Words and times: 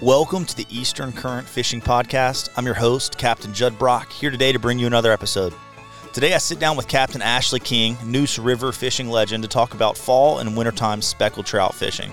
Welcome 0.00 0.44
to 0.46 0.56
the 0.56 0.66
Eastern 0.70 1.12
Current 1.12 1.48
Fishing 1.48 1.80
Podcast. 1.80 2.48
I'm 2.56 2.66
your 2.66 2.74
host, 2.74 3.16
Captain 3.16 3.54
Judd 3.54 3.78
Brock, 3.78 4.10
here 4.10 4.32
today 4.32 4.50
to 4.50 4.58
bring 4.58 4.76
you 4.76 4.88
another 4.88 5.12
episode. 5.12 5.54
Today 6.12 6.34
I 6.34 6.38
sit 6.38 6.58
down 6.58 6.76
with 6.76 6.88
Captain 6.88 7.22
Ashley 7.22 7.60
King, 7.60 7.96
Neuse 8.04 8.40
River 8.40 8.72
fishing 8.72 9.08
legend, 9.08 9.44
to 9.44 9.48
talk 9.48 9.72
about 9.72 9.96
fall 9.96 10.40
and 10.40 10.56
wintertime 10.56 11.00
speckled 11.00 11.46
trout 11.46 11.76
fishing. 11.76 12.12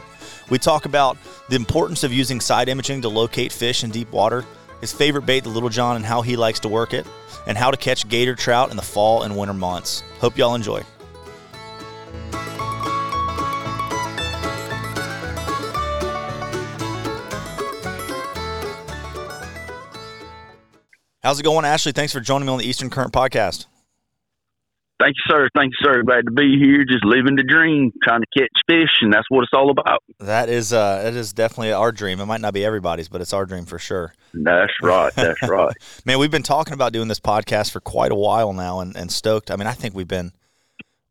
We 0.51 0.59
talk 0.59 0.85
about 0.85 1.17
the 1.49 1.55
importance 1.55 2.03
of 2.03 2.13
using 2.13 2.39
side 2.39 2.69
imaging 2.69 3.01
to 3.01 3.09
locate 3.09 3.51
fish 3.51 3.83
in 3.83 3.89
deep 3.89 4.11
water, 4.11 4.45
his 4.79 4.93
favorite 4.93 5.25
bait, 5.25 5.43
the 5.43 5.49
Little 5.49 5.67
John, 5.67 5.95
and 5.95 6.05
how 6.05 6.21
he 6.21 6.35
likes 6.35 6.59
to 6.59 6.69
work 6.69 6.93
it, 6.93 7.07
and 7.47 7.57
how 7.57 7.71
to 7.71 7.77
catch 7.77 8.07
gator 8.07 8.35
trout 8.35 8.69
in 8.69 8.77
the 8.77 8.83
fall 8.83 9.23
and 9.23 9.35
winter 9.35 9.55
months. 9.55 10.03
Hope 10.19 10.37
y'all 10.37 10.53
enjoy. 10.53 10.83
How's 21.23 21.39
it 21.39 21.43
going, 21.43 21.65
Ashley? 21.65 21.91
Thanks 21.91 22.13
for 22.13 22.19
joining 22.19 22.47
me 22.47 22.53
on 22.53 22.57
the 22.57 22.65
Eastern 22.65 22.89
Current 22.89 23.13
podcast. 23.13 23.67
Thank 24.99 25.15
you, 25.17 25.31
sir. 25.31 25.49
Thank 25.55 25.71
you, 25.71 25.85
sir. 25.85 26.01
Glad 26.01 26.25
to 26.25 26.31
be 26.31 26.57
here. 26.59 26.83
Just 26.83 27.05
living 27.05 27.35
the 27.35 27.43
dream, 27.43 27.91
trying 28.03 28.21
to 28.21 28.27
catch 28.35 28.49
fish, 28.67 28.89
and 29.01 29.13
that's 29.13 29.27
what 29.29 29.43
it's 29.43 29.51
all 29.53 29.69
about. 29.69 30.01
That 30.19 30.49
is, 30.49 30.73
uh, 30.73 31.03
it 31.05 31.15
is 31.15 31.31
definitely 31.31 31.73
our 31.73 31.91
dream. 31.91 32.21
It 32.21 32.25
might 32.25 32.41
not 32.41 32.55
be 32.55 32.65
everybody's, 32.65 33.07
but 33.07 33.21
it's 33.21 33.33
our 33.33 33.45
dream 33.45 33.65
for 33.65 33.77
sure. 33.77 34.15
That's 34.33 34.73
right. 34.81 35.13
That's 35.13 35.41
right. 35.47 35.75
Man, 36.05 36.17
we've 36.17 36.31
been 36.31 36.41
talking 36.41 36.73
about 36.73 36.91
doing 36.91 37.07
this 37.07 37.19
podcast 37.19 37.69
for 37.69 37.81
quite 37.81 38.11
a 38.11 38.15
while 38.15 38.51
now, 38.51 38.79
and, 38.79 38.95
and 38.97 39.11
stoked. 39.11 39.51
I 39.51 39.57
mean, 39.57 39.67
I 39.67 39.73
think 39.73 39.93
we've 39.93 40.07
been 40.07 40.31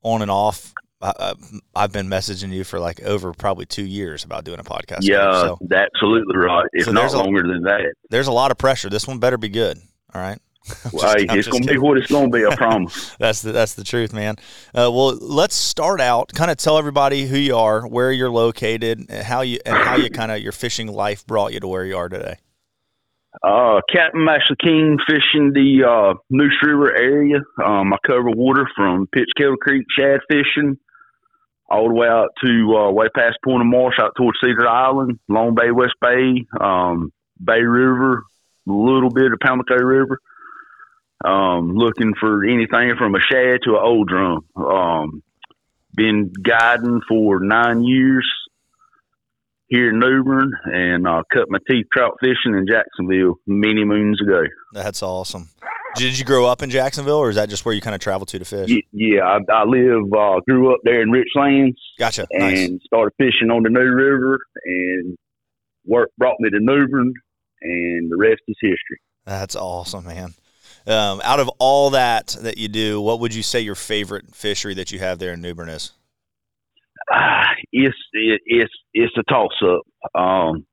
on 0.02 0.23
and 0.23 0.30
off. 0.30 0.74
Uh, 1.01 1.34
I've 1.74 1.92
been 1.92 2.09
messaging 2.09 2.52
you 2.52 2.65
for 2.65 2.80
like 2.80 3.01
over 3.02 3.32
probably 3.32 3.65
two 3.65 3.87
years 3.87 4.24
about 4.24 4.42
doing 4.42 4.59
a 4.59 4.65
podcast. 4.65 5.02
Yeah, 5.02 5.30
so, 5.30 5.59
absolutely 5.73 6.37
right. 6.37 6.66
If 6.73 6.87
so 6.87 6.92
not 6.92 7.15
longer 7.15 7.45
a, 7.45 7.48
than 7.48 7.62
that. 7.62 7.95
There's 8.10 8.27
a 8.27 8.32
lot 8.32 8.51
of 8.51 8.59
pressure. 8.59 8.90
This 8.90 9.06
one 9.06 9.18
better 9.18 9.38
be 9.38 9.48
good. 9.48 9.80
All 10.14 10.20
right. 10.20 10.38
Well, 10.92 11.16
hey, 11.16 11.26
it's 11.30 11.48
going 11.48 11.64
to 11.64 11.72
be 11.72 11.78
what 11.78 11.96
it's 11.98 12.10
going 12.10 12.30
to 12.30 12.38
be. 12.38 12.46
I 12.46 12.54
promise. 12.56 13.16
that's 13.18 13.42
the 13.42 13.50
that's 13.50 13.74
the 13.74 13.82
truth, 13.82 14.12
man. 14.12 14.36
Uh, 14.68 14.92
well, 14.92 15.16
let's 15.16 15.56
start 15.56 16.00
out. 16.00 16.32
Kind 16.34 16.50
of 16.50 16.58
tell 16.58 16.78
everybody 16.78 17.26
who 17.26 17.38
you 17.38 17.56
are, 17.56 17.86
where 17.88 18.12
you're 18.12 18.30
located, 18.30 19.10
how 19.10 19.40
you 19.40 19.58
and 19.64 19.76
how 19.76 19.96
you 19.96 20.10
kind 20.20 20.30
of 20.30 20.40
your 20.40 20.52
fishing 20.52 20.86
life 20.86 21.26
brought 21.26 21.52
you 21.54 21.60
to 21.60 21.66
where 21.66 21.84
you 21.84 21.96
are 21.96 22.08
today. 22.08 22.36
Uh, 23.42 23.80
Captain 23.90 24.28
Ashley 24.28 24.56
King 24.62 24.98
fishing 25.08 25.52
the 25.54 25.84
uh, 25.88 26.14
Neuse 26.28 26.58
River 26.62 26.94
area. 26.94 27.38
Um, 27.64 27.92
I 27.92 27.96
cover 28.06 28.30
water 28.30 28.68
from 28.76 29.08
Pitch 29.08 29.30
Kettle 29.36 29.56
Creek 29.56 29.86
shad 29.98 30.20
fishing 30.28 30.78
all 31.68 31.88
the 31.88 31.94
way 31.94 32.08
out 32.08 32.30
to 32.44 32.76
uh, 32.76 32.90
way 32.90 33.06
past 33.14 33.38
Point 33.44 33.62
of 33.62 33.66
Marsh 33.66 33.94
out 34.00 34.12
towards 34.16 34.38
Cedar 34.42 34.68
Island, 34.68 35.20
Long 35.28 35.54
Bay, 35.54 35.70
West 35.70 35.94
Bay, 36.02 36.44
um, 36.60 37.12
Bay 37.42 37.60
River, 37.60 38.24
little 38.66 39.10
bit 39.10 39.32
of 39.32 39.38
Pamlico 39.40 39.76
River. 39.76 40.18
Um, 41.22 41.74
looking 41.74 42.14
for 42.18 42.44
anything 42.44 42.94
from 42.98 43.14
a 43.14 43.20
shad 43.20 43.60
to 43.64 43.72
an 43.72 43.82
old 43.82 44.08
drum. 44.08 44.46
Um, 44.56 45.22
been 45.94 46.32
guiding 46.32 47.00
for 47.06 47.40
nine 47.40 47.84
years 47.84 48.26
here 49.68 49.90
in 49.90 49.98
New 49.98 50.24
Bern 50.24 50.52
and 50.64 51.06
uh, 51.06 51.22
cut 51.32 51.50
my 51.50 51.58
teeth 51.68 51.86
trout 51.92 52.16
fishing 52.20 52.54
in 52.54 52.66
Jacksonville 52.68 53.34
many 53.46 53.84
moons 53.84 54.20
ago. 54.20 54.42
That's 54.72 55.02
awesome. 55.02 55.48
Did 55.96 56.18
you 56.18 56.24
grow 56.24 56.46
up 56.46 56.62
in 56.62 56.70
Jacksonville, 56.70 57.18
or 57.18 57.30
is 57.30 57.36
that 57.36 57.48
just 57.48 57.64
where 57.64 57.74
you 57.74 57.80
kind 57.80 57.94
of 57.94 58.00
travel 58.00 58.24
to 58.26 58.38
to 58.38 58.44
fish? 58.44 58.70
Yeah, 58.92 59.22
I, 59.22 59.38
I 59.52 59.64
live, 59.64 60.12
uh, 60.12 60.40
grew 60.46 60.72
up 60.72 60.80
there 60.84 61.02
in 61.02 61.10
Richlands. 61.10 61.74
Gotcha. 61.98 62.26
And 62.30 62.72
nice. 62.72 62.80
started 62.84 63.12
fishing 63.18 63.50
on 63.50 63.64
the 63.64 63.70
New 63.70 63.80
River, 63.80 64.38
and 64.64 65.19
work 65.84 66.10
brought 66.16 66.36
me 66.38 66.50
to 66.50 66.60
New 66.60 66.86
Bern, 66.86 67.12
and 67.62 68.10
the 68.10 68.16
rest 68.16 68.41
is 68.48 68.56
history. 68.60 69.00
That's 69.26 69.56
awesome, 69.56 70.04
man. 70.04 70.34
Um, 70.86 71.20
out 71.25 71.41
of 71.41 71.48
all 71.58 71.91
that 71.91 72.36
that 72.41 72.58
you 72.58 72.69
do, 72.69 73.00
what 73.00 73.20
would 73.20 73.34
you 73.34 73.42
say 73.42 73.60
your 73.60 73.75
favorite 73.75 74.34
fishery 74.34 74.75
that 74.75 74.91
you 74.91 74.98
have 74.98 75.19
there 75.19 75.34
in 75.34 75.43
New 75.43 75.54
Bern 75.54 75.69
is? 75.69 75.93
Uh, 77.12 77.44
it's 77.72 77.97
it, 78.12 78.41
it's 78.47 78.72
it's 78.94 79.12
a 79.19 79.22
toss 79.31 79.53
up. 79.62 80.20
Um, 80.20 80.66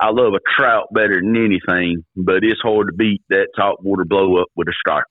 I 0.00 0.10
love 0.10 0.34
a 0.34 0.40
trout 0.56 0.88
better 0.92 1.20
than 1.20 1.36
anything, 1.36 2.04
but 2.16 2.42
it's 2.42 2.60
hard 2.60 2.88
to 2.88 2.92
beat 2.92 3.22
that 3.28 3.48
top 3.56 3.78
water 3.80 4.04
blow 4.04 4.40
up 4.40 4.48
with 4.56 4.68
a 4.68 4.72
striper. 4.72 5.06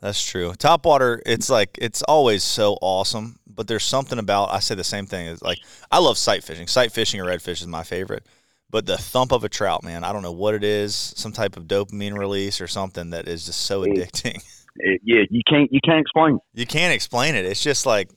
That's 0.00 0.22
true. 0.22 0.52
Top 0.54 0.84
water, 0.84 1.22
it's 1.24 1.48
like 1.48 1.78
it's 1.80 2.02
always 2.02 2.42
so 2.44 2.76
awesome, 2.82 3.38
but 3.46 3.68
there's 3.68 3.84
something 3.84 4.18
about 4.18 4.52
I 4.52 4.58
say 4.58 4.74
the 4.74 4.84
same 4.84 5.06
thing. 5.06 5.28
Is 5.28 5.40
like 5.40 5.60
I 5.90 5.98
love 5.98 6.18
sight 6.18 6.42
fishing. 6.42 6.66
Sight 6.66 6.92
fishing 6.92 7.20
or 7.20 7.24
redfish 7.24 7.62
is 7.62 7.66
my 7.66 7.84
favorite. 7.84 8.26
But 8.74 8.86
the 8.86 8.98
thump 8.98 9.30
of 9.30 9.44
a 9.44 9.48
trout, 9.48 9.84
man, 9.84 10.02
I 10.02 10.12
don't 10.12 10.22
know 10.22 10.32
what 10.32 10.52
it 10.52 10.64
is, 10.64 10.96
some 10.96 11.30
type 11.30 11.56
of 11.56 11.68
dopamine 11.68 12.18
release 12.18 12.60
or 12.60 12.66
something 12.66 13.10
that 13.10 13.28
is 13.28 13.46
just 13.46 13.60
so 13.60 13.82
addicting. 13.82 14.42
It, 14.76 15.00
yeah, 15.04 15.22
you 15.30 15.42
can't 15.48 15.72
you 15.72 15.78
can't 15.84 16.00
explain. 16.00 16.34
It. 16.34 16.58
You 16.58 16.66
can't 16.66 16.92
explain 16.92 17.36
it. 17.36 17.44
It's 17.44 17.62
just 17.62 17.86
like 17.86 18.10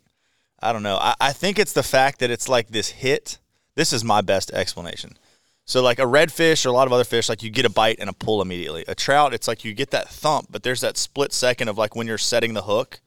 I 0.59 0.73
don't 0.73 0.81
know. 0.81 0.97
I, 0.97 1.13
I 1.21 1.31
think 1.31 1.59
it's 1.59 1.73
the 1.73 1.83
fact 1.83 2.17
that 2.17 2.31
it's 2.31 2.49
like 2.49 2.69
this 2.69 2.89
hit. 2.89 3.37
This 3.75 3.93
is 3.93 4.03
my 4.03 4.21
best 4.21 4.49
explanation. 4.49 5.19
So 5.65 5.83
like 5.83 5.99
a 5.99 6.05
redfish 6.05 6.65
or 6.65 6.69
a 6.69 6.71
lot 6.71 6.87
of 6.87 6.93
other 6.93 7.03
fish, 7.03 7.29
like 7.29 7.43
you 7.43 7.51
get 7.51 7.65
a 7.65 7.69
bite 7.69 7.97
and 7.99 8.09
a 8.09 8.13
pull 8.13 8.41
immediately. 8.41 8.83
A 8.87 8.95
trout, 8.95 9.35
it's 9.35 9.47
like 9.47 9.63
you 9.63 9.75
get 9.75 9.91
that 9.91 10.09
thump, 10.09 10.47
but 10.49 10.63
there's 10.63 10.81
that 10.81 10.97
split 10.97 11.31
second 11.31 11.67
of 11.67 11.77
like 11.77 11.95
when 11.95 12.07
you're 12.07 12.17
setting 12.17 12.55
the 12.55 12.63
hook 12.63 13.01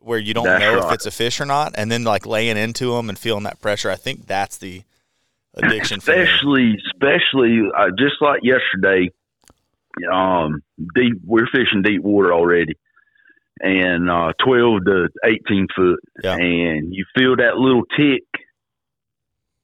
where 0.00 0.18
you 0.18 0.34
don't 0.34 0.44
that's 0.44 0.60
know 0.60 0.74
right. 0.74 0.84
if 0.84 0.92
it's 0.92 1.06
a 1.06 1.10
fish 1.10 1.40
or 1.40 1.46
not, 1.46 1.72
and 1.78 1.90
then 1.90 2.04
like 2.04 2.26
laying 2.26 2.58
into 2.58 2.94
them 2.94 3.08
and 3.08 3.18
feeling 3.18 3.44
that 3.44 3.62
pressure. 3.62 3.90
I 3.90 3.96
think 3.96 4.26
that's 4.26 4.58
the 4.58 4.82
addiction. 5.56 5.98
Especially, 5.98 6.76
especially 6.92 7.60
uh, 7.76 7.88
just 7.98 8.16
like 8.20 8.40
yesterday, 8.42 9.10
um, 10.12 10.62
deep. 10.94 11.14
We're 11.24 11.46
fishing 11.46 11.82
deep 11.82 12.02
water 12.02 12.32
already, 12.32 12.74
and 13.60 14.10
uh, 14.10 14.32
twelve 14.44 14.84
to 14.86 15.08
eighteen 15.24 15.66
foot, 15.74 16.00
Yeah. 16.22 16.34
and 16.36 16.94
you 16.94 17.04
feel 17.16 17.36
that 17.36 17.56
little 17.56 17.82
tick. 17.96 18.22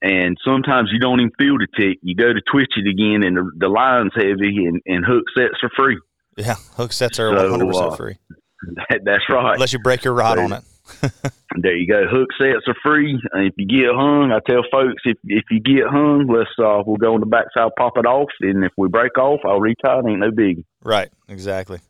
And 0.01 0.37
sometimes 0.45 0.91
you 0.93 1.01
don't 1.01 1.19
even 1.19 1.33
feel 1.41 1.59
the 1.59 1.67
tick. 1.77 1.99
You 2.03 2.15
go 2.15 2.33
to 2.33 2.41
twitch 2.53 2.71
it 2.77 2.89
again, 2.89 3.25
and 3.27 3.37
the, 3.37 3.51
the 3.57 3.69
line's 3.69 4.13
heavy, 4.15 4.65
and, 4.67 4.81
and 4.87 5.05
hook 5.05 5.25
sets 5.37 5.55
are 5.65 5.71
free. 5.77 5.99
Yeah, 6.37 6.55
hook 6.77 6.93
sets 6.93 7.19
are 7.19 7.37
So, 7.37 7.51
100 7.51 7.67
percent 7.67 7.93
uh, 7.93 7.97
free 7.97 8.17
That, 8.91 9.01
that's 9.05 9.25
right. 9.29 9.55
unless 9.55 9.73
you 9.73 9.81
break 9.81 10.05
your 10.05 10.15
rod 10.15 10.39
So- 10.39 10.45
on 10.45 10.53
it. 10.53 10.63
There 11.57 11.75
you 11.75 11.87
go. 11.87 12.07
Hook 12.07 12.29
sets 12.39 12.69
are 12.69 12.77
free. 12.83 13.19
If 13.35 13.55
you 13.57 13.67
get 13.67 13.95
hung, 13.95 14.31
I 14.33 14.39
tell 14.47 14.63
folks 14.71 15.03
if 15.07 15.17
if 15.25 15.45
you 15.51 15.61
get 15.61 15.87
hung, 15.89 16.27
let's 16.29 16.51
uh 16.59 16.83
we'll 16.87 16.99
go 16.99 17.15
on 17.15 17.21
the 17.21 17.27
backside, 17.27 17.71
pop 17.77 17.97
it 17.97 18.07
off, 18.07 18.29
and 18.41 18.65
if 18.65 18.73
we 18.77 18.89
break 18.89 19.17
off, 19.19 19.41
I'll 19.45 19.59
retie. 19.59 19.79
It 19.83 20.07
ain't 20.09 20.21
no 20.21 20.31
big. 20.31 20.65
Right. 20.85 21.09
Exactly. 21.29 21.81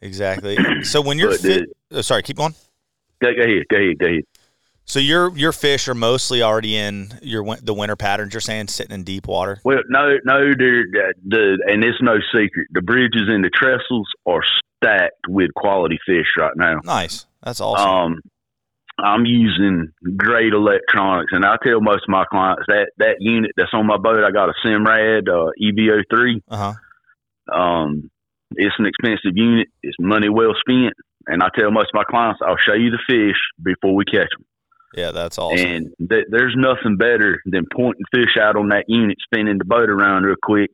Exactly. 0.00 0.58
So 0.82 1.02
when 1.02 1.18
you're 1.18 1.32
oh, 1.92 2.00
sorry, 2.00 2.22
keep 2.22 2.36
going. 2.36 2.54
Go, 3.22 3.28
go 3.34 3.42
ahead. 3.42 3.64
Go 3.70 3.76
ahead. 3.76 3.98
Go 3.98 4.06
ahead. 4.06 4.24
So 4.86 4.98
your 4.98 5.36
your 5.36 5.52
fish 5.52 5.86
are 5.86 5.94
mostly 5.94 6.42
already 6.42 6.76
in 6.76 7.12
your 7.22 7.44
the 7.62 7.74
winter 7.74 7.96
patterns. 7.96 8.34
You're 8.34 8.40
saying 8.40 8.68
sitting 8.68 8.92
in 8.92 9.04
deep 9.04 9.28
water. 9.28 9.60
Well, 9.64 9.82
no, 9.88 10.16
no, 10.24 10.50
the, 10.50 11.14
the 11.26 11.62
and 11.66 11.84
it's 11.84 12.02
no 12.02 12.16
secret. 12.34 12.66
The 12.72 12.82
bridges 12.82 13.28
and 13.28 13.44
the 13.44 13.50
trestles 13.50 14.06
are 14.26 14.42
stacked 14.82 15.28
with 15.28 15.54
quality 15.54 15.98
fish 16.04 16.26
right 16.36 16.56
now. 16.56 16.80
Nice. 16.82 17.26
That's 17.42 17.60
awesome. 17.60 17.88
Um, 17.88 18.20
I'm 18.98 19.24
using 19.24 19.92
great 20.16 20.52
electronics, 20.52 21.32
and 21.32 21.44
I 21.44 21.56
tell 21.64 21.80
most 21.80 22.02
of 22.06 22.08
my 22.08 22.24
clients 22.30 22.64
that 22.68 22.90
that 22.98 23.16
unit 23.20 23.52
that's 23.56 23.72
on 23.72 23.86
my 23.86 23.96
boat, 23.96 24.24
I 24.24 24.30
got 24.30 24.50
a 24.50 24.54
Simrad 24.66 25.28
uh, 25.28 25.50
EVO 25.60 26.02
three. 26.10 26.42
Uh 26.48 26.74
huh. 27.52 27.56
Um, 27.56 28.10
it's 28.56 28.74
an 28.78 28.86
expensive 28.86 29.36
unit. 29.36 29.68
It's 29.82 29.96
money 30.00 30.28
well 30.28 30.54
spent. 30.60 30.94
And 31.26 31.42
I 31.42 31.48
tell 31.56 31.70
most 31.70 31.90
of 31.92 31.94
my 31.94 32.04
clients, 32.04 32.40
I'll 32.44 32.56
show 32.56 32.74
you 32.74 32.90
the 32.90 32.98
fish 33.06 33.36
before 33.62 33.94
we 33.94 34.04
catch 34.04 34.30
them. 34.36 34.44
Yeah, 34.94 35.12
that's 35.12 35.38
awesome. 35.38 35.64
And 35.64 35.94
th- 36.10 36.26
there's 36.30 36.54
nothing 36.56 36.96
better 36.96 37.40
than 37.46 37.66
pointing 37.72 38.04
fish 38.12 38.36
out 38.40 38.56
on 38.56 38.70
that 38.70 38.86
unit, 38.88 39.18
spinning 39.22 39.58
the 39.58 39.64
boat 39.64 39.88
around 39.88 40.24
real 40.24 40.36
quick, 40.42 40.70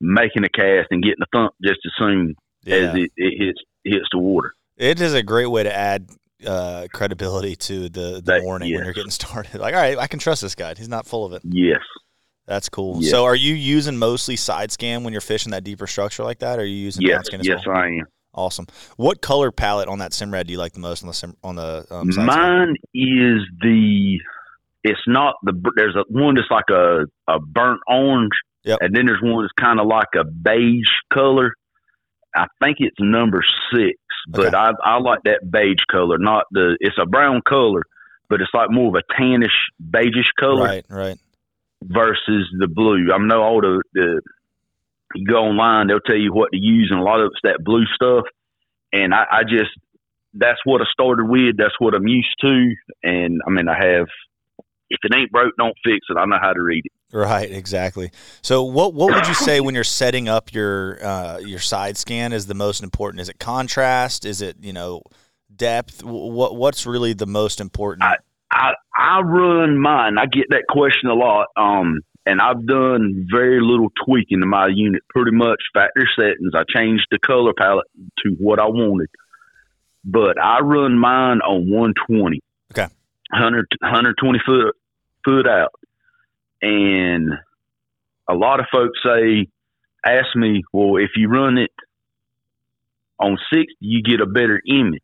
making 0.00 0.44
a 0.44 0.48
cast, 0.48 0.88
and 0.90 1.02
getting 1.02 1.20
the 1.20 1.26
thump 1.32 1.54
just 1.62 1.78
as 1.84 1.92
soon 1.98 2.34
yeah. 2.64 2.76
as 2.76 2.94
it, 2.96 3.10
it 3.16 3.34
hits 3.38 3.60
hits 3.84 4.06
the 4.10 4.18
water. 4.18 4.54
It 4.80 5.00
is 5.00 5.14
a 5.14 5.22
great 5.22 5.46
way 5.46 5.62
to 5.62 5.72
add 5.74 6.08
uh, 6.46 6.86
credibility 6.92 7.54
to 7.54 7.88
the, 7.88 8.14
the 8.14 8.22
That- 8.24 8.42
morning 8.42 8.74
when 8.74 8.84
you're 8.84 8.94
getting 8.94 9.10
started. 9.22 9.60
Like, 9.60 9.74
all 9.74 9.80
right, 9.80 9.98
I 9.98 10.06
can 10.06 10.18
trust 10.18 10.42
this 10.42 10.54
guy. 10.54 10.74
He's 10.76 10.88
not 10.88 11.06
full 11.06 11.24
of 11.26 11.32
it. 11.32 11.42
Yes. 11.44 11.80
That's 12.46 12.68
cool. 12.68 12.98
Yeah. 13.00 13.10
So, 13.10 13.24
are 13.24 13.36
you 13.36 13.54
using 13.54 13.96
mostly 13.96 14.34
side 14.36 14.72
scan 14.72 15.04
when 15.04 15.12
you're 15.12 15.20
fishing 15.20 15.52
that 15.52 15.62
deeper 15.62 15.86
structure 15.86 16.24
like 16.24 16.40
that? 16.40 16.58
Or 16.58 16.62
are 16.62 16.64
you 16.64 16.74
using 16.74 17.02
Yes. 17.06 17.26
scan 17.26 17.40
as 17.40 17.46
Yes, 17.46 17.60
well? 17.66 17.76
I 17.76 17.86
am. 17.88 18.06
Awesome. 18.34 18.66
What 18.96 19.20
color 19.20 19.52
palette 19.52 19.88
on 19.88 19.98
that 20.00 20.12
Simrad 20.12 20.46
do 20.46 20.52
you 20.52 20.58
like 20.58 20.72
the 20.72 20.80
most 20.80 21.02
on 21.02 21.08
the 21.08 21.14
sim, 21.14 21.36
on 21.44 21.56
the 21.56 21.84
um, 21.90 22.10
side 22.10 22.24
scan? 22.24 22.26
Mine 22.26 22.76
is 22.94 23.42
the. 23.60 24.18
It's 24.82 25.00
not 25.06 25.34
the. 25.42 25.52
There's 25.76 25.94
a 25.94 26.04
one 26.08 26.34
that's 26.36 26.50
like 26.50 26.70
a 26.70 27.04
a 27.28 27.38
burnt 27.38 27.80
orange, 27.86 28.32
Yep. 28.64 28.78
and 28.82 28.96
then 28.96 29.06
there's 29.06 29.20
one 29.22 29.42
that's 29.44 29.52
kind 29.60 29.78
of 29.78 29.86
like 29.86 30.08
a 30.16 30.24
beige 30.24 30.88
color. 31.12 31.52
I 32.34 32.46
think 32.62 32.76
it's 32.80 32.96
number 32.98 33.42
six, 33.74 33.98
but 34.28 34.48
Okay. 34.48 34.56
I 34.56 34.72
I 34.84 34.98
like 35.00 35.20
that 35.24 35.50
beige 35.50 35.84
color, 35.90 36.18
not 36.18 36.44
the. 36.50 36.76
It's 36.80 36.96
a 37.00 37.06
brown 37.06 37.42
color, 37.46 37.82
but 38.28 38.40
it's 38.40 38.50
like 38.54 38.70
more 38.70 38.88
of 38.88 38.94
a 39.02 39.20
tannish 39.20 39.48
beigeish 39.82 40.32
color. 40.38 40.64
Right, 40.64 40.84
right. 40.88 41.18
versus 41.82 42.48
the 42.58 42.68
blue. 42.68 43.08
I 43.12 43.18
know 43.18 43.42
all 43.42 43.60
the, 43.60 43.82
the 43.94 44.20
you 45.14 45.26
go 45.26 45.36
online, 45.38 45.88
they'll 45.88 46.00
tell 46.00 46.16
you 46.16 46.32
what 46.32 46.50
to 46.52 46.58
use, 46.58 46.88
and 46.90 47.00
a 47.00 47.02
lot 47.02 47.20
of 47.20 47.30
it's 47.32 47.40
that 47.42 47.64
blue 47.64 47.84
stuff. 47.94 48.24
And 48.92 49.14
I, 49.14 49.24
I 49.30 49.42
just 49.42 49.70
that's 50.34 50.60
what 50.64 50.80
I 50.80 50.84
started 50.92 51.26
with. 51.28 51.56
That's 51.56 51.74
what 51.78 51.94
I'm 51.94 52.06
used 52.06 52.34
to. 52.42 52.74
And 53.02 53.40
I 53.46 53.50
mean, 53.50 53.68
I 53.68 53.74
have 53.74 54.06
if 54.90 54.98
it 55.02 55.14
ain't 55.14 55.30
broke, 55.32 55.54
don't 55.56 55.76
fix 55.84 56.06
it. 56.08 56.16
I 56.18 56.24
know 56.26 56.38
how 56.40 56.52
to 56.52 56.62
read 56.62 56.84
it. 56.84 56.92
Right, 57.12 57.50
exactly. 57.50 58.12
So, 58.40 58.62
what 58.62 58.94
what 58.94 59.12
would 59.12 59.26
you 59.26 59.34
say 59.34 59.60
when 59.60 59.74
you're 59.74 59.82
setting 59.82 60.28
up 60.28 60.52
your 60.52 61.04
uh, 61.04 61.38
your 61.38 61.58
side 61.58 61.96
scan 61.96 62.32
is 62.32 62.46
the 62.46 62.54
most 62.54 62.82
important? 62.82 63.20
Is 63.20 63.28
it 63.28 63.38
contrast? 63.38 64.24
Is 64.24 64.40
it 64.40 64.56
you 64.60 64.72
know 64.72 65.02
depth? 65.54 66.04
What 66.04 66.54
what's 66.54 66.86
really 66.86 67.12
the 67.12 67.26
most 67.26 67.60
important? 67.60 68.04
I, 68.04 68.14
I 68.52 68.74
I 68.96 69.20
run 69.22 69.76
mine. 69.78 70.18
I 70.18 70.26
get 70.26 70.46
that 70.50 70.64
question 70.68 71.10
a 71.10 71.14
lot. 71.14 71.48
Um, 71.56 72.00
and 72.26 72.40
I've 72.40 72.64
done 72.66 73.26
very 73.30 73.60
little 73.60 73.88
tweaking 74.04 74.40
to 74.40 74.46
my 74.46 74.68
unit. 74.68 75.02
Pretty 75.08 75.32
much 75.32 75.60
factory 75.74 76.08
settings. 76.16 76.52
I 76.54 76.62
changed 76.68 77.06
the 77.10 77.18
color 77.18 77.52
palette 77.58 77.86
to 78.24 78.30
what 78.38 78.60
I 78.60 78.66
wanted, 78.66 79.08
but 80.04 80.38
I 80.40 80.60
run 80.60 80.98
mine 80.98 81.40
on 81.40 81.70
120. 81.70 82.40
Okay. 82.72 82.92
100, 83.32 83.66
120 83.80 84.38
foot 84.44 84.76
foot 85.24 85.46
out, 85.46 85.72
and 86.62 87.32
a 88.28 88.34
lot 88.34 88.60
of 88.60 88.66
folks 88.72 88.98
say, 89.04 89.48
ask 90.04 90.34
me, 90.34 90.62
well, 90.72 90.96
if 90.96 91.10
you 91.16 91.28
run 91.28 91.58
it 91.58 91.72
on 93.18 93.38
60, 93.52 93.66
you 93.80 94.02
get 94.02 94.20
a 94.20 94.26
better 94.26 94.60
image. 94.66 95.00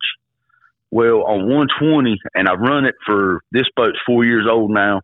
Well, 0.91 1.25
on 1.25 1.49
120, 1.49 2.19
and 2.35 2.49
I've 2.49 2.61
run 2.61 2.85
it 2.85 2.94
for 3.05 3.41
this 3.50 3.67
boat's 3.75 3.99
four 4.06 4.25
years 4.25 4.47
old 4.50 4.70
now. 4.70 5.00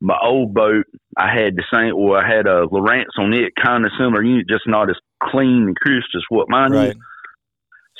My 0.00 0.18
old 0.22 0.54
boat, 0.54 0.84
I 1.16 1.34
had 1.34 1.56
the 1.56 1.64
same, 1.72 1.94
or 1.94 2.18
I 2.18 2.28
had 2.28 2.46
a 2.46 2.66
Lowrance 2.66 3.18
on 3.18 3.32
it, 3.32 3.52
kind 3.62 3.84
of 3.84 3.92
similar 3.98 4.22
unit, 4.22 4.48
just 4.48 4.66
not 4.66 4.90
as 4.90 4.96
clean 5.22 5.64
and 5.66 5.76
crisp 5.76 6.08
as 6.14 6.22
what 6.28 6.48
mine 6.48 6.72
right. 6.72 6.90
is. 6.90 6.96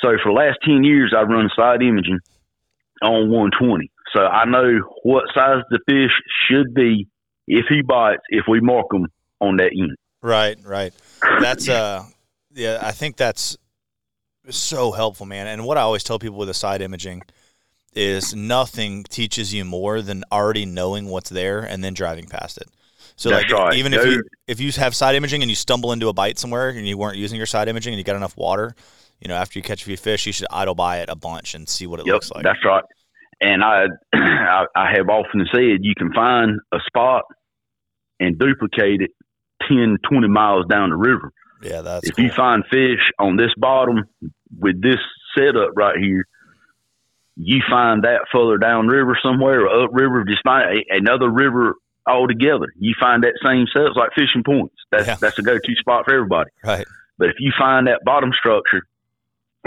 So 0.01 0.09
for 0.23 0.31
the 0.31 0.37
last 0.37 0.59
10 0.63 0.83
years, 0.83 1.13
I've 1.17 1.27
run 1.27 1.49
side 1.55 1.81
imaging 1.81 2.19
on 3.01 3.29
120. 3.29 3.91
So 4.13 4.21
I 4.21 4.45
know 4.45 4.79
what 5.03 5.25
size 5.33 5.63
the 5.69 5.79
fish 5.87 6.11
should 6.47 6.73
be 6.73 7.07
if 7.47 7.65
he 7.69 7.81
bites, 7.81 8.23
if 8.29 8.45
we 8.47 8.59
mark 8.59 8.87
him 8.93 9.07
on 9.39 9.57
that 9.57 9.73
unit. 9.73 9.97
Right, 10.21 10.57
right. 10.63 10.93
That's, 11.39 11.69
uh, 11.69 12.03
yeah, 12.53 12.79
I 12.81 12.91
think 12.91 13.17
that's 13.17 13.57
so 14.49 14.91
helpful, 14.91 15.25
man. 15.25 15.47
And 15.47 15.65
what 15.65 15.77
I 15.77 15.81
always 15.81 16.03
tell 16.03 16.19
people 16.19 16.37
with 16.37 16.47
the 16.47 16.53
side 16.53 16.81
imaging 16.81 17.21
is 17.93 18.35
nothing 18.35 19.03
teaches 19.03 19.53
you 19.53 19.65
more 19.65 20.01
than 20.01 20.23
already 20.31 20.65
knowing 20.65 21.07
what's 21.07 21.29
there 21.29 21.61
and 21.61 21.83
then 21.83 21.93
driving 21.93 22.27
past 22.27 22.57
it. 22.57 22.67
So 23.15 23.29
That's 23.29 23.49
like 23.49 23.59
right. 23.59 23.73
even 23.75 23.93
if 23.93 24.05
you 24.05 24.23
if 24.45 24.59
you 24.59 24.71
have 24.73 24.93
side 24.93 25.15
imaging 25.15 25.41
and 25.41 25.49
you 25.49 25.55
stumble 25.55 25.93
into 25.93 26.09
a 26.09 26.13
bite 26.13 26.37
somewhere 26.37 26.69
and 26.69 26.85
you 26.85 26.97
weren't 26.97 27.15
using 27.15 27.37
your 27.37 27.45
side 27.45 27.69
imaging 27.69 27.93
and 27.93 27.97
you 27.97 28.03
got 28.03 28.17
enough 28.17 28.35
water, 28.35 28.75
you 29.21 29.29
know, 29.29 29.35
after 29.35 29.57
you 29.57 29.63
catch 29.63 29.83
a 29.83 29.85
few 29.85 29.95
fish, 29.95 30.25
you 30.25 30.33
should 30.33 30.47
idle 30.51 30.75
by 30.75 30.97
it 30.97 31.09
a 31.09 31.15
bunch 31.15 31.55
and 31.55 31.69
see 31.69 31.87
what 31.87 32.01
it 32.01 32.05
yep, 32.05 32.15
looks 32.15 32.31
like. 32.31 32.43
That's 32.43 32.63
right. 32.65 32.83
And 33.39 33.63
I, 33.63 33.85
I 34.13 34.65
I 34.75 34.91
have 34.97 35.07
often 35.07 35.47
said 35.53 35.79
you 35.81 35.93
can 35.97 36.11
find 36.13 36.59
a 36.73 36.79
spot 36.85 37.23
and 38.19 38.37
duplicate 38.39 39.01
it 39.01 39.11
10, 39.67 39.97
20 40.09 40.27
miles 40.27 40.65
down 40.67 40.89
the 40.89 40.95
river. 40.95 41.31
Yeah, 41.61 41.81
that's 41.81 42.07
if 42.09 42.15
cool. 42.15 42.25
you 42.25 42.31
find 42.31 42.63
fish 42.69 42.99
on 43.19 43.37
this 43.37 43.51
bottom 43.57 44.03
with 44.59 44.81
this 44.81 44.99
setup 45.37 45.71
right 45.75 45.97
here, 45.97 46.25
you 47.37 47.61
find 47.69 48.03
that 48.03 48.21
further 48.31 48.57
downriver 48.57 49.17
somewhere 49.21 49.65
or 49.67 49.83
upriver, 49.85 50.23
just 50.23 50.43
find 50.43 50.83
another 50.89 51.29
river 51.29 51.75
altogether. 52.07 52.67
You 52.79 52.93
find 52.99 53.23
that 53.23 53.33
same 53.43 53.65
set. 53.73 53.95
Like 53.95 54.11
fishing 54.15 54.43
points. 54.43 54.75
That's 54.91 55.07
Yeah. 55.07 55.15
that's 55.19 55.37
a 55.39 55.41
go 55.41 55.57
to 55.57 55.75
spot 55.75 56.05
for 56.05 56.13
everybody. 56.13 56.49
Right. 56.63 56.85
But 57.17 57.29
if 57.29 57.35
you 57.39 57.51
find 57.57 57.87
that 57.87 58.01
bottom 58.05 58.31
structure 58.37 58.83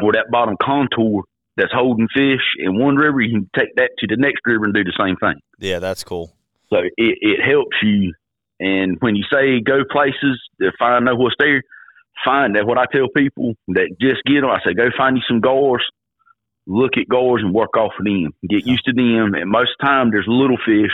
or 0.03 0.13
that 0.13 0.31
bottom 0.31 0.57
contour 0.63 1.25
that's 1.57 1.73
holding 1.73 2.09
fish 2.15 2.43
in 2.59 2.79
one 2.79 2.97
river, 2.97 3.21
you 3.21 3.33
can 3.41 3.51
take 3.59 3.75
that 3.77 3.91
to 3.99 4.07
the 4.07 4.17
next 4.17 4.41
river 4.47 4.65
and 4.67 4.73
do 4.75 4.85
the 4.85 4.93
same 4.99 5.17
thing. 5.17 5.41
Yeah, 5.59 5.79
that's 5.79 6.05
cool. 6.05 6.33
So 6.71 6.77
it, 6.79 6.93
it 6.97 7.41
helps 7.43 7.77
you. 7.83 8.15
And 8.61 8.97
when 9.01 9.17
you 9.17 9.25
say 9.33 9.61
go 9.61 9.85
places 9.89 10.41
to 10.61 10.73
find 10.79 11.05
know 11.05 11.15
what's 11.15 11.37
there, 11.39 11.63
find 12.25 12.57
that. 12.57 12.67
What 12.67 12.79
I 12.79 12.87
tell 12.93 13.09
people 13.17 13.55
that 13.69 13.97
just 14.01 14.25
get 14.25 14.41
them, 14.41 14.51
I 14.51 14.59
say 14.65 14.75
go 14.75 14.89
find 14.97 15.17
you 15.17 15.23
some 15.29 15.41
gars, 15.41 15.85
look 16.67 16.93
at 16.97 17.09
gars 17.09 17.41
and 17.43 17.55
work 17.55 17.77
off 17.77 17.93
of 17.99 18.05
them. 18.05 18.35
Get 18.49 18.67
used 18.67 18.85
to 18.87 18.93
them. 18.93 19.35
And 19.35 19.51
most 19.51 19.71
of 19.71 19.77
the 19.81 19.87
time, 19.87 20.11
there's 20.11 20.27
little 20.29 20.59
fish 20.65 20.93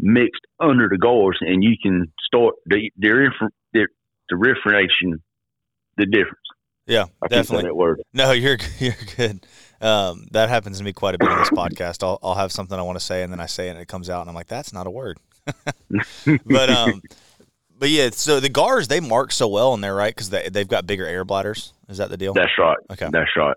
mixed 0.00 0.42
under 0.58 0.88
the 0.88 0.98
gars, 0.98 1.38
and 1.40 1.62
you 1.62 1.76
can 1.82 2.12
start 2.26 2.54
the 2.66 2.90
their 2.96 3.32
their 3.72 3.88
differentiation, 4.28 5.22
the 5.96 6.06
difference. 6.06 6.38
Yeah, 6.86 7.06
I 7.22 7.28
definitely. 7.28 7.68
that 7.68 7.76
word. 7.76 8.02
No, 8.12 8.32
you're 8.32 8.58
you're 8.78 8.94
good. 9.16 9.46
Um, 9.80 10.28
that 10.30 10.48
happens 10.48 10.78
to 10.78 10.84
me 10.84 10.92
quite 10.92 11.14
a 11.14 11.18
bit 11.18 11.28
on 11.28 11.38
this 11.38 11.50
podcast. 11.50 12.02
I'll 12.02 12.18
I'll 12.22 12.34
have 12.34 12.52
something 12.52 12.78
I 12.78 12.82
want 12.82 12.98
to 12.98 13.04
say 13.04 13.22
and 13.22 13.32
then 13.32 13.40
I 13.40 13.46
say 13.46 13.68
it 13.68 13.72
and 13.72 13.80
it 13.80 13.88
comes 13.88 14.10
out 14.10 14.20
and 14.20 14.28
I'm 14.28 14.34
like, 14.34 14.48
that's 14.48 14.72
not 14.72 14.86
a 14.86 14.90
word. 14.90 15.18
but 16.46 16.70
um, 16.70 17.02
but 17.78 17.88
yeah. 17.90 18.10
So 18.12 18.40
the 18.40 18.48
gars 18.48 18.88
they 18.88 19.00
mark 19.00 19.32
so 19.32 19.48
well 19.48 19.74
in 19.74 19.80
there, 19.80 19.94
right? 19.94 20.14
Because 20.14 20.30
they 20.30 20.48
they've 20.48 20.68
got 20.68 20.86
bigger 20.86 21.06
air 21.06 21.24
bladders. 21.24 21.72
Is 21.88 21.98
that 21.98 22.10
the 22.10 22.16
deal? 22.16 22.32
That's 22.34 22.52
right. 22.58 22.76
Okay. 22.92 23.08
That's 23.12 23.30
right. 23.36 23.56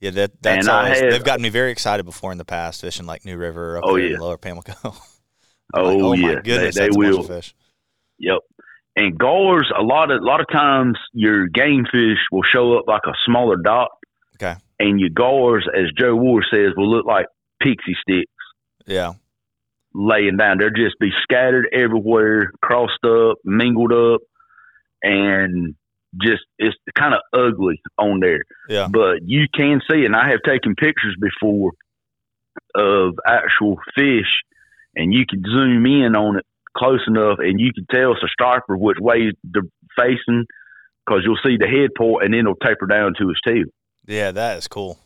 yeah, 0.00 0.10
that 0.10 0.42
that's 0.42 0.66
And 0.66 0.68
always, 0.68 1.00
have- 1.00 1.10
they've 1.10 1.24
gotten 1.24 1.42
me 1.42 1.48
very 1.48 1.70
excited 1.72 2.04
before 2.04 2.32
in 2.32 2.38
the 2.38 2.44
past 2.44 2.80
fishing 2.80 3.06
like 3.06 3.24
New 3.24 3.36
River 3.36 3.78
up 3.78 3.84
Oh, 3.86 3.96
yeah. 3.96 4.18
Lower 4.18 4.38
Pamlico. 4.38 4.74
Oh, 5.72 5.82
Like, 5.84 6.02
oh 6.02 6.12
yeah, 6.14 6.34
my 6.34 6.40
goodness, 6.40 6.74
they, 6.74 6.88
they 6.88 6.96
will. 6.96 7.22
fish. 7.22 7.54
Yep. 8.18 8.38
And 8.96 9.16
gars, 9.16 9.70
a 9.78 9.82
lot 9.84 10.10
of 10.10 10.20
a 10.20 10.24
lot 10.24 10.40
of 10.40 10.48
times 10.50 10.98
your 11.12 11.46
game 11.46 11.84
fish 11.84 12.18
will 12.32 12.42
show 12.42 12.76
up 12.76 12.88
like 12.88 13.02
a 13.06 13.12
smaller 13.24 13.54
dot. 13.54 13.90
Okay. 14.34 14.56
And 14.80 14.98
your 14.98 15.10
gars, 15.10 15.64
as 15.72 15.92
Joe 15.96 16.16
Ward 16.16 16.44
says, 16.52 16.72
will 16.76 16.90
look 16.90 17.06
like 17.06 17.26
pixie 17.62 17.94
sticks 18.02 18.32
Yeah, 18.84 19.12
laying 19.94 20.36
down. 20.36 20.58
They'll 20.58 20.70
just 20.70 20.98
be 20.98 21.10
scattered 21.22 21.66
everywhere, 21.72 22.52
crossed 22.62 23.04
up, 23.04 23.38
mingled 23.44 23.92
up, 23.92 24.20
and 25.02 25.74
just 26.20 26.42
it's 26.58 26.76
kind 26.98 27.14
of 27.14 27.20
ugly 27.32 27.80
on 27.98 28.20
there. 28.20 28.42
yeah, 28.68 28.88
But 28.90 29.18
you 29.24 29.46
can 29.54 29.80
see, 29.90 30.04
and 30.04 30.16
I 30.16 30.30
have 30.30 30.40
taken 30.44 30.74
pictures 30.74 31.16
before 31.20 31.72
of 32.74 33.14
actual 33.26 33.78
fish, 33.94 34.28
and 34.96 35.14
you 35.14 35.24
can 35.28 35.42
zoom 35.44 35.86
in 35.86 36.16
on 36.16 36.38
it 36.38 36.46
close 36.76 37.00
enough, 37.06 37.38
and 37.38 37.60
you 37.60 37.72
can 37.72 37.86
tell 37.90 38.12
it's 38.12 38.22
a 38.22 38.28
striper 38.28 38.76
which 38.76 38.98
way 39.00 39.32
they're 39.44 39.62
facing, 39.98 40.46
because 41.04 41.22
you'll 41.24 41.38
see 41.44 41.56
the 41.58 41.66
head 41.66 41.90
port 41.96 42.22
point, 42.22 42.24
and 42.24 42.34
then 42.34 42.40
it'll 42.40 42.54
taper 42.56 42.86
down 42.86 43.14
to 43.18 43.28
his 43.28 43.38
tail. 43.46 43.64
yeah. 44.06 44.30
That 44.30 44.58
is 44.58 44.68
cool. 44.68 44.98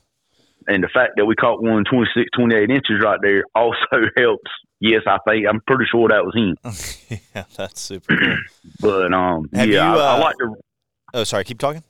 And 0.67 0.83
the 0.83 0.89
fact 0.89 1.13
that 1.17 1.27
we 1.27 1.35
caught 1.35 1.63
one 1.63 1.85
26, 1.85 2.29
28 2.35 2.71
inches 2.71 3.03
right 3.03 3.19
there 3.23 3.45
also 3.55 4.09
helps. 4.17 4.51
Yes, 4.87 5.01
I 5.07 5.17
think 5.27 5.47
I'm 5.49 5.63
pretty 5.67 5.87
sure 5.91 6.09
that 6.11 6.27
was 6.27 6.35
him. 6.37 6.57
yeah, 7.35 7.45
that's 7.57 7.81
super 7.81 8.15
cool. 8.15 8.37
But 8.81 9.15
um, 9.15 9.49
Have 9.55 9.67
yeah, 9.67 9.95
you, 9.95 9.99
I, 9.99 10.05
I 10.05 10.17
uh, 10.17 10.21
like 10.21 10.37
to 10.37 10.55
Oh, 11.15 11.25
sorry. 11.25 11.45
Keep 11.45 11.59
talking. 11.59 11.83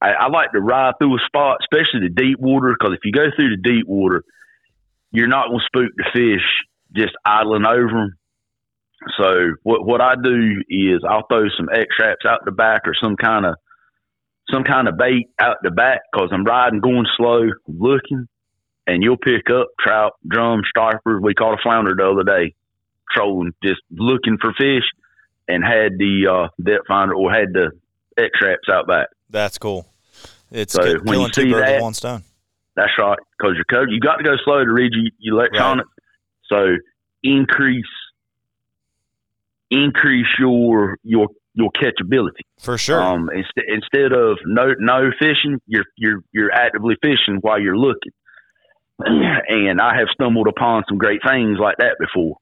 I, 0.00 0.10
I 0.10 0.28
like 0.28 0.52
to 0.52 0.60
ride 0.60 0.94
through 1.00 1.16
a 1.16 1.18
spot, 1.26 1.56
especially 1.62 2.06
the 2.06 2.14
deep 2.14 2.38
water, 2.38 2.76
because 2.78 2.94
if 2.94 3.00
you 3.02 3.10
go 3.10 3.26
through 3.34 3.56
the 3.56 3.62
deep 3.62 3.88
water, 3.88 4.22
you're 5.10 5.26
not 5.26 5.48
going 5.48 5.58
to 5.58 5.64
spook 5.64 5.92
the 5.96 6.04
fish 6.12 6.44
just 6.94 7.16
idling 7.24 7.66
over 7.66 7.88
them. 7.88 8.14
So 9.18 9.54
what 9.64 9.84
what 9.84 10.00
I 10.00 10.14
do 10.14 10.62
is 10.68 11.00
I'll 11.08 11.26
throw 11.26 11.48
some 11.56 11.68
X 11.72 11.86
traps 11.96 12.24
out 12.24 12.44
the 12.44 12.52
back 12.52 12.82
or 12.84 12.94
some 13.02 13.16
kind 13.16 13.46
of 13.46 13.56
some 14.52 14.62
kind 14.62 14.86
of 14.86 14.96
bait 14.96 15.26
out 15.40 15.56
the 15.62 15.72
back 15.72 16.02
because 16.12 16.28
I'm 16.32 16.44
riding, 16.44 16.80
going 16.80 17.06
slow, 17.16 17.48
looking, 17.66 18.28
and 18.88 19.02
you'll 19.04 19.16
pick 19.18 19.48
up 19.50 19.68
trout, 19.78 20.14
drum, 20.26 20.62
striper. 20.68 21.20
We 21.20 21.34
caught 21.34 21.54
a 21.54 21.62
flounder 21.62 21.94
the 21.96 22.08
other 22.10 22.24
day, 22.24 22.54
trolling, 23.14 23.52
just 23.62 23.80
looking 23.92 24.38
for 24.40 24.52
fish, 24.54 24.84
and 25.46 25.62
had 25.62 25.92
the 25.98 26.26
uh, 26.26 26.48
depth 26.62 26.88
finder 26.88 27.14
or 27.14 27.30
had 27.30 27.52
the 27.52 27.70
X 28.16 28.30
traps 28.40 28.68
out 28.72 28.88
back. 28.88 29.08
That's 29.30 29.58
cool. 29.58 29.86
It's 30.50 30.72
So 30.72 30.82
good. 30.82 31.04
when 31.06 31.20
you 31.20 31.28
killing 31.28 31.30
two 31.32 31.42
see 31.42 31.50
birds 31.52 31.60
with 31.60 31.66
that- 31.66 31.82
one 31.82 31.94
stone. 31.94 32.22
That's 32.74 32.92
right, 32.98 33.18
because 33.36 33.56
your 33.56 33.64
code 33.64 33.90
you 33.90 33.98
got 33.98 34.16
to 34.18 34.22
go 34.24 34.36
slow 34.44 34.64
to 34.64 34.70
read 34.72 34.92
your, 34.94 35.10
your 35.18 35.34
electronics. 35.40 35.88
So 36.48 36.76
increase 37.24 37.84
increase 39.70 40.26
your 40.38 40.96
your 41.02 41.26
your 41.54 41.70
catchability. 41.72 42.42
For 42.60 42.78
sure. 42.78 43.02
Um, 43.02 43.30
instead 43.34 43.64
instead 43.66 44.12
of 44.12 44.38
no 44.46 44.74
no 44.78 45.10
fishing, 45.18 45.60
you're 45.66 45.84
you're 45.96 46.22
you're 46.32 46.52
actively 46.52 46.94
fishing 47.02 47.38
while 47.40 47.60
you're 47.60 47.76
looking. 47.76 48.12
and 49.04 49.80
I 49.80 49.96
have 49.98 50.08
stumbled 50.12 50.48
upon 50.48 50.84
some 50.88 50.98
great 50.98 51.20
things 51.26 51.58
like 51.60 51.76
that 51.78 51.96
before. 52.00 52.36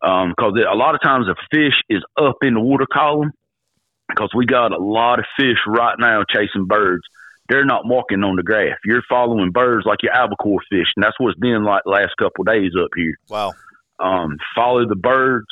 Because 0.00 0.54
a 0.56 0.76
lot 0.76 0.94
of 0.94 1.02
times, 1.02 1.26
if 1.28 1.36
a 1.36 1.56
fish 1.56 1.74
is 1.88 2.02
up 2.18 2.36
in 2.42 2.54
the 2.54 2.60
water 2.60 2.86
column, 2.90 3.32
because 4.10 4.30
we 4.34 4.46
got 4.46 4.72
a 4.72 4.82
lot 4.82 5.18
of 5.18 5.24
fish 5.38 5.58
right 5.66 5.96
now 5.98 6.24
chasing 6.28 6.66
birds. 6.66 7.02
They're 7.48 7.64
not 7.64 7.82
marking 7.84 8.22
on 8.22 8.36
the 8.36 8.42
graph. 8.42 8.78
You're 8.84 9.02
following 9.08 9.50
birds 9.50 9.84
like 9.86 10.02
your 10.02 10.12
albacore 10.12 10.60
fish, 10.70 10.86
and 10.96 11.02
that's 11.02 11.18
what's 11.18 11.38
been 11.38 11.64
like 11.64 11.82
the 11.84 11.90
last 11.90 12.12
couple 12.18 12.42
of 12.42 12.46
days 12.46 12.72
up 12.80 12.90
here 12.94 13.14
wow. 13.28 13.52
um, 13.98 14.36
follow 14.54 14.86
the 14.86 14.96
birds 14.96 15.46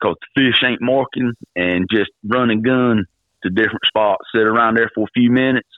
because 0.00 0.16
the 0.34 0.42
fish 0.42 0.62
ain't 0.64 0.82
marking 0.82 1.32
and 1.54 1.88
just 1.90 2.10
run 2.24 2.50
and 2.50 2.64
gun 2.64 3.04
to 3.44 3.50
different 3.50 3.84
spots, 3.86 4.24
sit 4.34 4.42
around 4.42 4.76
there 4.76 4.90
for 4.94 5.04
a 5.04 5.12
few 5.14 5.30
minutes, 5.30 5.68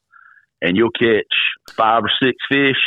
and 0.63 0.77
you'll 0.77 0.91
catch 0.91 1.25
five 1.73 2.05
or 2.05 2.11
six 2.23 2.37
fish, 2.49 2.81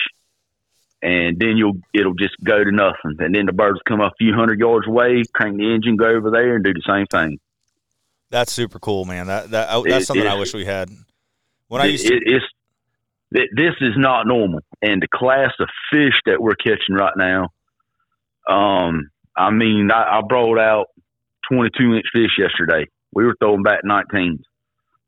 and 1.01 1.39
then 1.39 1.57
you'll 1.57 1.79
it'll 1.93 2.13
just 2.13 2.35
go 2.43 2.63
to 2.63 2.71
nothing, 2.71 3.15
and 3.19 3.33
then 3.33 3.45
the 3.45 3.53
birds 3.53 3.79
come 3.87 4.01
a 4.01 4.11
few 4.17 4.33
hundred 4.33 4.59
yards 4.59 4.87
away, 4.87 5.23
crank 5.33 5.57
the 5.57 5.73
engine, 5.73 5.95
go 5.95 6.07
over 6.07 6.31
there, 6.31 6.55
and 6.55 6.63
do 6.63 6.73
the 6.73 6.81
same 6.87 7.05
thing. 7.05 7.39
That's 8.31 8.51
super 8.51 8.79
cool, 8.79 9.05
man. 9.05 9.27
That 9.27 9.51
that 9.51 9.69
oh, 9.71 9.83
that's 9.83 10.03
It- 10.03 10.07
something 10.07 10.25
it- 10.25 10.29
I 10.29 10.35
wish 10.35 10.53
we 10.53 10.65
had. 10.65 10.89
When 11.67 11.81
I 11.81 11.85
used 11.85 12.07
to, 12.07 12.15
it- 12.15 12.43
this 13.31 13.75
is 13.81 13.93
not 13.95 14.25
normal, 14.25 14.61
and 14.81 15.01
the 15.01 15.07
class 15.07 15.51
of 15.59 15.69
fish 15.91 16.19
that 16.25 16.41
we're 16.41 16.55
catching 16.55 16.95
right 16.95 17.13
now. 17.15 17.49
Um, 18.47 19.09
I 19.37 19.51
mean, 19.51 19.91
I, 19.91 20.17
I 20.17 20.21
brought 20.27 20.57
out 20.59 20.87
twenty-two 21.51 21.93
inch 21.93 22.05
fish 22.11 22.31
yesterday. 22.37 22.87
We 23.13 23.25
were 23.25 23.35
throwing 23.39 23.61
back 23.63 23.81
nineteens. 23.83 24.41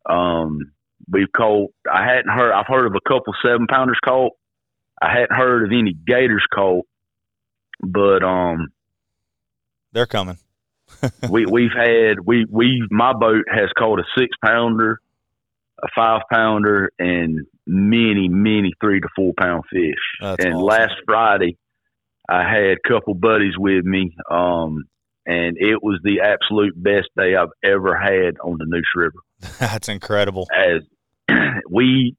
Um, 0.07 0.71
we've 1.09 1.31
caught. 1.35 1.71
I 1.91 2.05
hadn't 2.05 2.31
heard. 2.31 2.51
I've 2.51 2.67
heard 2.67 2.85
of 2.85 2.95
a 2.95 3.09
couple 3.09 3.33
seven 3.43 3.65
pounders 3.67 3.97
caught. 4.05 4.33
I 5.01 5.11
hadn't 5.11 5.35
heard 5.35 5.65
of 5.65 5.71
any 5.71 5.93
gators 5.93 6.45
caught, 6.53 6.85
but 7.81 8.23
um, 8.23 8.67
they're 9.91 10.05
coming. 10.05 10.37
we 11.29 11.45
we've 11.45 11.71
had 11.75 12.19
we 12.23 12.45
we 12.49 12.85
my 12.91 13.13
boat 13.13 13.45
has 13.49 13.69
caught 13.77 13.99
a 13.99 14.03
six 14.17 14.29
pounder, 14.43 14.99
a 15.81 15.87
five 15.95 16.21
pounder, 16.31 16.91
and 16.99 17.45
many 17.65 18.29
many 18.29 18.73
three 18.79 18.99
to 18.99 19.07
four 19.15 19.33
pound 19.39 19.63
fish. 19.71 19.95
That's 20.21 20.45
and 20.45 20.53
awesome. 20.53 20.65
last 20.65 20.93
Friday, 21.05 21.57
I 22.29 22.43
had 22.43 22.77
a 22.77 22.87
couple 22.87 23.13
buddies 23.13 23.53
with 23.57 23.83
me, 23.83 24.15
um, 24.29 24.85
and 25.25 25.57
it 25.57 25.81
was 25.81 25.99
the 26.03 26.21
absolute 26.21 26.73
best 26.75 27.09
day 27.17 27.35
I've 27.35 27.49
ever 27.63 27.97
had 27.97 28.37
on 28.43 28.57
the 28.57 28.65
Neuse 28.67 28.85
River. 28.95 29.19
That's 29.59 29.89
incredible. 29.89 30.47
As 30.55 30.83
we, 31.69 32.15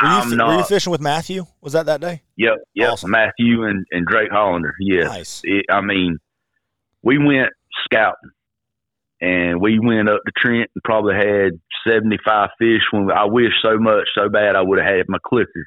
Were 0.00 0.08
you, 0.08 0.14
I'm 0.14 0.36
not. 0.36 0.48
were 0.48 0.56
you 0.58 0.64
fishing 0.64 0.90
with 0.90 1.00
Matthew? 1.00 1.44
Was 1.60 1.72
that 1.72 1.86
that 1.86 2.00
day? 2.00 2.22
Yep, 2.36 2.54
yep. 2.74 2.92
Awesome. 2.92 3.10
Matthew 3.10 3.64
and, 3.64 3.84
and 3.90 4.06
Drake 4.06 4.30
Hollander. 4.30 4.74
Yes. 4.80 5.08
Nice. 5.08 5.40
It, 5.44 5.66
I 5.70 5.80
mean, 5.80 6.18
we 7.02 7.18
went 7.18 7.50
scouting, 7.84 8.30
and 9.20 9.60
we 9.60 9.78
went 9.78 10.08
up 10.08 10.20
to 10.24 10.32
Trent 10.36 10.70
and 10.74 10.84
probably 10.84 11.14
had 11.14 11.60
seventy 11.86 12.18
five 12.24 12.50
fish. 12.58 12.82
When 12.92 13.10
I 13.10 13.24
wish 13.24 13.52
so 13.62 13.78
much, 13.78 14.06
so 14.14 14.28
bad, 14.28 14.56
I 14.56 14.62
would 14.62 14.78
have 14.78 14.86
had 14.86 15.06
my 15.08 15.18
clicker. 15.24 15.66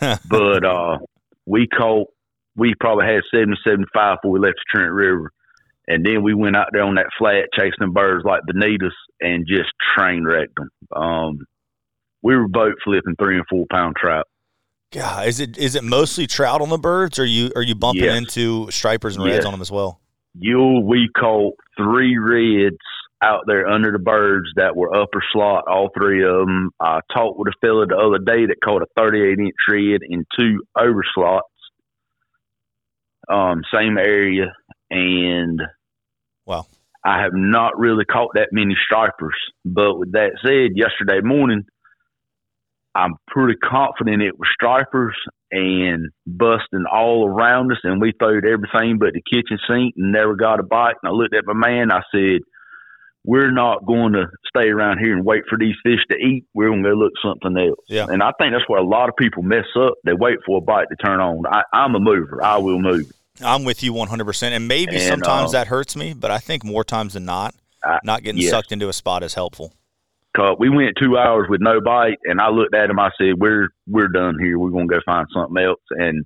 But 0.28 0.64
uh, 0.64 0.98
we 1.46 1.66
caught. 1.66 2.08
We 2.56 2.74
probably 2.78 3.06
had 3.06 3.22
70, 3.32 3.56
75 3.64 4.18
before 4.20 4.32
we 4.32 4.40
left 4.40 4.56
the 4.56 4.78
Trent 4.78 4.92
River. 4.92 5.32
And 5.86 6.04
then 6.04 6.22
we 6.22 6.34
went 6.34 6.56
out 6.56 6.68
there 6.72 6.82
on 6.82 6.96
that 6.96 7.06
flat 7.18 7.48
chasing 7.56 7.72
them 7.78 7.92
birds 7.92 8.24
like 8.24 8.42
us 8.48 8.92
and 9.20 9.46
just 9.46 9.70
train 9.96 10.24
wrecked 10.24 10.54
them. 10.56 10.68
Um, 10.94 11.38
we 12.22 12.36
were 12.36 12.48
boat 12.48 12.74
flipping 12.84 13.16
three 13.20 13.36
and 13.36 13.46
four 13.48 13.66
pound 13.70 13.96
trout. 13.96 14.26
God, 14.92 15.28
is 15.28 15.38
it 15.40 15.56
is 15.56 15.74
it 15.76 15.84
mostly 15.84 16.26
trout 16.26 16.60
on 16.60 16.68
the 16.68 16.78
birds, 16.78 17.18
or 17.18 17.24
you 17.24 17.50
are 17.54 17.62
you 17.62 17.74
bumping 17.74 18.04
Yes. 18.04 18.18
into 18.18 18.70
stripers 18.70 19.16
and 19.16 19.24
reds 19.24 19.36
Yes. 19.38 19.44
on 19.46 19.52
them 19.52 19.60
as 19.60 19.70
well? 19.70 20.00
you 20.38 20.80
we 20.84 21.08
caught 21.18 21.54
three 21.76 22.16
reds 22.16 22.76
out 23.20 23.40
there 23.48 23.66
under 23.66 23.90
the 23.90 23.98
birds 23.98 24.46
that 24.54 24.76
were 24.76 24.94
upper 24.94 25.20
slot, 25.32 25.64
all 25.68 25.90
three 25.98 26.22
of 26.24 26.46
them. 26.46 26.70
I 26.78 27.00
talked 27.12 27.36
with 27.38 27.48
a 27.48 27.52
fella 27.60 27.84
the 27.86 27.96
other 27.96 28.18
day 28.18 28.46
that 28.46 28.56
caught 28.64 28.80
a 28.80 28.86
38 28.96 29.38
inch 29.40 29.54
red 29.68 30.00
in 30.08 30.24
two 30.38 30.62
over 30.78 31.02
slots, 31.14 31.48
um, 33.28 33.62
same 33.74 33.98
area, 33.98 34.52
and 34.90 35.60
Wow. 36.46 36.66
I 37.04 37.20
have 37.22 37.32
not 37.34 37.78
really 37.78 38.04
caught 38.04 38.30
that 38.34 38.48
many 38.52 38.76
stripers. 38.84 39.36
But 39.64 39.98
with 39.98 40.12
that 40.12 40.32
said, 40.44 40.76
yesterday 40.76 41.20
morning, 41.26 41.64
I'm 42.94 43.14
pretty 43.28 43.58
confident 43.58 44.22
it 44.22 44.38
was 44.38 44.48
stripers 44.52 45.14
and 45.52 46.10
busting 46.26 46.84
all 46.92 47.26
around 47.26 47.70
us, 47.72 47.78
and 47.84 48.00
we 48.00 48.12
throwed 48.18 48.44
everything 48.44 48.98
but 48.98 49.12
the 49.14 49.22
kitchen 49.30 49.58
sink 49.68 49.94
and 49.96 50.12
never 50.12 50.34
got 50.34 50.60
a 50.60 50.62
bite. 50.62 50.94
And 51.02 51.10
I 51.10 51.12
looked 51.12 51.34
at 51.34 51.44
my 51.46 51.54
man, 51.54 51.92
I 51.92 52.02
said, 52.12 52.40
"We're 53.24 53.50
not 53.52 53.84
going 53.86 54.12
to 54.14 54.26
stay 54.48 54.68
around 54.68 54.98
here 54.98 55.14
and 55.16 55.24
wait 55.24 55.44
for 55.48 55.58
these 55.58 55.74
fish 55.84 56.00
to 56.10 56.16
eat. 56.16 56.46
We're 56.54 56.68
going 56.68 56.82
to 56.82 56.90
go 56.90 56.94
look 56.96 57.12
something 57.22 57.56
else." 57.56 57.78
Yeah. 57.88 58.06
And 58.08 58.22
I 58.22 58.32
think 58.38 58.52
that's 58.52 58.68
where 58.68 58.80
a 58.80 58.86
lot 58.86 59.08
of 59.08 59.16
people 59.16 59.42
mess 59.42 59.66
up. 59.76 59.94
They 60.04 60.12
wait 60.12 60.38
for 60.44 60.58
a 60.58 60.60
bite 60.60 60.86
to 60.90 60.96
turn 60.96 61.20
on. 61.20 61.44
I, 61.46 61.62
I'm 61.72 61.94
a 61.94 62.00
mover. 62.00 62.42
I 62.42 62.58
will 62.58 62.80
move. 62.80 63.10
I'm 63.42 63.64
with 63.64 63.82
you 63.82 63.92
100. 63.92 64.24
percent 64.24 64.54
And 64.54 64.68
maybe 64.68 64.96
And, 64.96 65.02
sometimes 65.02 65.50
uh, 65.50 65.58
that 65.58 65.68
hurts 65.68 65.96
me, 65.96 66.12
but 66.12 66.30
I 66.30 66.38
think 66.38 66.64
more 66.64 66.84
times 66.84 67.14
than 67.14 67.24
not, 67.24 67.54
I- 67.84 67.98
not 68.04 68.22
getting 68.22 68.40
yes. 68.40 68.50
sucked 68.50 68.72
into 68.72 68.88
a 68.88 68.92
spot 68.92 69.22
is 69.22 69.34
helpful. 69.34 69.72
Cause 70.36 70.56
we 70.60 70.70
went 70.70 70.96
two 71.00 71.18
hours 71.18 71.48
with 71.48 71.60
no 71.60 71.80
bite, 71.80 72.18
and 72.24 72.40
I 72.40 72.50
looked 72.50 72.74
at 72.74 72.88
him. 72.88 73.00
I 73.00 73.10
said, 73.18 73.34
"We're 73.38 73.68
we're 73.88 74.08
done 74.08 74.38
here. 74.40 74.58
We're 74.58 74.70
gonna 74.70 74.86
go 74.86 75.00
find 75.04 75.26
something 75.34 75.62
else." 75.62 75.80
And 75.90 76.24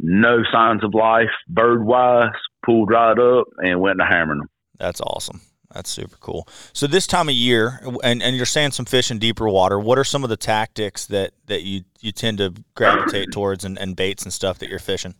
no 0.00 0.38
signs 0.50 0.82
of 0.82 0.94
life, 0.94 1.30
bird 1.48 1.84
wise. 1.84 2.30
Pulled 2.64 2.90
right 2.90 3.18
up 3.18 3.48
and 3.58 3.80
went 3.80 3.98
to 3.98 4.04
hammering 4.04 4.38
them. 4.38 4.48
That's 4.78 5.00
awesome. 5.00 5.40
That's 5.72 5.90
super 5.90 6.16
cool. 6.20 6.46
So 6.72 6.86
this 6.86 7.06
time 7.06 7.28
of 7.28 7.34
year, 7.34 7.80
and, 8.04 8.22
and 8.22 8.36
you're 8.36 8.46
saying 8.46 8.72
some 8.72 8.84
fish 8.84 9.10
in 9.10 9.18
deeper 9.18 9.48
water. 9.48 9.78
What 9.80 9.98
are 9.98 10.04
some 10.04 10.22
of 10.22 10.30
the 10.30 10.36
tactics 10.36 11.06
that, 11.06 11.32
that 11.46 11.62
you, 11.62 11.82
you 12.00 12.12
tend 12.12 12.38
to 12.38 12.54
gravitate 12.74 13.28
towards 13.32 13.64
and, 13.64 13.78
and 13.78 13.96
baits 13.96 14.22
and 14.22 14.32
stuff 14.32 14.58
that 14.58 14.68
you're 14.68 14.78
fishing? 14.78 15.14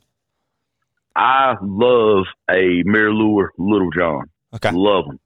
I 1.17 1.55
love 1.63 2.25
a 2.51 2.83
MirrOlure, 2.85 3.49
Little 3.59 3.91
John. 3.91 4.25
Okay. 4.55 4.71
Love 4.73 5.07
them. 5.07 5.21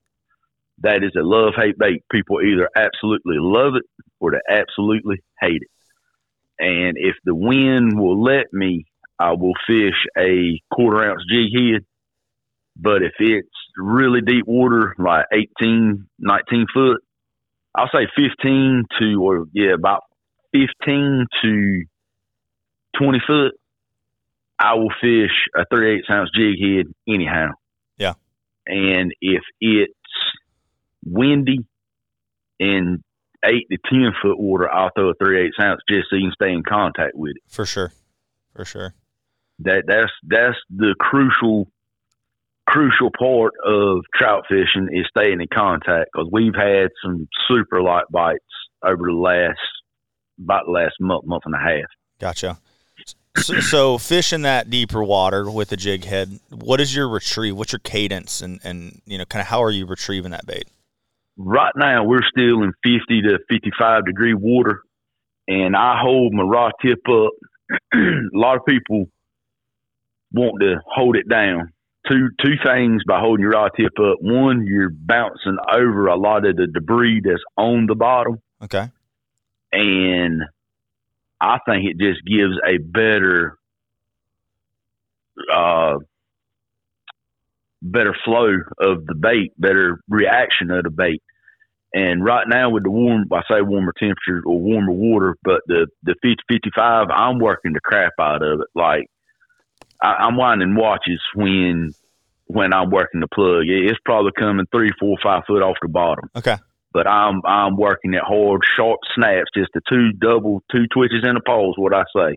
That 0.80 1.02
is 1.02 1.12
a 1.16 1.22
love 1.22 1.54
hate 1.56 1.78
bait. 1.78 2.04
People 2.10 2.40
either 2.42 2.68
absolutely 2.76 3.36
love 3.38 3.74
it 3.76 3.84
or 4.20 4.32
they 4.32 4.40
absolutely 4.48 5.22
hate 5.40 5.62
it. 5.62 5.70
And 6.58 6.96
if 6.96 7.16
the 7.24 7.34
wind 7.34 7.98
will 7.98 8.22
let 8.22 8.52
me, 8.52 8.86
I 9.18 9.32
will 9.32 9.54
fish 9.66 9.94
a 10.18 10.60
quarter 10.72 11.10
ounce 11.10 11.22
jig 11.30 11.48
head. 11.54 11.84
But 12.76 13.02
if 13.02 13.12
it's 13.18 13.48
really 13.76 14.20
deep 14.20 14.46
water, 14.46 14.94
like 14.98 15.24
18, 15.32 16.06
19 16.18 16.66
foot, 16.72 17.02
I'll 17.74 17.90
say 17.92 18.06
15 18.16 18.84
to, 18.98 19.22
or 19.22 19.46
yeah, 19.52 19.74
about 19.74 20.02
15 20.52 21.26
to 21.42 21.84
20 22.98 23.18
foot, 23.26 23.52
I 24.58 24.74
will 24.74 24.92
fish 25.00 25.30
a 25.54 25.64
38 25.70 26.04
ounce 26.10 26.30
jig 26.34 26.58
head 26.60 26.86
anyhow. 27.06 27.50
Yeah. 27.98 28.14
And 28.66 29.12
if 29.20 29.42
it's 29.60 29.92
windy 31.06 31.64
and 32.60 33.02
eight 33.44 33.66
to 33.70 33.78
10 33.90 34.12
foot 34.22 34.38
water, 34.38 34.70
I'll 34.70 34.90
throw 34.94 35.10
a 35.10 35.14
38 35.14 35.52
ounce 35.60 35.80
just 35.88 36.10
so 36.10 36.16
you 36.16 36.28
can 36.28 36.32
stay 36.32 36.52
in 36.52 36.62
contact 36.62 37.14
with 37.14 37.36
it. 37.36 37.42
For 37.48 37.64
sure. 37.64 37.92
For 38.54 38.64
sure. 38.64 38.94
That 39.60 39.84
that's 39.86 40.12
that's 40.26 40.56
the 40.70 40.94
crucial 40.98 41.68
crucial 42.66 43.10
part 43.16 43.54
of 43.64 44.00
trout 44.14 44.44
fishing 44.48 44.88
is 44.92 45.06
staying 45.08 45.40
in 45.40 45.46
contact 45.52 46.10
because 46.12 46.28
we've 46.30 46.54
had 46.54 46.88
some 47.02 47.28
super 47.48 47.80
light 47.80 48.04
bites 48.10 48.44
over 48.82 49.06
the 49.06 49.12
last 49.12 49.58
about 50.38 50.66
the 50.66 50.72
last 50.72 50.94
month 51.00 51.24
month 51.24 51.44
and 51.46 51.54
a 51.54 51.58
half. 51.58 51.86
Gotcha. 52.18 52.58
So, 53.36 53.60
so 53.60 53.98
fishing 53.98 54.42
that 54.42 54.70
deeper 54.70 55.04
water 55.04 55.50
with 55.50 55.70
a 55.72 55.76
jig 55.76 56.04
head, 56.04 56.40
what 56.50 56.80
is 56.80 56.94
your 56.94 57.08
retrieve? 57.08 57.56
What's 57.56 57.72
your 57.72 57.80
cadence 57.80 58.40
and, 58.40 58.60
and 58.64 59.00
you 59.06 59.18
know, 59.18 59.26
kind 59.26 59.40
of 59.40 59.46
how 59.46 59.62
are 59.62 59.70
you 59.70 59.86
retrieving 59.86 60.30
that 60.30 60.46
bait? 60.46 60.68
Right 61.36 61.72
now 61.76 62.04
we're 62.04 62.22
still 62.30 62.62
in 62.62 62.72
50 62.82 63.22
to 63.22 63.38
55 63.50 64.06
degree 64.06 64.34
water 64.34 64.82
and 65.48 65.76
I 65.76 65.98
hold 66.00 66.32
my 66.32 66.42
rod 66.42 66.72
tip 66.82 66.98
up. 67.08 67.30
a 67.94 67.98
lot 68.32 68.56
of 68.56 68.64
people 68.66 69.06
want 70.32 70.60
to 70.60 70.76
hold 70.86 71.16
it 71.16 71.28
down. 71.28 71.72
Two 72.08 72.28
two 72.42 72.54
things 72.64 73.02
by 73.06 73.20
holding 73.20 73.42
your 73.42 73.50
rod 73.52 73.72
tip 73.76 73.92
up. 74.00 74.16
One, 74.20 74.64
you're 74.66 74.90
bouncing 74.90 75.56
over 75.72 76.06
a 76.06 76.16
lot 76.16 76.46
of 76.46 76.56
the 76.56 76.66
debris 76.66 77.20
that's 77.24 77.42
on 77.56 77.86
the 77.86 77.94
bottom 77.96 78.40
Okay. 78.62 78.90
and 79.72 80.42
I 81.40 81.58
think 81.68 81.84
it 81.86 81.98
just 81.98 82.24
gives 82.24 82.54
a 82.66 82.78
better 82.78 83.58
uh 85.52 85.94
better 87.90 88.14
flow 88.24 88.54
of 88.80 89.06
the 89.06 89.14
bait, 89.14 89.52
better 89.58 90.00
reaction 90.08 90.70
of 90.70 90.84
the 90.84 90.90
bait. 90.90 91.22
And 91.94 92.22
right 92.24 92.46
now 92.48 92.70
with 92.70 92.82
the 92.82 92.90
warm 92.90 93.24
I 93.32 93.42
say 93.50 93.62
warmer 93.62 93.92
temperatures 93.98 94.42
or 94.46 94.58
warmer 94.60 94.92
water, 94.92 95.36
but 95.42 95.60
the 95.66 95.86
the 96.02 96.14
50 96.22 96.36
55 96.48 97.08
I'm 97.10 97.38
working 97.38 97.72
the 97.72 97.80
crap 97.80 98.12
out 98.20 98.42
of 98.42 98.60
it. 98.60 98.66
Like 98.74 99.06
I, 100.02 100.14
I'm 100.20 100.36
winding 100.36 100.74
watches 100.76 101.20
when 101.34 101.92
when 102.48 102.72
I'm 102.72 102.90
working 102.90 103.20
the 103.20 103.28
plug. 103.28 103.66
It- 103.66 103.90
It's 103.90 103.98
probably 104.04 104.32
coming 104.38 104.66
three, 104.72 104.90
four, 105.00 105.16
five 105.22 105.42
foot 105.46 105.62
off 105.62 105.76
the 105.80 105.88
bottom 105.88 106.28
Okay. 106.36 106.56
but 106.92 107.06
I'm 107.08 107.40
I'm 107.46 107.76
working 107.76 108.14
it 108.14 108.22
hard, 108.22 108.60
sharp 108.76 109.00
snaps, 109.14 109.50
just 109.56 109.70
the 109.72 109.80
two 109.88 110.12
double 110.12 110.62
two 110.70 110.86
twitches 110.92 111.24
in 111.24 111.34
the 111.34 111.40
poles. 111.46 111.76
What 111.78 111.94
I 111.94 112.04
say, 112.14 112.36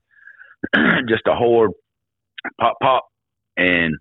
just 1.10 1.28
a 1.28 1.36
hard 1.36 1.72
pop 2.62 2.78
pop, 2.82 3.06
and 3.58 3.96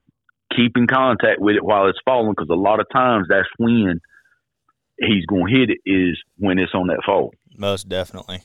keep 0.55 0.77
in 0.77 0.87
contact 0.87 1.41
with 1.41 1.57
it 1.57 1.65
while 1.65 1.89
it's 1.89 1.99
falling 2.05 2.33
because 2.33 2.49
a 2.51 2.55
lot 2.55 2.81
of 2.81 2.87
times 2.93 3.27
that's 3.29 3.49
when 3.59 4.01
he's 4.99 5.27
going 5.27 5.47
to 5.47 5.59
hit 5.59 5.71
it 5.71 5.79
is 5.85 6.19
when 6.39 6.59
it's 6.59 6.75
on 6.75 6.89
that 6.89 7.03
fall. 7.05 7.33
Most 7.57 7.89
definitely, 7.89 8.43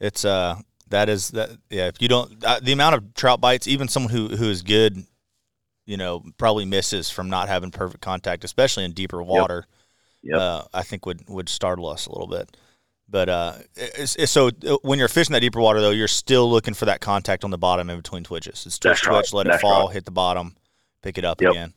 it's 0.00 0.24
uh 0.24 0.56
that 0.90 1.08
is 1.08 1.30
that 1.30 1.50
yeah. 1.70 1.88
If 1.88 2.00
you 2.00 2.08
don't 2.08 2.44
uh, 2.44 2.60
the 2.62 2.72
amount 2.72 2.94
of 2.94 3.14
trout 3.14 3.40
bites, 3.40 3.66
even 3.66 3.88
someone 3.88 4.12
who 4.12 4.28
who 4.28 4.48
is 4.48 4.62
good, 4.62 5.04
you 5.86 5.96
know, 5.96 6.24
probably 6.38 6.64
misses 6.64 7.10
from 7.10 7.28
not 7.28 7.48
having 7.48 7.70
perfect 7.70 8.02
contact, 8.02 8.44
especially 8.44 8.84
in 8.84 8.92
deeper 8.92 9.22
water. 9.22 9.66
Yep. 10.22 10.38
Uh, 10.38 10.62
I 10.72 10.82
think 10.82 11.04
would 11.04 11.28
would 11.28 11.48
startle 11.48 11.88
us 11.88 12.06
a 12.06 12.12
little 12.12 12.28
bit. 12.28 12.56
But 13.08 13.28
uh, 13.28 13.52
it's, 13.76 14.16
it's, 14.16 14.32
so 14.32 14.48
uh, 14.66 14.78
when 14.82 14.98
you're 14.98 15.08
fishing 15.08 15.34
that 15.34 15.40
deeper 15.40 15.60
water, 15.60 15.80
though, 15.80 15.90
you're 15.90 16.08
still 16.08 16.50
looking 16.50 16.72
for 16.72 16.86
that 16.86 17.00
contact 17.00 17.44
on 17.44 17.50
the 17.50 17.58
bottom 17.58 17.90
in 17.90 17.98
between 17.98 18.24
twitches. 18.24 18.64
It's 18.66 18.78
twitch, 18.78 19.02
That's 19.02 19.06
right. 19.06 19.14
twitch, 19.16 19.32
let 19.34 19.46
it 19.46 19.60
fall, 19.60 19.86
right. 19.86 19.94
hit 19.94 20.06
the 20.06 20.10
bottom, 20.10 20.56
pick 21.04 21.18
it 21.18 21.24
up 21.24 21.40
Yep. 21.40 21.50
again. 21.50 21.74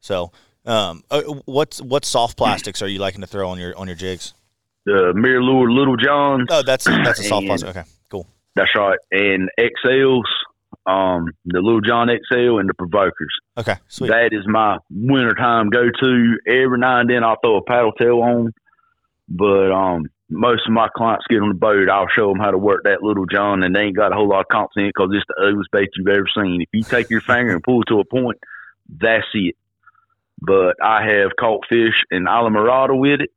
So, 0.00 0.32
um, 0.64 1.04
uh, 1.10 1.20
what's 1.44 1.80
what 1.82 2.04
soft 2.04 2.36
plastics 2.38 2.80
are 2.82 2.88
you 2.88 2.98
liking 2.98 3.20
to 3.20 3.26
throw 3.26 3.48
on 3.50 3.58
your 3.58 3.76
on 3.76 3.86
your 3.86 3.96
jigs? 3.96 4.32
The 4.86 5.12
MirrOlure 5.14 5.72
Little 5.72 5.96
Johns. 5.96 6.46
Oh, 6.50 6.62
that's 6.62 6.86
that's 6.86 7.20
a 7.20 7.24
soft 7.24 7.46
plastic. 7.46 7.68
Okay, 7.70 7.82
cool. 8.10 8.26
That's 8.56 8.70
right. 8.74 8.98
And 9.12 9.50
XLs, 9.58 10.22
um, 10.86 11.26
the 11.44 11.60
Little 11.60 11.82
John 11.82 12.08
XL 12.08 12.58
and 12.58 12.68
the 12.68 12.74
Provokers. 12.74 13.34
Okay, 13.58 13.76
sweet. 13.88 14.08
That 14.08 14.30
is 14.32 14.46
my 14.46 14.78
wintertime 14.90 15.68
go 15.68 15.84
to. 16.02 16.36
Every 16.48 16.78
now 16.78 17.00
and 17.00 17.10
then 17.10 17.22
I'll 17.22 17.36
throw 17.44 17.58
a 17.58 17.62
paddle 17.62 17.92
tail 17.92 18.20
on, 18.22 18.52
but 19.28 19.70
um, 19.70 20.06
most 20.30 20.62
of 20.66 20.72
my 20.72 20.88
clients 20.96 21.26
get 21.28 21.42
on 21.42 21.48
the 21.48 21.54
boat. 21.54 21.90
I'll 21.90 22.08
show 22.08 22.28
them 22.28 22.38
how 22.40 22.50
to 22.50 22.58
work 22.58 22.84
that 22.84 23.02
Little 23.02 23.26
John, 23.26 23.62
and 23.62 23.76
they 23.76 23.80
ain't 23.80 23.96
got 23.96 24.12
a 24.12 24.14
whole 24.14 24.28
lot 24.28 24.40
of 24.40 24.48
confidence 24.48 24.92
because 24.96 25.10
it's 25.12 25.24
the 25.28 25.46
ugliest 25.46 25.70
bait 25.72 25.90
you've 25.96 26.08
ever 26.08 26.26
seen. 26.34 26.62
If 26.62 26.68
you 26.72 26.84
take 26.84 27.10
your 27.10 27.20
finger 27.20 27.52
and 27.52 27.62
pull 27.62 27.82
it 27.82 27.88
to 27.88 28.00
a 28.00 28.04
point, 28.04 28.38
that's 28.98 29.26
it. 29.34 29.56
But 30.40 30.76
I 30.82 31.04
have 31.06 31.32
caught 31.38 31.66
fish 31.68 31.94
in 32.10 32.24
Islamorada 32.24 32.98
with 32.98 33.20
it. 33.20 33.30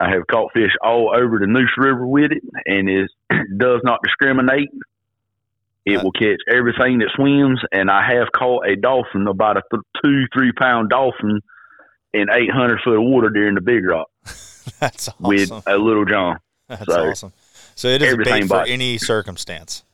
I 0.00 0.10
have 0.10 0.26
caught 0.30 0.52
fish 0.52 0.72
all 0.82 1.12
over 1.14 1.38
the 1.38 1.46
Neuse 1.46 1.72
River 1.76 2.06
with 2.06 2.32
it, 2.32 2.42
and 2.66 2.88
it 2.88 3.10
does 3.58 3.80
not 3.84 4.00
discriminate. 4.02 4.68
It 5.86 6.02
will 6.02 6.12
catch 6.12 6.40
everything 6.48 6.98
that 6.98 7.10
swims, 7.16 7.60
and 7.72 7.90
I 7.90 8.14
have 8.14 8.28
caught 8.36 8.66
a 8.66 8.76
dolphin, 8.76 9.26
about 9.26 9.56
a 9.56 9.62
th- 9.70 9.82
two, 10.02 10.26
three 10.32 10.52
pound 10.52 10.90
dolphin, 10.90 11.40
in 12.12 12.26
800 12.30 12.80
foot 12.84 12.96
of 12.96 13.02
water 13.02 13.30
during 13.30 13.54
the 13.54 13.60
big 13.60 13.84
rock 13.86 14.08
that's 14.80 15.08
awesome. 15.08 15.14
with 15.20 15.50
a 15.66 15.76
little 15.76 16.04
John. 16.04 16.38
that's 16.68 16.84
so, 16.86 17.08
awesome. 17.08 17.32
So 17.74 17.88
it 17.88 18.02
is 18.02 18.14
a 18.14 18.16
bait 18.18 18.46
for 18.46 18.62
any 18.62 18.98
circumstance. 18.98 19.84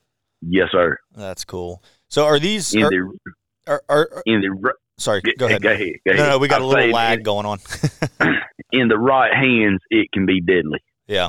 Yes, 0.42 0.68
sir. 0.72 0.98
That's 1.14 1.44
cool. 1.44 1.82
So 2.08 2.24
are 2.24 2.38
these? 2.38 2.74
Are, 2.74 2.90
the 2.90 3.18
are, 3.66 3.82
are, 3.88 4.22
in 4.26 4.40
the 4.40 4.72
sorry, 4.98 5.22
go 5.38 5.46
ahead. 5.46 5.62
Go 5.62 5.70
ahead. 5.72 5.92
Go 6.06 6.12
No, 6.12 6.18
ahead. 6.22 6.28
no, 6.30 6.38
we 6.38 6.48
got 6.48 6.60
I 6.60 6.64
a 6.64 6.66
little 6.66 6.90
lag 6.90 7.18
In, 7.18 7.24
going 7.24 7.46
on. 7.46 7.58
in 8.72 8.88
the 8.88 8.98
right 8.98 9.32
hands, 9.34 9.80
it 9.90 10.10
can 10.12 10.26
be 10.26 10.40
deadly. 10.40 10.80
Yeah, 11.06 11.28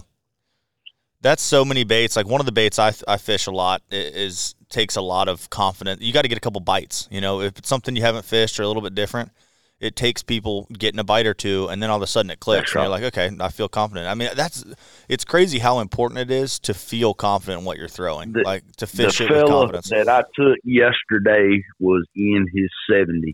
that's 1.21 1.41
so 1.41 1.65
many 1.65 1.83
baits. 1.83 2.15
Like 2.15 2.27
one 2.27 2.39
of 2.39 2.45
the 2.45 2.51
baits 2.51 2.79
I, 2.79 2.93
I 3.07 3.17
fish 3.17 3.47
a 3.47 3.51
lot 3.51 3.81
is 3.91 4.55
takes 4.69 4.95
a 4.95 5.01
lot 5.01 5.27
of 5.27 5.49
confidence. 5.49 6.01
You 6.01 6.11
got 6.13 6.23
to 6.23 6.27
get 6.27 6.37
a 6.37 6.41
couple 6.41 6.61
bites. 6.61 7.07
You 7.11 7.21
know, 7.21 7.41
if 7.41 7.57
it's 7.57 7.69
something 7.69 7.95
you 7.95 8.01
haven't 8.01 8.25
fished 8.25 8.59
or 8.59 8.63
a 8.63 8.67
little 8.67 8.81
bit 8.81 8.95
different, 8.95 9.31
it 9.79 9.95
takes 9.95 10.23
people 10.23 10.67
getting 10.73 10.99
a 10.99 11.03
bite 11.03 11.27
or 11.27 11.33
two, 11.33 11.67
and 11.67 11.81
then 11.81 11.89
all 11.89 11.97
of 11.97 12.01
a 12.01 12.07
sudden 12.07 12.31
it 12.31 12.39
clicks, 12.39 12.61
That's 12.71 12.75
and 12.75 12.81
you're 12.83 12.89
like, 12.89 13.03
okay, 13.03 13.29
I 13.39 13.49
feel 13.49 13.69
confident. 13.69 14.07
I 14.07 14.15
mean, 14.15 14.29
that's 14.35 14.63
it's 15.07 15.23
crazy 15.23 15.59
how 15.59 15.79
important 15.79 16.19
it 16.19 16.31
is 16.31 16.59
to 16.59 16.73
feel 16.73 17.13
confident 17.13 17.59
in 17.59 17.65
what 17.65 17.77
you're 17.77 17.87
throwing, 17.87 18.33
The- 18.33 18.41
like 18.43 18.63
to 18.77 18.87
fish 18.87 19.21
it 19.21 19.29
with 19.29 19.45
confidence. 19.47 19.89
that 19.89 20.09
I 20.09 20.21
took 20.35 20.57
yesterday 20.63 21.63
was 21.79 22.05
in 22.15 22.47
his 22.53 22.69
70s. 22.91 23.33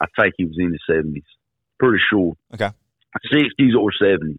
I 0.00 0.06
think 0.18 0.34
he 0.38 0.44
was 0.44 0.56
in 0.58 0.72
his 0.72 0.80
70s. 0.90 1.22
Pretty 1.78 2.02
sure. 2.10 2.32
Okay. 2.54 2.70
60s 3.32 3.76
or 3.78 3.92
70s. 4.00 4.38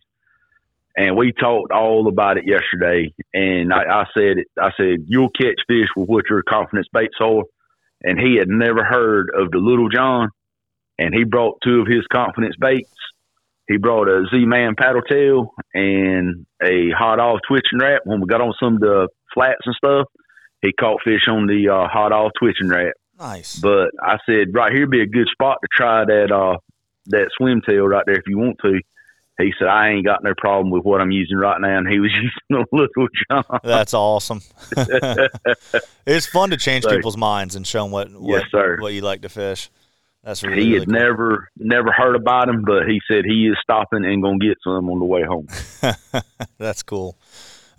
And 0.95 1.15
we 1.15 1.31
talked 1.31 1.71
all 1.71 2.07
about 2.07 2.37
it 2.37 2.45
yesterday. 2.45 3.13
And 3.33 3.73
I, 3.73 4.01
I 4.01 4.05
said, 4.13 4.37
it, 4.39 4.47
I 4.59 4.71
said, 4.77 5.05
you'll 5.07 5.29
catch 5.29 5.59
fish 5.67 5.87
with 5.95 6.07
what 6.07 6.25
your 6.29 6.43
confidence 6.43 6.87
baits 6.91 7.15
are. 7.19 7.43
And 8.03 8.19
he 8.19 8.35
had 8.37 8.47
never 8.47 8.83
heard 8.83 9.29
of 9.35 9.51
the 9.51 9.57
Little 9.57 9.89
John. 9.89 10.29
And 10.99 11.13
he 11.13 11.23
brought 11.23 11.59
two 11.63 11.81
of 11.81 11.87
his 11.87 12.05
confidence 12.11 12.55
baits. 12.59 12.89
He 13.67 13.77
brought 13.77 14.07
a 14.09 14.25
Z-Man 14.29 14.75
paddle 14.77 15.01
tail 15.01 15.53
and 15.73 16.45
a 16.61 16.89
hot 16.97 17.19
off 17.19 17.39
twitching 17.47 17.79
wrap. 17.79 18.01
When 18.05 18.19
we 18.21 18.27
got 18.27 18.41
on 18.41 18.53
some 18.61 18.75
of 18.75 18.79
the 18.81 19.07
flats 19.33 19.61
and 19.65 19.75
stuff, 19.75 20.07
he 20.61 20.71
caught 20.73 21.01
fish 21.03 21.27
on 21.29 21.47
the 21.47 21.69
uh, 21.69 21.87
hot 21.87 22.11
off 22.11 22.31
twitching 22.39 22.67
wrap. 22.69 22.93
nice. 23.19 23.57
But 23.59 23.91
I 24.01 24.17
said, 24.25 24.53
right 24.53 24.71
here 24.73 24.85
be 24.87 25.01
a 25.01 25.07
good 25.07 25.27
spot 25.31 25.57
to 25.61 25.67
try 25.75 26.03
that 26.05 26.31
uh, 26.31 26.57
that 27.07 27.29
swim 27.37 27.61
tail 27.67 27.85
right 27.87 28.03
there 28.05 28.15
if 28.15 28.27
you 28.27 28.37
want 28.37 28.57
to. 28.63 28.79
He 29.39 29.51
said, 29.57 29.67
I 29.67 29.89
ain't 29.89 30.05
got 30.05 30.23
no 30.23 30.33
problem 30.37 30.69
with 30.69 30.83
what 30.83 31.01
I'm 31.01 31.09
using 31.11 31.37
right 31.37 31.59
now. 31.59 31.77
And 31.79 31.87
he 31.87 31.99
was 31.99 32.11
using 32.15 32.63
a 32.63 32.75
little 32.75 33.07
John. 33.31 33.59
That's 33.63 33.93
awesome. 33.95 34.41
it's 36.05 36.27
fun 36.27 36.51
to 36.51 36.57
change 36.57 36.83
So- 36.83 36.91
people's 36.95 37.17
minds 37.17 37.55
and 37.55 37.65
show 37.65 37.83
them 37.83 37.91
what 37.91 38.11
what, 38.11 38.43
Yes, 38.53 38.77
what 38.79 38.93
you 38.93 39.01
like 39.01 39.21
to 39.21 39.29
fish. 39.29 39.69
That's 40.23 40.41
really, 40.43 40.55
He 40.63 40.67
really 40.69 40.79
had 40.79 40.87
cool. 40.87 40.99
never 40.99 41.49
never 41.57 41.91
heard 41.91 42.15
about 42.15 42.49
him, 42.49 42.63
but 42.65 42.87
he 42.87 43.01
said 43.09 43.25
he 43.25 43.47
is 43.47 43.57
stopping 43.61 44.05
and 44.05 44.21
going 44.23 44.39
to 44.39 44.47
get 44.47 44.57
some 44.63 44.89
on 44.89 44.99
the 44.99 45.05
way 45.05 45.23
home. 45.23 45.47
That's 46.57 46.83
cool. 46.83 47.17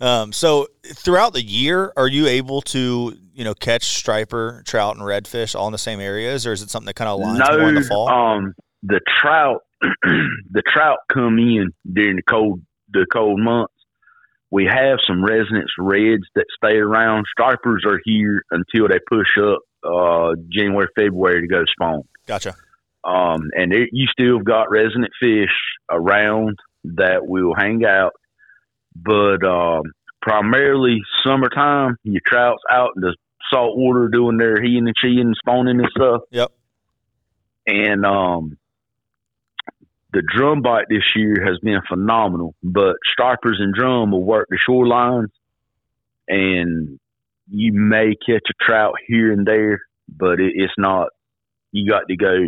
Um, 0.01 0.31
so 0.33 0.67
throughout 0.85 1.33
the 1.33 1.41
year, 1.41 1.91
are 1.97 2.07
you 2.07 2.27
able 2.27 2.61
to 2.63 3.17
you 3.33 3.43
know 3.43 3.53
catch 3.53 3.83
striper, 3.83 4.61
trout, 4.65 4.95
and 4.95 5.05
redfish 5.05 5.55
all 5.55 5.67
in 5.67 5.71
the 5.71 5.77
same 5.77 5.99
areas, 5.99 6.45
or 6.45 6.53
is 6.53 6.61
it 6.61 6.69
something 6.69 6.87
that 6.87 6.95
kind 6.95 7.09
of 7.09 7.19
aligns 7.19 7.57
more 7.59 7.69
in 7.69 7.75
the 7.75 7.81
fall? 7.81 8.09
um, 8.09 8.53
the 8.83 8.99
trout, 9.21 9.61
the 9.81 10.61
trout 10.71 10.99
come 11.11 11.39
in 11.39 11.71
during 11.91 12.17
the 12.17 12.23
cold, 12.29 12.61
the 12.91 13.05
cold 13.11 13.39
months. 13.39 13.73
We 14.51 14.65
have 14.65 14.99
some 15.07 15.23
residence 15.25 15.71
reds 15.79 16.23
that 16.35 16.45
stay 16.55 16.77
around. 16.77 17.25
Stripers 17.31 17.83
are 17.87 17.99
here 18.05 18.43
until 18.51 18.87
they 18.87 18.99
push 19.09 19.27
up 19.41 19.59
uh, 19.83 20.35
January, 20.49 20.87
February 20.95 21.41
to 21.41 21.47
go 21.47 21.63
spawn. 21.65 22.03
Gotcha. 22.25 22.55
Um, 23.03 23.49
and 23.53 23.71
there, 23.71 23.87
you 23.91 24.07
still 24.11 24.37
have 24.37 24.45
got 24.45 24.71
resident 24.71 25.11
fish 25.19 25.53
around 25.91 26.57
that 26.85 27.25
will 27.25 27.53
hang 27.55 27.85
out, 27.85 28.13
but 28.95 29.43
um, 29.43 29.83
primarily 30.21 31.01
summertime, 31.23 31.97
your 32.03 32.21
trout's 32.25 32.63
out 32.69 32.91
in 32.95 33.01
the 33.01 33.15
salt 33.51 33.77
water 33.77 34.07
doing 34.07 34.37
their 34.37 34.61
he 34.61 34.77
and 34.77 34.91
cheeing 34.95 35.21
and 35.21 35.35
spawning 35.37 35.79
and 35.79 35.89
stuff. 35.95 36.21
Yep. 36.31 36.51
And 37.67 38.05
um, 38.05 38.57
the 40.13 40.23
drum 40.35 40.61
bite 40.61 40.85
this 40.89 41.03
year 41.15 41.45
has 41.45 41.59
been 41.59 41.81
phenomenal. 41.87 42.55
But 42.63 42.95
stripers 43.11 43.57
and 43.59 43.73
drum 43.73 44.11
will 44.11 44.23
work 44.23 44.47
the 44.49 44.57
shorelines, 44.57 45.29
and 46.27 46.99
you 47.49 47.73
may 47.73 48.15
catch 48.25 48.43
a 48.49 48.63
trout 48.63 48.95
here 49.07 49.31
and 49.31 49.45
there, 49.45 49.81
but 50.07 50.39
it, 50.39 50.53
it's 50.55 50.73
not. 50.77 51.09
You 51.75 51.89
got 51.91 52.07
to 52.07 52.15
go 52.15 52.47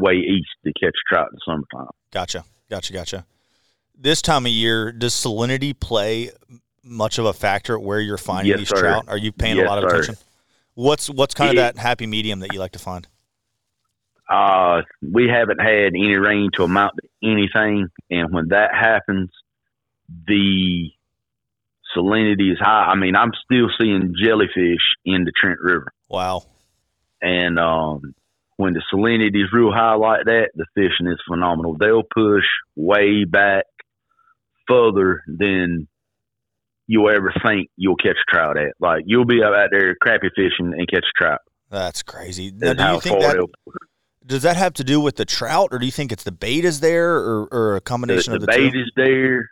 way 0.00 0.14
east 0.14 0.48
to 0.64 0.72
catch 0.82 0.94
trout 1.08 1.28
in 1.30 1.36
the 1.36 1.40
summertime. 1.46 1.90
Gotcha. 2.10 2.44
Gotcha. 2.68 2.92
Gotcha. 2.92 3.26
This 3.96 4.20
time 4.20 4.44
of 4.44 4.50
year, 4.52 4.90
does 4.90 5.12
salinity 5.14 5.78
play 5.78 6.30
much 6.82 7.18
of 7.18 7.26
a 7.26 7.32
factor 7.32 7.78
where 7.78 8.00
you're 8.00 8.18
finding 8.18 8.48
Yes, 8.50 8.58
these 8.58 8.68
sir. 8.70 8.80
trout? 8.80 9.04
Are 9.06 9.16
you 9.18 9.30
paying 9.30 9.56
Yes, 9.58 9.66
a 9.66 9.68
lot 9.68 9.78
of 9.84 9.88
sir. 9.90 9.96
attention? 10.00 10.24
What's 10.74 11.08
what's 11.08 11.32
kind 11.34 11.50
of 11.50 11.54
It- 11.56 11.76
that 11.76 11.78
happy 11.78 12.06
medium 12.08 12.40
that 12.40 12.52
you 12.52 12.58
like 12.58 12.72
to 12.72 12.78
find? 12.80 13.06
Uh, 14.28 14.82
we 15.02 15.28
haven't 15.28 15.60
had 15.60 15.88
any 15.94 16.16
rain 16.16 16.50
to 16.56 16.64
amount 16.64 16.94
to 17.02 17.08
anything, 17.28 17.88
and 18.10 18.32
when 18.32 18.48
that 18.48 18.70
happens, 18.74 19.28
the 20.26 20.90
salinity 21.96 22.52
is 22.52 22.58
high. 22.60 22.86
I 22.90 22.94
mean, 22.96 23.14
I'm 23.16 23.32
still 23.44 23.68
seeing 23.80 24.14
jellyfish 24.20 24.94
in 25.04 25.24
the 25.24 25.32
Trent 25.36 25.58
River, 25.60 25.92
Wow. 26.08 26.44
and 27.20 27.58
um, 27.58 28.14
when 28.60 28.74
the 28.74 28.82
salinity 28.92 29.42
is 29.42 29.52
real 29.52 29.72
high 29.72 29.94
like 29.94 30.26
that, 30.26 30.50
the 30.54 30.66
fishing 30.74 31.10
is 31.10 31.18
phenomenal. 31.26 31.76
They'll 31.78 32.02
push 32.02 32.44
way 32.76 33.24
back 33.24 33.64
further 34.68 35.22
than 35.26 35.88
you'll 36.86 37.08
ever 37.08 37.32
think 37.42 37.70
you'll 37.76 37.96
catch 37.96 38.16
a 38.16 38.30
trout 38.30 38.58
at. 38.58 38.74
Like 38.78 39.04
you'll 39.06 39.24
be 39.24 39.42
out 39.42 39.70
there 39.70 39.96
crappy 40.02 40.28
fishing 40.36 40.74
and 40.76 40.88
catch 40.88 41.04
a 41.04 41.22
trout. 41.22 41.40
That's 41.70 42.02
crazy. 42.02 42.52
Now, 42.54 42.74
do 42.74 42.84
you 42.84 43.00
think 43.00 43.22
far 43.22 43.32
that 43.32 43.48
does 44.26 44.42
that 44.42 44.56
have 44.56 44.74
to 44.74 44.84
do 44.84 45.00
with 45.00 45.16
the 45.16 45.24
trout, 45.24 45.70
or 45.72 45.78
do 45.78 45.86
you 45.86 45.92
think 45.92 46.12
it's 46.12 46.24
the 46.24 46.32
bait 46.32 46.64
is 46.64 46.80
there, 46.80 47.14
or, 47.16 47.48
or 47.50 47.72
a 47.72 47.74
the, 47.76 47.80
combination 47.80 48.32
the 48.32 48.36
of 48.36 48.40
the 48.42 48.46
bait 48.46 48.70
two? 48.72 48.80
is 48.80 48.92
there. 48.94 49.50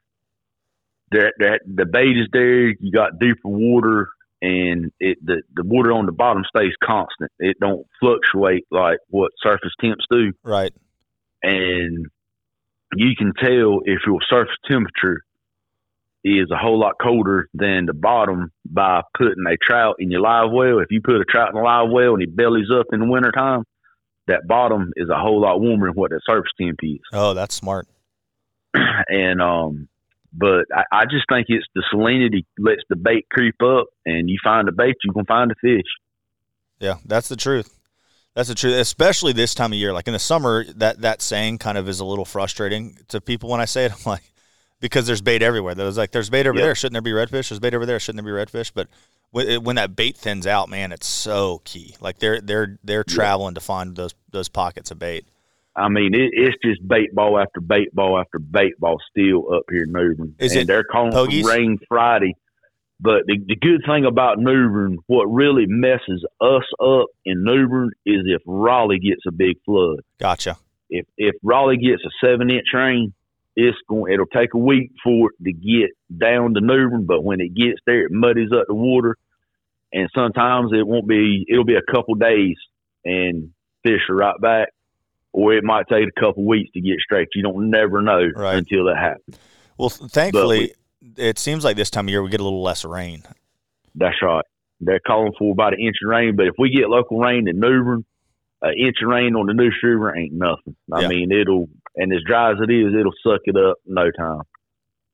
The, 1.10 1.32
the, 1.38 1.58
the 1.74 1.86
bait 1.86 2.18
is 2.18 2.28
there. 2.32 2.68
You 2.68 2.92
got 2.92 3.18
deeper 3.18 3.48
water, 3.48 4.08
and 4.40 4.92
it 5.00 5.18
the, 5.24 5.42
the 5.54 5.64
water 5.64 5.92
on 5.92 6.06
the 6.06 6.12
bottom 6.12 6.44
stays 6.48 6.74
constant. 6.82 7.30
It 7.38 7.58
don't 7.60 7.86
fluctuate 8.00 8.66
like 8.70 8.98
what 9.08 9.32
surface 9.42 9.72
temps 9.80 10.04
do. 10.10 10.32
Right. 10.42 10.72
And 11.42 12.06
you 12.94 13.14
can 13.16 13.32
tell 13.34 13.80
if 13.84 14.00
your 14.06 14.20
surface 14.28 14.56
temperature 14.68 15.22
is 16.24 16.50
a 16.50 16.56
whole 16.56 16.78
lot 16.78 16.94
colder 17.00 17.48
than 17.54 17.86
the 17.86 17.92
bottom 17.92 18.50
by 18.64 19.02
putting 19.16 19.44
a 19.48 19.56
trout 19.62 19.96
in 19.98 20.10
your 20.10 20.20
live 20.20 20.50
well. 20.52 20.80
If 20.80 20.88
you 20.90 21.00
put 21.00 21.16
a 21.16 21.24
trout 21.24 21.50
in 21.50 21.56
a 21.56 21.62
live 21.62 21.90
well 21.90 22.14
and 22.14 22.20
he 22.20 22.26
bellies 22.26 22.70
up 22.72 22.86
in 22.92 23.00
the 23.00 23.06
wintertime, 23.06 23.64
that 24.26 24.46
bottom 24.46 24.92
is 24.96 25.08
a 25.08 25.18
whole 25.18 25.40
lot 25.40 25.60
warmer 25.60 25.88
than 25.88 25.94
what 25.94 26.10
that 26.10 26.20
surface 26.28 26.50
temp 26.60 26.78
is. 26.82 26.98
Oh, 27.12 27.34
that's 27.34 27.54
smart. 27.54 27.86
and 28.74 29.40
um, 29.40 29.88
but 30.32 30.66
I, 30.74 30.84
I 30.92 31.04
just 31.04 31.24
think 31.28 31.46
it's 31.48 31.66
the 31.74 31.82
salinity 31.92 32.44
lets 32.58 32.82
the 32.88 32.96
bait 32.96 33.26
creep 33.30 33.56
up, 33.62 33.86
and 34.04 34.28
you 34.28 34.38
find 34.42 34.68
a 34.68 34.72
bait, 34.72 34.96
you 35.04 35.12
can 35.12 35.24
find 35.24 35.50
a 35.50 35.54
fish. 35.54 35.86
Yeah, 36.78 36.96
that's 37.04 37.28
the 37.28 37.36
truth. 37.36 37.74
That's 38.34 38.48
the 38.48 38.54
truth, 38.54 38.76
especially 38.76 39.32
this 39.32 39.54
time 39.54 39.72
of 39.72 39.78
year. 39.78 39.92
Like 39.92 40.06
in 40.06 40.12
the 40.12 40.18
summer, 40.18 40.64
that 40.76 41.00
that 41.00 41.22
saying 41.22 41.58
kind 41.58 41.76
of 41.76 41.88
is 41.88 42.00
a 42.00 42.04
little 42.04 42.24
frustrating 42.24 42.96
to 43.08 43.20
people 43.20 43.50
when 43.50 43.60
I 43.60 43.64
say 43.64 43.86
it. 43.86 43.92
I'm 43.96 43.98
like, 44.04 44.22
because 44.80 45.06
there's 45.06 45.20
bait 45.20 45.42
everywhere. 45.42 45.74
There's 45.74 45.98
like 45.98 46.12
there's 46.12 46.30
bait 46.30 46.46
over 46.46 46.58
yep. 46.58 46.66
there. 46.66 46.74
Shouldn't 46.74 46.92
there 46.92 47.02
be 47.02 47.10
redfish? 47.10 47.48
There's 47.48 47.58
bait 47.58 47.74
over 47.74 47.86
there. 47.86 47.98
Shouldn't 47.98 48.24
there 48.24 48.32
be 48.32 48.44
redfish? 48.44 48.70
But 48.72 48.88
when, 49.30 49.64
when 49.64 49.76
that 49.76 49.96
bait 49.96 50.16
thins 50.16 50.46
out, 50.46 50.68
man, 50.68 50.92
it's 50.92 51.06
so 51.06 51.62
key. 51.64 51.96
Like 52.00 52.18
they're 52.18 52.40
they're 52.40 52.78
they're 52.84 53.04
traveling 53.04 53.54
to 53.54 53.60
find 53.60 53.96
those 53.96 54.14
those 54.30 54.48
pockets 54.48 54.90
of 54.90 54.98
bait. 54.98 55.26
I 55.78 55.88
mean, 55.88 56.14
it, 56.14 56.30
it's 56.32 56.56
just 56.64 56.86
bait 56.86 57.14
ball 57.14 57.38
after 57.38 57.60
bait 57.60 57.94
ball 57.94 58.18
after 58.18 58.38
bait 58.38 58.78
ball 58.78 58.98
still 59.10 59.54
up 59.54 59.62
here 59.70 59.84
in 59.84 59.92
New 59.92 60.14
Bern. 60.16 60.34
Is 60.38 60.52
and 60.52 60.62
it 60.62 60.66
they're 60.66 60.84
calling 60.84 61.12
pogies? 61.12 61.44
rain 61.44 61.78
Friday. 61.88 62.34
But 63.00 63.26
the, 63.26 63.38
the 63.46 63.54
good 63.54 63.82
thing 63.86 64.04
about 64.04 64.38
New 64.38 64.68
Bern, 64.70 64.98
what 65.06 65.26
really 65.26 65.66
messes 65.66 66.26
us 66.40 66.64
up 66.82 67.06
in 67.24 67.44
New 67.44 67.68
Bern 67.68 67.90
is 68.04 68.22
if 68.26 68.42
Raleigh 68.44 68.98
gets 68.98 69.22
a 69.26 69.30
big 69.30 69.56
flood. 69.64 70.00
Gotcha. 70.18 70.58
If 70.90 71.06
if 71.16 71.36
Raleigh 71.44 71.76
gets 71.76 72.02
a 72.04 72.10
seven 72.26 72.50
inch 72.50 72.66
rain, 72.74 73.14
it's 73.54 73.78
going. 73.88 74.12
It'll 74.12 74.26
take 74.26 74.54
a 74.54 74.58
week 74.58 74.90
for 75.04 75.30
it 75.30 75.44
to 75.44 75.52
get 75.52 75.90
down 76.16 76.54
to 76.54 76.60
New 76.60 76.90
Bern, 76.90 77.06
but 77.06 77.22
when 77.22 77.40
it 77.40 77.54
gets 77.54 77.78
there, 77.86 78.06
it 78.06 78.10
muddies 78.10 78.50
up 78.52 78.66
the 78.66 78.74
water, 78.74 79.16
and 79.92 80.08
sometimes 80.12 80.72
it 80.72 80.86
won't 80.86 81.06
be. 81.06 81.44
It'll 81.48 81.64
be 81.64 81.76
a 81.76 81.92
couple 81.92 82.16
days, 82.16 82.56
and 83.04 83.52
fish 83.84 84.00
are 84.08 84.16
right 84.16 84.40
back, 84.40 84.68
or 85.38 85.54
it 85.54 85.62
might 85.62 85.86
take 85.88 86.04
a 86.08 86.20
couple 86.20 86.44
weeks 86.44 86.68
to 86.72 86.80
get 86.80 86.98
straight. 86.98 87.28
You 87.32 87.44
don't 87.44 87.70
never 87.70 88.02
know 88.02 88.28
right. 88.34 88.56
until 88.56 88.86
that 88.86 88.96
happens. 88.96 89.38
Well, 89.78 89.88
thankfully, 89.88 90.74
we, 91.00 91.10
it 91.16 91.38
seems 91.38 91.62
like 91.62 91.76
this 91.76 91.90
time 91.90 92.06
of 92.06 92.10
year 92.10 92.24
we 92.24 92.28
get 92.28 92.40
a 92.40 92.44
little 92.44 92.62
less 92.62 92.84
rain. 92.84 93.22
That's 93.94 94.20
right. 94.20 94.44
They're 94.80 94.98
calling 94.98 95.32
for 95.38 95.52
about 95.52 95.74
an 95.74 95.80
inch 95.80 95.94
of 96.04 96.08
rain, 96.08 96.34
but 96.34 96.46
if 96.46 96.54
we 96.58 96.70
get 96.70 96.88
local 96.88 97.20
rain 97.20 97.46
in 97.46 97.60
New 97.60 97.84
Bern, 97.84 98.04
an 98.62 98.74
inch 98.76 98.96
of 99.00 99.08
rain 99.08 99.36
on 99.36 99.46
the 99.46 99.54
Neuse 99.54 99.78
River 99.80 100.16
ain't 100.16 100.32
nothing. 100.32 100.74
I 100.92 101.02
yeah. 101.02 101.08
mean, 101.08 101.30
it'll 101.30 101.68
and 101.94 102.12
as 102.12 102.18
dry 102.26 102.50
as 102.50 102.58
it 102.60 102.72
is, 102.72 102.92
it'll 102.98 103.12
suck 103.22 103.42
it 103.44 103.56
up 103.56 103.76
no 103.86 104.10
time. 104.10 104.42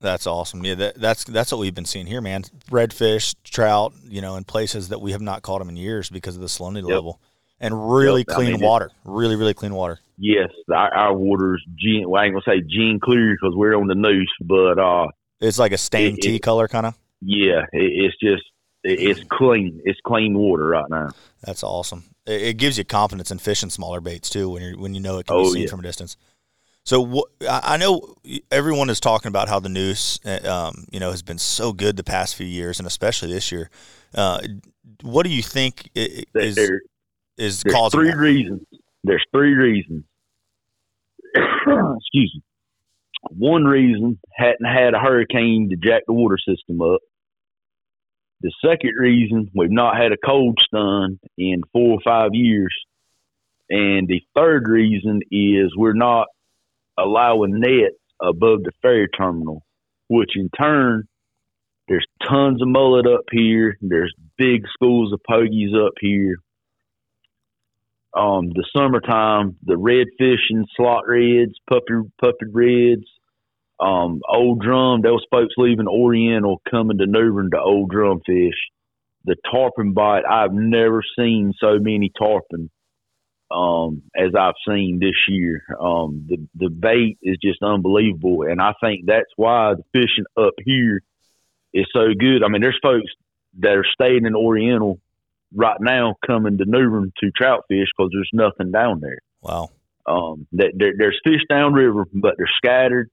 That's 0.01 0.25
awesome. 0.25 0.65
Yeah, 0.65 0.75
that, 0.75 0.95
that's 0.95 1.23
that's 1.25 1.51
what 1.51 1.59
we've 1.59 1.75
been 1.75 1.85
seeing 1.85 2.07
here, 2.07 2.21
man. 2.21 2.45
Redfish, 2.71 3.35
trout, 3.43 3.93
you 4.03 4.21
know, 4.21 4.37
in 4.37 4.43
places 4.43 4.89
that 4.89 5.01
we 5.01 5.11
have 5.11 5.21
not 5.21 5.43
caught 5.43 5.59
them 5.59 5.69
in 5.69 5.75
years 5.75 6.09
because 6.09 6.35
of 6.35 6.41
the 6.41 6.47
salinity 6.47 6.87
yep. 6.87 6.95
level, 6.95 7.21
and 7.65 7.91
really 7.91 8.21
yep. 8.27 8.35
clean 8.35 8.49
I 8.49 8.57
mean, 8.57 8.61
water. 8.61 8.91
Really, 9.03 9.35
really 9.35 9.53
clean 9.53 9.73
water. 9.73 9.99
Yes, 10.17 10.49
our, 10.73 10.93
our 10.93 11.13
water's 11.13 11.65
gene. 11.75 12.09
Well, 12.09 12.21
I 12.21 12.25
ain't 12.25 12.33
gonna 12.33 12.43
say 12.45 12.63
gene 12.65 12.99
clear 13.01 13.33
because 13.33 13.55
we're 13.55 13.75
on 13.75 13.87
the 13.87 13.95
Neuse, 13.95 14.31
but 14.41 14.79
uh, 14.79 15.07
it's 15.41 15.59
like 15.59 15.71
a 15.71 15.77
stained 15.77 16.19
tea 16.21 16.39
color 16.39 16.67
kind 16.67 16.85
of. 16.85 16.97
Yeah, 17.21 17.65
it, 17.73 17.91
it's 18.13 18.15
just 18.21 18.43
it's 18.83 19.21
clean. 19.29 19.81
It's 19.83 19.99
clean 20.05 20.37
water 20.37 20.65
right 20.67 20.89
now. 20.89 21.09
That's 21.41 21.63
awesome. 21.63 22.03
It, 22.25 22.41
it, 22.41 22.57
gives 22.57 22.77
you 22.77 22.85
confidence 22.85 23.31
in 23.31 23.39
fishing 23.39 23.69
smaller 23.69 23.99
baits 23.99 24.29
too 24.29 24.49
when 24.49 24.61
you 24.61 24.77
when 24.77 24.93
you 24.93 25.01
know 25.01 25.17
it 25.17 25.27
can 25.27 25.35
oh, 25.35 25.43
be 25.43 25.49
seen 25.49 25.61
yeah. 25.63 25.69
from 25.69 25.79
a 25.79 25.83
distance. 25.83 26.17
So 26.85 27.25
I 27.49 27.77
know 27.77 28.15
everyone 28.51 28.91
is 28.91 28.99
talking 28.99 29.29
about 29.29 29.49
how 29.49 29.59
the 29.59 29.69
Neuse, 29.69 30.19
uh, 30.23 30.47
um, 30.47 30.85
you 30.91 30.99
know, 30.99 31.09
has 31.09 31.23
been 31.23 31.39
so 31.39 31.73
good 31.73 31.97
the 31.97 32.03
past 32.03 32.35
few 32.35 32.45
years, 32.45 32.79
and 32.79 32.85
especially 32.85 33.33
this 33.33 33.51
year. 33.51 33.71
Uh, 34.13 34.39
what 35.01 35.23
do 35.23 35.31
you 35.31 35.41
think 35.41 35.89
is 35.95 36.55
there, 36.55 36.81
is 37.37 37.63
there's 37.63 37.73
causing 37.73 37.99
three 37.99 38.11
that? 38.11 38.17
reasons? 38.17 38.61
There's 39.03 39.25
three 39.33 39.53
reasons. 39.53 40.03
Excuse 41.35 42.31
me. 42.35 42.41
One 43.31 43.63
reason 43.65 44.19
hadn't 44.35 44.65
had 44.65 44.93
a 44.93 44.99
hurricane 44.99 45.69
to 45.71 45.75
jack 45.75 46.03
the 46.07 46.13
water 46.13 46.37
system 46.37 46.81
up. 46.81 47.01
The 48.41 48.51
second 48.63 48.91
reason 48.99 49.49
we've 49.55 49.71
not 49.71 49.97
had 49.97 50.11
a 50.11 50.17
cold 50.23 50.59
stun 50.63 51.19
in 51.37 51.61
four 51.73 51.93
or 51.93 51.99
five 52.03 52.31
years. 52.33 52.73
And 53.69 54.07
the 54.07 54.21
third 54.35 54.67
reason 54.67 55.21
is 55.31 55.73
we're 55.75 55.93
not 55.93 56.27
allowing 56.97 57.59
nets 57.59 57.95
above 58.21 58.63
the 58.63 58.71
ferry 58.81 59.07
terminal, 59.17 59.63
which 60.07 60.31
in 60.35 60.49
turn, 60.49 61.07
there's 61.87 62.05
tons 62.27 62.61
of 62.61 62.67
mullet 62.67 63.07
up 63.07 63.25
here. 63.31 63.77
There's 63.81 64.13
big 64.37 64.63
schools 64.73 65.13
of 65.13 65.19
pogies 65.29 65.75
up 65.75 65.93
here. 65.99 66.37
Um, 68.15 68.49
the 68.49 68.65
summertime, 68.75 69.57
the 69.63 69.73
redfish 69.73 70.49
and 70.49 70.65
slot 70.75 71.03
reds, 71.05 71.53
puppy 71.69 72.09
puppy 72.19 72.45
reds, 72.51 73.05
um, 73.79 74.21
old 74.27 74.61
drum. 74.61 75.01
Those 75.01 75.25
folks 75.29 75.53
leaving 75.57 75.87
Oriental 75.87 76.61
coming 76.69 76.97
to 76.99 77.07
New 77.07 77.33
Bern 77.33 77.51
to 77.51 77.59
old 77.59 77.89
drum 77.89 78.21
fish. 78.25 78.55
The 79.25 79.35
tarpon 79.51 79.93
bite. 79.93 80.23
I've 80.29 80.53
never 80.53 81.01
seen 81.17 81.51
so 81.59 81.77
many 81.79 82.11
tarpon 82.17 82.69
um, 83.51 84.03
as 84.15 84.31
I've 84.39 84.55
seen 84.67 84.99
this 84.99 85.15
year. 85.27 85.63
Um, 85.79 86.25
the 86.27 86.47
the 86.55 86.69
bait 86.69 87.17
is 87.21 87.37
just 87.41 87.61
unbelievable, 87.61 88.43
and 88.43 88.61
I 88.61 88.73
think 88.81 89.05
that's 89.05 89.31
why 89.35 89.73
the 89.75 89.83
fishing 89.93 90.25
up 90.37 90.53
here 90.63 91.01
is 91.73 91.85
so 91.93 92.07
good. 92.17 92.43
I 92.43 92.47
mean, 92.47 92.61
there's 92.61 92.79
folks 92.81 93.11
that 93.59 93.71
are 93.71 93.85
staying 93.93 94.25
in 94.25 94.35
Oriental 94.35 94.99
right 95.55 95.77
now 95.79 96.15
coming 96.25 96.57
to 96.57 96.65
New 96.65 96.89
Bern 96.89 97.11
to 97.19 97.31
trout 97.31 97.63
fish 97.67 97.87
because 97.95 98.11
there's 98.13 98.29
nothing 98.33 98.71
down 98.71 98.99
there. 98.99 99.19
Wow. 99.41 99.69
Um, 100.05 100.47
that 100.53 100.73
there, 100.75 100.93
there's 100.97 101.19
fish 101.23 101.41
downriver, 101.49 102.05
but 102.13 102.35
they're 102.37 102.47
scattered, 102.57 103.09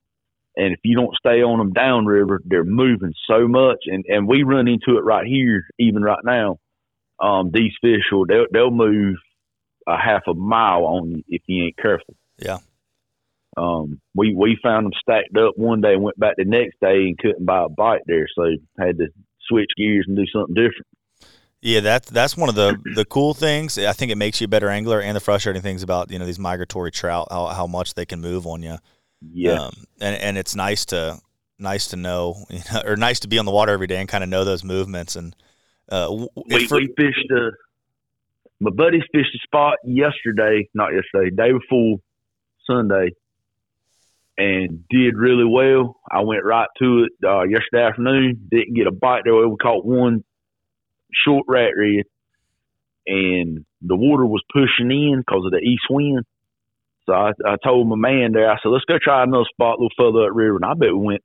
and 0.56 0.74
if 0.74 0.80
you 0.84 0.94
don't 0.94 1.16
stay 1.16 1.42
on 1.42 1.58
them 1.58 1.72
downriver, 1.72 2.40
they're 2.44 2.64
moving 2.64 3.14
so 3.26 3.48
much, 3.48 3.78
and 3.86 4.04
and 4.06 4.28
we 4.28 4.42
run 4.42 4.68
into 4.68 4.98
it 4.98 5.04
right 5.04 5.26
here, 5.26 5.64
even 5.78 6.02
right 6.02 6.22
now. 6.24 6.58
Um, 7.18 7.50
these 7.52 7.72
fish 7.80 8.02
will 8.10 8.26
they'll, 8.26 8.46
they'll 8.52 8.70
move 8.70 9.16
a 9.86 9.96
half 9.96 10.22
a 10.28 10.34
mile 10.34 10.84
on 10.84 11.10
you 11.10 11.22
if 11.28 11.42
you 11.46 11.64
ain't 11.64 11.78
careful. 11.78 12.14
Yeah. 12.38 12.58
Um, 13.56 14.00
we 14.14 14.34
we 14.34 14.58
found 14.62 14.86
them 14.86 14.92
stacked 15.00 15.36
up 15.36 15.56
one 15.56 15.80
day 15.80 15.94
and 15.94 16.02
went 16.02 16.18
back 16.18 16.34
the 16.36 16.44
next 16.44 16.80
day 16.80 17.06
and 17.06 17.18
couldn't 17.18 17.46
buy 17.46 17.64
a 17.64 17.68
bite 17.68 18.02
there, 18.06 18.26
so 18.34 18.44
had 18.78 18.98
to 18.98 19.08
switch 19.48 19.70
gears 19.76 20.04
and 20.08 20.16
do 20.16 20.26
something 20.26 20.54
different. 20.54 20.86
Yeah, 21.62 21.78
that's 21.78 22.10
that's 22.10 22.36
one 22.36 22.48
of 22.48 22.56
the 22.56 22.76
the 22.96 23.04
cool 23.04 23.34
things. 23.34 23.78
I 23.78 23.92
think 23.92 24.10
it 24.10 24.16
makes 24.16 24.40
you 24.40 24.46
a 24.46 24.48
better 24.48 24.68
angler, 24.68 25.00
and 25.00 25.14
the 25.14 25.20
frustrating 25.20 25.62
things 25.62 25.84
about 25.84 26.10
you 26.10 26.18
know 26.18 26.26
these 26.26 26.40
migratory 26.40 26.90
trout, 26.90 27.28
how 27.30 27.46
how 27.46 27.68
much 27.68 27.94
they 27.94 28.04
can 28.04 28.20
move 28.20 28.48
on 28.48 28.64
you. 28.64 28.78
Yeah, 29.32 29.66
um, 29.66 29.72
and 30.00 30.16
and 30.16 30.36
it's 30.36 30.56
nice 30.56 30.84
to 30.86 31.20
nice 31.60 31.86
to 31.88 31.96
know, 31.96 32.44
you 32.50 32.58
know, 32.72 32.82
or 32.84 32.96
nice 32.96 33.20
to 33.20 33.28
be 33.28 33.38
on 33.38 33.44
the 33.44 33.52
water 33.52 33.72
every 33.72 33.86
day 33.86 33.98
and 33.98 34.08
kind 34.08 34.24
of 34.24 34.30
know 34.30 34.44
those 34.44 34.64
movements. 34.64 35.14
And 35.14 35.36
uh, 35.88 36.26
we, 36.48 36.66
for, 36.66 36.78
we 36.78 36.92
fished 36.96 37.30
a 37.30 37.50
my 38.58 38.70
buddies 38.70 39.02
fished 39.12 39.34
a 39.34 39.38
spot 39.46 39.76
yesterday, 39.84 40.68
not 40.74 40.90
yesterday, 40.92 41.30
day 41.30 41.52
before 41.52 41.98
Sunday, 42.66 43.10
and 44.36 44.84
did 44.88 45.16
really 45.16 45.44
well. 45.44 46.00
I 46.10 46.22
went 46.22 46.44
right 46.44 46.68
to 46.80 47.04
it 47.04 47.12
uh, 47.24 47.42
yesterday 47.42 47.84
afternoon. 47.84 48.48
Didn't 48.50 48.74
get 48.74 48.88
a 48.88 48.92
bite 48.92 49.22
there. 49.24 49.34
We 49.34 49.56
caught 49.62 49.84
one 49.84 50.24
short 51.24 51.44
rat 51.48 51.72
red, 51.76 52.04
and 53.06 53.64
the 53.80 53.96
water 53.96 54.26
was 54.26 54.42
pushing 54.52 54.90
in 54.90 55.18
because 55.18 55.44
of 55.44 55.52
the 55.52 55.58
east 55.58 55.84
wind. 55.90 56.24
So 57.06 57.14
I, 57.14 57.32
I 57.44 57.56
told 57.64 57.88
my 57.88 57.96
man 57.96 58.32
there, 58.32 58.50
I 58.50 58.56
said, 58.62 58.68
let's 58.68 58.84
go 58.84 58.98
try 59.02 59.24
another 59.24 59.44
spot 59.52 59.78
a 59.78 59.82
little 59.82 59.90
further 59.96 60.26
up 60.26 60.36
river. 60.36 60.56
And 60.56 60.64
I 60.64 60.74
bet 60.74 60.96
we 60.96 61.04
went 61.04 61.22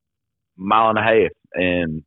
a 0.57 0.61
mile 0.61 0.89
and 0.89 0.97
a 0.97 1.03
half. 1.03 1.31
And 1.53 2.03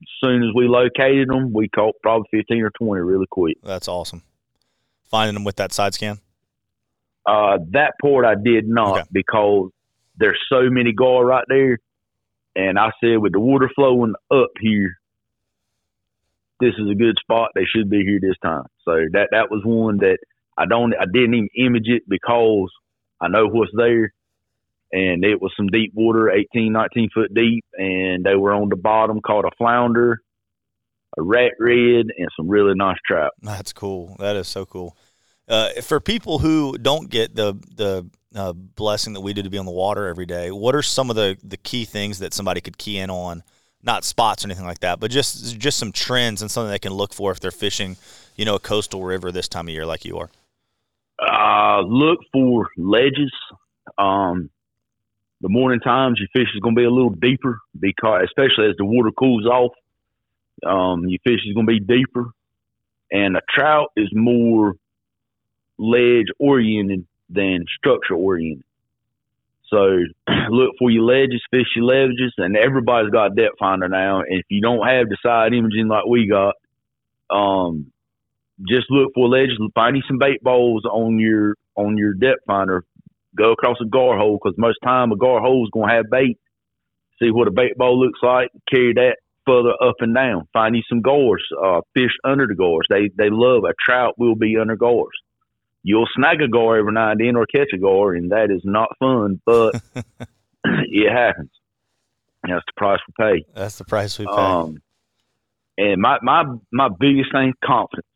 as 0.00 0.08
soon 0.22 0.44
as 0.44 0.50
we 0.54 0.68
located 0.68 1.28
them, 1.28 1.52
we 1.52 1.68
caught 1.68 1.96
probably 2.04 2.28
15 2.30 2.62
or 2.62 2.70
20 2.70 3.00
really 3.02 3.26
quick. 3.28 3.56
That's 3.64 3.88
awesome 3.88 4.22
finding 5.14 5.34
them 5.34 5.44
with 5.44 5.54
that 5.56 5.72
side 5.72 5.94
scan? 5.94 6.18
Uh, 7.24 7.58
that 7.70 7.92
port 8.00 8.26
I 8.26 8.34
did 8.34 8.66
not 8.66 8.98
okay. 8.98 9.08
because 9.12 9.70
there's 10.16 10.40
so 10.48 10.68
many 10.68 10.92
gar 10.92 11.24
right 11.24 11.44
there. 11.48 11.78
And 12.56 12.78
I 12.80 12.90
said, 13.00 13.18
with 13.18 13.32
the 13.32 13.38
water 13.38 13.70
flowing 13.76 14.14
up 14.32 14.50
here, 14.60 14.96
this 16.60 16.74
is 16.78 16.90
a 16.90 16.94
good 16.94 17.16
spot. 17.20 17.50
They 17.54 17.64
should 17.64 17.90
be 17.90 18.04
here 18.04 18.18
this 18.20 18.38
time. 18.42 18.64
So 18.84 18.92
that 19.12 19.28
that 19.32 19.50
was 19.50 19.62
one 19.64 19.98
that 19.98 20.18
I 20.56 20.66
don't, 20.66 20.94
I 20.94 21.04
didn't 21.04 21.34
even 21.34 21.48
image 21.56 21.88
it 21.88 22.02
because 22.08 22.70
I 23.20 23.28
know 23.28 23.46
what's 23.46 23.72
there. 23.76 24.12
And 24.92 25.24
it 25.24 25.42
was 25.42 25.52
some 25.56 25.66
deep 25.66 25.92
water, 25.94 26.30
18, 26.30 26.72
19 26.72 27.08
foot 27.12 27.34
deep, 27.34 27.64
and 27.76 28.24
they 28.24 28.36
were 28.36 28.52
on 28.52 28.68
the 28.68 28.76
bottom 28.76 29.20
called 29.20 29.44
a 29.44 29.50
flounder, 29.58 30.20
a 31.18 31.22
rat 31.22 31.52
red, 31.58 32.06
and 32.16 32.28
some 32.36 32.48
really 32.48 32.74
nice 32.76 32.98
trout. 33.04 33.32
That's 33.42 33.72
cool. 33.72 34.14
That 34.20 34.36
is 34.36 34.46
so 34.46 34.64
cool. 34.64 34.96
Uh, 35.48 35.70
for 35.82 35.98
people 35.98 36.38
who 36.38 36.78
don't 36.78 37.10
get 37.10 37.34
the 37.34 37.54
the 37.74 38.08
uh, 38.36 38.52
blessing 38.52 39.14
that 39.14 39.20
we 39.20 39.32
do 39.32 39.42
to 39.42 39.50
be 39.50 39.58
on 39.58 39.66
the 39.66 39.72
water 39.72 40.06
every 40.06 40.26
day, 40.26 40.52
what 40.52 40.76
are 40.76 40.82
some 40.82 41.10
of 41.10 41.16
the 41.16 41.36
the 41.42 41.56
key 41.56 41.84
things 41.84 42.20
that 42.20 42.32
somebody 42.32 42.60
could 42.60 42.78
key 42.78 42.98
in 42.98 43.10
on? 43.10 43.42
Not 43.84 44.04
spots 44.04 44.44
or 44.44 44.48
anything 44.48 44.64
like 44.64 44.80
that, 44.80 44.98
but 44.98 45.10
just 45.10 45.58
just 45.58 45.78
some 45.78 45.92
trends 45.92 46.40
and 46.40 46.50
something 46.50 46.70
they 46.70 46.78
can 46.78 46.94
look 46.94 47.12
for 47.12 47.30
if 47.32 47.40
they're 47.40 47.50
fishing, 47.50 47.96
you 48.34 48.44
know, 48.44 48.54
a 48.54 48.60
coastal 48.60 49.04
river 49.04 49.30
this 49.30 49.46
time 49.46 49.68
of 49.68 49.74
year 49.74 49.84
like 49.84 50.04
you 50.04 50.18
are. 50.18 50.30
Uh, 51.18 51.82
look 51.82 52.20
for 52.32 52.68
ledges. 52.76 53.32
Um, 53.98 54.50
the 55.40 55.48
morning 55.48 55.80
times 55.80 56.18
your 56.18 56.28
fish 56.32 56.50
is 56.54 56.60
going 56.60 56.74
to 56.74 56.78
be 56.78 56.84
a 56.84 56.90
little 56.90 57.10
deeper 57.10 57.58
because, 57.78 58.22
especially 58.24 58.70
as 58.70 58.76
the 58.78 58.84
water 58.84 59.10
cools 59.10 59.44
off, 59.44 59.72
um, 60.66 61.06
your 61.06 61.18
fish 61.22 61.40
is 61.46 61.52
going 61.52 61.66
to 61.66 61.72
be 61.72 61.80
deeper, 61.80 62.30
and 63.10 63.36
a 63.36 63.40
trout 63.54 63.90
is 63.96 64.08
more 64.12 64.74
ledge 65.78 66.28
oriented 66.38 67.06
than 67.28 67.66
structure 67.78 68.14
oriented. 68.14 68.64
So 69.74 69.98
look 70.50 70.72
for 70.78 70.90
your 70.90 71.04
ledges, 71.04 71.42
fish 71.50 71.66
your 71.76 71.86
ledges, 71.86 72.32
and 72.38 72.56
everybody's 72.56 73.10
got 73.10 73.36
depth 73.36 73.58
finder 73.58 73.88
now. 73.88 74.20
And 74.20 74.28
if 74.28 74.46
you 74.48 74.60
don't 74.60 74.86
have 74.86 75.08
the 75.08 75.16
side 75.24 75.52
imaging 75.52 75.88
like 75.88 76.06
we 76.06 76.28
got, 76.28 76.54
um, 77.30 77.90
just 78.68 78.86
look 78.90 79.12
for 79.14 79.28
ledges. 79.28 79.58
Find 79.74 79.96
you 79.96 80.02
some 80.06 80.18
bait 80.18 80.42
bowls 80.42 80.84
on 80.84 81.18
your 81.18 81.56
on 81.74 81.96
your 81.96 82.14
depth 82.14 82.44
finder. 82.46 82.84
Go 83.36 83.52
across 83.52 83.78
a 83.82 83.86
gar 83.86 84.16
hole 84.16 84.38
because 84.42 84.56
most 84.56 84.78
time 84.84 85.10
a 85.10 85.16
gar 85.16 85.40
hole 85.40 85.64
is 85.64 85.70
to 85.74 85.88
have 85.88 86.04
bait. 86.10 86.38
See 87.20 87.30
what 87.30 87.48
a 87.48 87.50
bait 87.50 87.76
bowl 87.76 87.98
looks 87.98 88.20
like. 88.22 88.50
Carry 88.70 88.92
that 88.94 89.16
further 89.44 89.72
up 89.82 89.96
and 90.00 90.14
down. 90.14 90.46
Find 90.52 90.76
you 90.76 90.82
some 90.88 91.02
gars. 91.02 91.44
Uh, 91.60 91.80
fish 91.94 92.12
under 92.24 92.46
the 92.46 92.54
gars. 92.54 92.86
They 92.88 93.10
they 93.16 93.30
love 93.30 93.64
a 93.64 93.74
trout 93.84 94.14
will 94.18 94.36
be 94.36 94.56
under 94.56 94.76
gars 94.76 95.10
you'll 95.84 96.08
snag 96.16 96.40
a 96.40 96.48
gar 96.48 96.78
every 96.78 96.92
now 96.92 97.12
and 97.12 97.20
then 97.20 97.36
or 97.36 97.46
catch 97.46 97.68
a 97.72 97.78
gar, 97.78 98.14
and 98.14 98.32
that 98.32 98.50
is 98.50 98.62
not 98.64 98.88
fun, 98.98 99.40
but 99.46 99.80
it 100.64 101.12
happens. 101.12 101.50
That's 102.42 102.64
the 102.66 102.72
price 102.76 102.98
we 103.06 103.24
pay. 103.24 103.44
That's 103.54 103.78
the 103.78 103.84
price 103.84 104.18
we 104.18 104.26
pay. 104.26 104.32
Um, 104.32 104.82
and 105.78 106.00
my, 106.00 106.18
my, 106.22 106.44
my 106.72 106.88
biggest 106.88 107.30
thing, 107.32 107.52
confidence. 107.64 108.08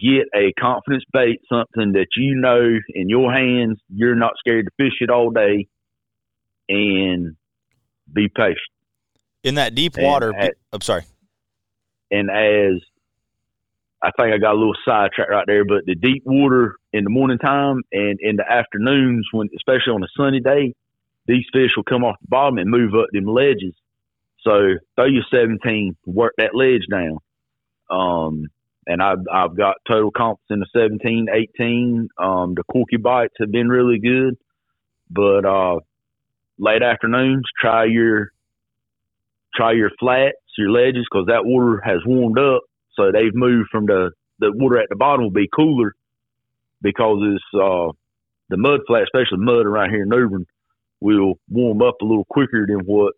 Get 0.00 0.26
a 0.34 0.52
confidence 0.58 1.04
bait, 1.12 1.40
something 1.48 1.92
that 1.92 2.06
you 2.16 2.36
know 2.36 2.78
in 2.88 3.08
your 3.08 3.32
hands, 3.32 3.78
you're 3.88 4.16
not 4.16 4.32
scared 4.38 4.66
to 4.66 4.70
fish 4.82 4.94
it 5.00 5.10
all 5.10 5.30
day, 5.30 5.68
and 6.68 7.36
be 8.10 8.28
patient. 8.28 8.58
In 9.42 9.56
that 9.56 9.74
deep 9.74 9.96
water, 9.98 10.34
as, 10.34 10.50
I'm 10.72 10.80
sorry. 10.80 11.02
And 12.10 12.30
as 12.30 12.80
I 14.04 14.10
think 14.18 14.34
I 14.34 14.38
got 14.38 14.52
a 14.52 14.58
little 14.58 14.76
sidetrack 14.84 15.30
right 15.30 15.46
there, 15.46 15.64
but 15.64 15.86
the 15.86 15.94
deep 15.94 16.24
water 16.26 16.76
in 16.92 17.04
the 17.04 17.10
morning 17.10 17.38
time 17.38 17.80
and 17.90 18.18
in 18.20 18.36
the 18.36 18.44
afternoons, 18.50 19.26
when 19.32 19.48
especially 19.56 19.94
on 19.94 20.02
a 20.02 20.08
sunny 20.14 20.40
day, 20.40 20.74
these 21.26 21.44
fish 21.54 21.70
will 21.74 21.84
come 21.84 22.04
off 22.04 22.16
the 22.20 22.28
bottom 22.28 22.58
and 22.58 22.68
move 22.68 22.94
up 22.94 23.06
them 23.12 23.24
ledges. 23.24 23.74
So 24.42 24.74
throw 24.94 25.06
your 25.06 25.22
17, 25.30 25.96
work 26.04 26.34
that 26.36 26.54
ledge 26.54 26.82
down. 26.90 27.16
Um, 27.88 28.48
and 28.86 29.02
I've, 29.02 29.24
I've 29.32 29.56
got 29.56 29.76
total 29.88 30.10
confidence 30.10 30.50
in 30.50 30.60
the 30.60 30.66
17, 30.78 31.28
18. 31.32 32.08
Um, 32.18 32.54
the 32.54 32.62
corky 32.64 32.98
bites 32.98 33.34
have 33.40 33.50
been 33.50 33.70
really 33.70 33.98
good, 33.98 34.36
but, 35.10 35.46
uh, 35.46 35.80
late 36.58 36.82
afternoons, 36.82 37.44
try 37.58 37.86
your, 37.86 38.32
try 39.54 39.72
your 39.72 39.90
flats, 39.98 40.36
your 40.58 40.70
ledges, 40.70 41.06
cause 41.10 41.24
that 41.28 41.46
water 41.46 41.80
has 41.82 42.00
warmed 42.04 42.38
up 42.38 42.64
so 42.96 43.10
they've 43.12 43.34
moved 43.34 43.68
from 43.70 43.86
the 43.86 44.10
the 44.38 44.52
water 44.52 44.78
at 44.78 44.88
the 44.88 44.96
bottom 44.96 45.22
will 45.22 45.30
be 45.30 45.48
cooler 45.54 45.92
because 46.82 47.18
it's 47.22 47.44
uh, 47.54 47.92
the 48.48 48.56
mud 48.56 48.80
flat, 48.86 49.02
especially 49.02 49.38
mud 49.38 49.66
around 49.66 49.90
here 49.90 50.02
in 50.02 50.08
New 50.08 50.28
Bern, 50.28 50.46
will 51.00 51.34
warm 51.48 51.82
up 51.82 51.96
a 52.02 52.04
little 52.04 52.26
quicker 52.28 52.66
than 52.66 52.80
what 52.80 53.14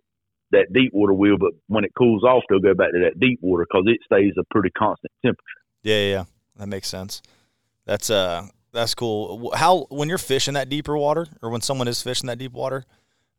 that 0.52 0.72
deep 0.72 0.92
water 0.92 1.12
will. 1.12 1.38
But 1.38 1.52
when 1.66 1.84
it 1.84 1.92
cools 1.96 2.22
off, 2.22 2.44
they'll 2.48 2.60
go 2.60 2.74
back 2.74 2.92
to 2.92 3.00
that 3.00 3.18
deep 3.18 3.38
water 3.42 3.66
because 3.68 3.84
it 3.86 3.98
stays 4.04 4.34
a 4.38 4.44
pretty 4.50 4.70
constant 4.70 5.12
temperature. 5.22 5.42
Yeah, 5.82 6.02
yeah, 6.02 6.24
that 6.56 6.68
makes 6.68 6.88
sense. 6.88 7.22
That's 7.84 8.10
uh, 8.10 8.46
that's 8.72 8.94
cool. 8.94 9.52
How 9.54 9.86
when 9.90 10.08
you're 10.08 10.18
fishing 10.18 10.54
that 10.54 10.68
deeper 10.68 10.96
water, 10.96 11.26
or 11.42 11.50
when 11.50 11.60
someone 11.60 11.88
is 11.88 12.02
fishing 12.02 12.26
that 12.26 12.38
deep 12.38 12.52
water, 12.52 12.84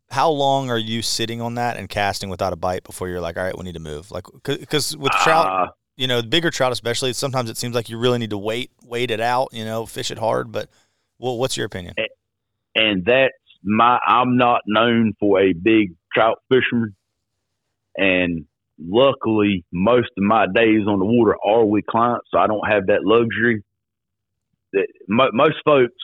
how 0.10 0.30
long 0.30 0.69
are 0.69 0.78
you 0.78 1.02
sitting 1.02 1.41
on 1.41 1.56
that 1.56 1.78
and 1.78 1.89
casting 1.89 2.30
without 2.30 2.54
a 2.54 2.56
bite 2.56 2.84
before 2.84 3.08
you're 3.10 3.21
like, 3.21 3.38
all 3.38 3.43
right, 3.43 3.58
we 3.58 3.63
need 3.63 3.73
to 3.73 3.80
move? 3.80 4.12
Like, 4.12 4.26
because 4.43 4.95
with 4.95 5.12
trout, 5.23 5.47
uh, 5.47 5.71
you 5.97 6.07
know, 6.07 6.21
bigger 6.21 6.51
trout 6.51 6.71
especially, 6.71 7.12
sometimes 7.13 7.49
it 7.49 7.57
seems 7.57 7.75
like 7.75 7.89
you 7.89 7.97
really 7.97 8.19
need 8.19 8.29
to 8.29 8.38
wait, 8.38 8.71
wait 8.86 9.12
it 9.12 9.19
out, 9.19 9.49
you 9.51 9.65
know, 9.65 9.86
fish 9.86 10.12
it 10.12 10.19
hard. 10.19 10.51
But 10.51 10.69
well, 11.17 11.38
what's 11.38 11.57
your 11.57 11.65
opinion? 11.65 11.95
And 12.75 13.03
that's 13.03 13.33
my, 13.63 13.99
I'm 14.05 14.38
not 14.38 14.62
known 14.67 15.13
for 15.19 15.41
a 15.41 15.53
big 15.53 15.95
trout 16.13 16.38
fisherman. 16.49 16.95
And 17.97 18.45
luckily, 18.79 19.65
most 19.71 20.10
of 20.17 20.23
my 20.23 20.45
days 20.45 20.86
on 20.88 20.99
the 20.99 21.05
water 21.05 21.36
are 21.43 21.65
with 21.65 21.86
clients, 21.88 22.27
so 22.31 22.38
I 22.38 22.45
don't 22.45 22.67
have 22.67 22.88
that 22.88 23.03
luxury. 23.03 23.63
That 24.73 24.88
most 25.07 25.55
folks 25.65 25.95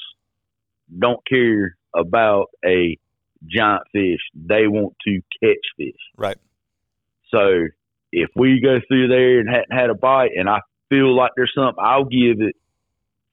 don't 0.97 1.19
care 1.27 1.75
about 1.93 2.47
a 2.65 2.97
giant 3.45 3.83
fish; 3.91 4.21
they 4.33 4.67
want 4.67 4.95
to 5.05 5.21
catch 5.43 5.59
fish. 5.77 5.99
Right. 6.17 6.37
So 7.29 7.67
if 8.13 8.29
we 8.35 8.61
go 8.61 8.79
through 8.87 9.07
there 9.07 9.39
and 9.39 9.49
hadn't 9.49 9.73
had 9.73 9.89
a 9.89 9.95
bite 9.95 10.31
and 10.37 10.47
I 10.47 10.59
feel 10.89 11.15
like 11.15 11.31
there's 11.35 11.51
something, 11.55 11.83
I'll 11.83 12.05
give 12.05 12.41
it 12.41 12.55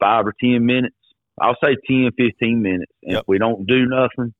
five 0.00 0.26
or 0.26 0.34
10 0.40 0.64
minutes. 0.64 0.96
I'll 1.38 1.56
say 1.62 1.76
10, 1.86 2.10
15 2.16 2.62
minutes. 2.62 2.92
And 3.02 3.12
yep. 3.12 3.20
if 3.22 3.28
we 3.28 3.36
don't 3.36 3.66
do 3.66 3.84
nothing, 3.86 4.32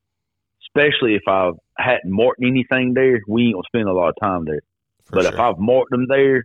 especially 0.66 1.14
if 1.14 1.22
I 1.28 1.50
hadn't 1.76 2.10
marked 2.10 2.42
anything 2.42 2.94
there, 2.94 3.20
we 3.28 3.44
ain't 3.44 3.54
going 3.54 3.62
to 3.62 3.68
spend 3.68 3.88
a 3.88 3.92
lot 3.92 4.08
of 4.08 4.14
time 4.20 4.46
there. 4.46 4.62
For 5.04 5.16
but 5.16 5.22
sure. 5.24 5.34
if 5.34 5.38
I've 5.38 5.58
marked 5.58 5.90
them 5.90 6.06
there, 6.08 6.44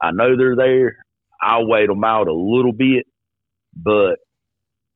I 0.00 0.12
know 0.12 0.36
they're 0.36 0.56
there, 0.56 0.96
I'll 1.40 1.68
wait 1.68 1.88
them 1.88 2.04
out 2.04 2.28
a 2.28 2.34
little 2.34 2.72
bit. 2.72 3.06
But 3.74 4.16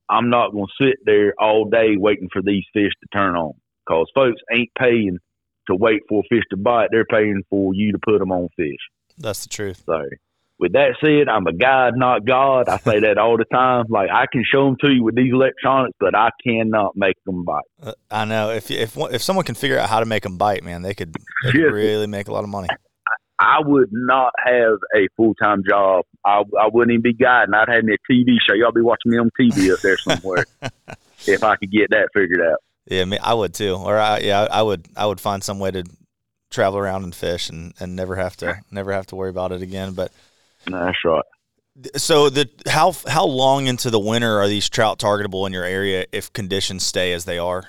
I'm 0.09 0.31
not 0.31 0.53
going 0.53 0.66
to 0.66 0.85
sit 0.87 0.96
there 1.05 1.35
all 1.38 1.66
day 1.66 1.96
waiting 1.98 2.31
for 2.33 2.40
these 2.40 2.64
fish 2.72 2.92
to 3.03 3.18
turn 3.18 3.37
on 3.37 3.53
because 3.87 4.11
folks 4.14 4.40
ain't 4.50 4.70
paying– 4.79 5.18
to 5.68 5.77
wait 5.77 6.03
for 6.09 6.20
a 6.20 6.35
fish 6.35 6.44
to 6.51 6.57
bite. 6.57 6.88
They're 6.90 7.05
paying 7.05 7.42
for 7.51 7.75
you 7.75 7.92
to 7.92 7.99
put 8.05 8.18
them 8.18 8.33
on 8.33 8.49
fish. 8.57 8.79
That's 9.18 9.42
the 9.42 9.49
truth. 9.49 9.83
So, 9.87 10.05
with 10.59 10.73
that 10.73 10.96
said, 11.03 11.29
I'm 11.29 11.46
a 11.46 11.53
guide, 11.55 11.94
not 11.96 12.27
God. 12.27 12.68
I 12.68 12.77
say 12.79 13.01
that 13.01 13.16
all 13.16 13.38
the 13.38 13.46
time. 13.46 13.87
Like 13.88 14.11
I 14.12 14.27
can 14.31 14.44
show 14.44 14.66
them 14.66 14.77
to 14.83 14.88
you 14.90 15.03
with 15.03 15.16
these 15.16 15.33
electronics, 15.33 15.96
but 15.99 16.14
I 16.14 16.29
cannot 16.46 16.92
make 16.96 17.16
them 17.25 17.44
bite. 17.44 17.62
Uh, 17.83 17.92
I 18.11 18.27
know 18.27 18.51
if 18.51 18.70
if 18.70 18.96
if 18.96 19.23
someone 19.23 19.44
can 19.44 19.55
figure 19.55 19.79
out 19.79 19.88
how 19.88 20.01
to 20.01 20.07
make 20.07 20.23
them 20.23 20.37
bite, 20.37 20.62
man, 20.62 20.83
they 20.83 20.94
could, 20.94 21.14
they 21.44 21.53
could 21.53 21.73
really 21.73 22.07
make 22.07 22.29
a 22.29 22.33
lot 22.33 22.44
of 22.44 22.51
money. 22.51 22.68
I 23.40 23.61
would 23.64 23.88
not 23.90 24.33
have 24.44 24.75
a 24.94 25.09
full 25.16 25.35
time 25.35 25.62
job. 25.66 26.05
I, 26.27 26.42
I 26.61 26.68
wouldn't 26.70 26.92
even 26.92 27.03
be 27.03 27.14
guiding. 27.14 27.55
I'd 27.55 27.70
have 27.75 27.85
me 27.85 27.94
a 27.94 28.12
TV 28.12 28.37
show. 28.46 28.55
Y'all 28.55 28.70
be 28.70 28.83
watching 28.83 29.12
me 29.12 29.18
on 29.18 29.31
TV 29.40 29.73
up 29.73 29.81
there 29.81 29.96
somewhere 29.96 30.44
if 31.27 31.42
I 31.42 31.57
could 31.57 31.70
get 31.70 31.88
that 31.90 32.11
figured 32.12 32.42
out. 32.42 32.59
Yeah, 32.87 33.05
me 33.05 33.19
I 33.19 33.35
would 33.35 33.55
too. 33.55 33.75
Or 33.75 33.99
I, 33.99 34.19
yeah, 34.19 34.47
I 34.51 34.62
would. 34.62 34.87
I 34.97 35.07
would 35.07 35.21
find 35.21 35.43
some 35.45 35.59
way 35.59 35.71
to 35.71 35.85
travel 36.51 36.79
around 36.79 37.05
and 37.05 37.14
fish 37.14 37.49
and, 37.49 37.73
and 37.79 37.95
never 37.95 38.16
have 38.16 38.37
to 38.38 38.61
never 38.71 38.93
have 38.93 39.07
to 39.07 39.16
worry 39.16 39.31
about 39.31 39.53
it 39.53 39.62
again. 39.62 39.93
But 39.93 40.12
that's 40.66 40.97
right. 41.05 41.25
So 41.97 42.29
the 42.29 42.49
how 42.66 42.93
how 43.07 43.27
long 43.27 43.66
into 43.66 43.90
the 43.90 44.01
winter 44.01 44.40
are 44.40 44.49
these 44.49 44.69
trout 44.69 44.99
targetable 44.99 45.47
in 45.47 45.53
your 45.53 45.64
area 45.64 46.07
if 46.12 46.33
conditions 46.33 46.85
stay 46.85 47.12
as 47.12 47.25
they 47.25 47.38
are? 47.38 47.64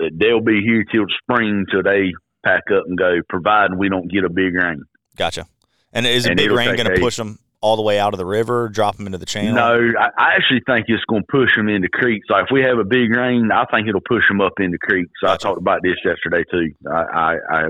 Uh, 0.00 0.06
they'll 0.12 0.40
be 0.40 0.60
here 0.62 0.84
till 0.84 1.06
spring 1.22 1.66
till 1.70 1.82
they 1.82 2.12
pack 2.44 2.62
up 2.70 2.84
and 2.86 2.96
go, 2.96 3.20
providing 3.28 3.78
we 3.78 3.88
don't 3.88 4.10
get 4.10 4.24
a 4.24 4.28
big 4.28 4.54
rain. 4.54 4.82
Gotcha. 5.16 5.46
And 5.92 6.06
is 6.06 6.26
a 6.26 6.34
big 6.34 6.50
rain 6.50 6.76
going 6.76 6.92
to 6.92 7.00
push 7.00 7.16
them 7.16 7.38
all 7.64 7.76
the 7.76 7.82
way 7.82 7.98
out 7.98 8.12
of 8.12 8.18
the 8.18 8.26
river, 8.26 8.68
drop 8.68 8.98
them 8.98 9.06
into 9.06 9.16
the 9.16 9.24
channel? 9.24 9.54
No, 9.54 9.92
I, 9.98 10.10
I 10.18 10.34
actually 10.34 10.60
think 10.66 10.84
it's 10.88 11.02
going 11.06 11.22
to 11.22 11.26
push 11.26 11.56
them 11.56 11.70
into 11.70 11.88
creeks. 11.88 12.26
Like 12.28 12.44
if 12.44 12.50
we 12.52 12.60
have 12.60 12.76
a 12.76 12.84
big 12.84 13.10
rain, 13.10 13.50
I 13.50 13.64
think 13.72 13.88
it'll 13.88 14.02
push 14.02 14.28
them 14.28 14.42
up 14.42 14.60
into 14.60 14.76
creeks. 14.76 15.10
Gotcha. 15.22 15.32
I 15.32 15.36
talked 15.36 15.60
about 15.62 15.80
this 15.82 15.96
yesterday 16.04 16.44
too. 16.50 16.72
I, 16.86 17.02
I, 17.02 17.36
I, 17.50 17.64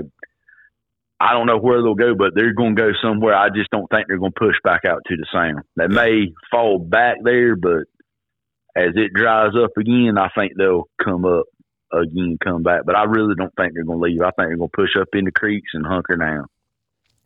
I 1.21 1.31
don't 1.31 1.47
know 1.47 1.57
where 1.57 1.81
they'll 1.81 1.95
go, 1.95 2.13
but 2.13 2.35
they're 2.35 2.53
going 2.53 2.75
to 2.75 2.81
go 2.81 2.91
somewhere. 3.01 3.35
I 3.35 3.47
just 3.47 3.71
don't 3.71 3.87
think 3.89 4.07
they're 4.07 4.19
going 4.19 4.33
to 4.33 4.39
push 4.39 4.57
back 4.65 4.83
out 4.83 5.01
to 5.07 5.15
the 5.15 5.25
sound. 5.31 5.61
They 5.77 5.87
may 5.87 6.33
fall 6.51 6.77
back 6.77 7.19
there, 7.23 7.55
but 7.55 7.83
as 8.75 8.91
it 8.95 9.13
dries 9.13 9.53
up 9.55 9.71
again, 9.77 10.17
I 10.17 10.27
think 10.37 10.57
they'll 10.57 10.89
come 11.01 11.23
up 11.23 11.45
again, 11.93 12.37
come 12.43 12.63
back. 12.63 12.81
But 12.85 12.97
I 12.97 13.05
really 13.05 13.35
don't 13.35 13.53
think 13.55 13.73
they're 13.73 13.85
going 13.85 13.99
to 13.99 14.03
leave. 14.03 14.21
I 14.21 14.31
think 14.31 14.49
they're 14.49 14.57
going 14.57 14.69
to 14.69 14.77
push 14.77 14.97
up 14.99 15.07
into 15.13 15.31
creeks 15.31 15.71
and 15.73 15.85
hunker 15.85 16.17
down. 16.17 16.47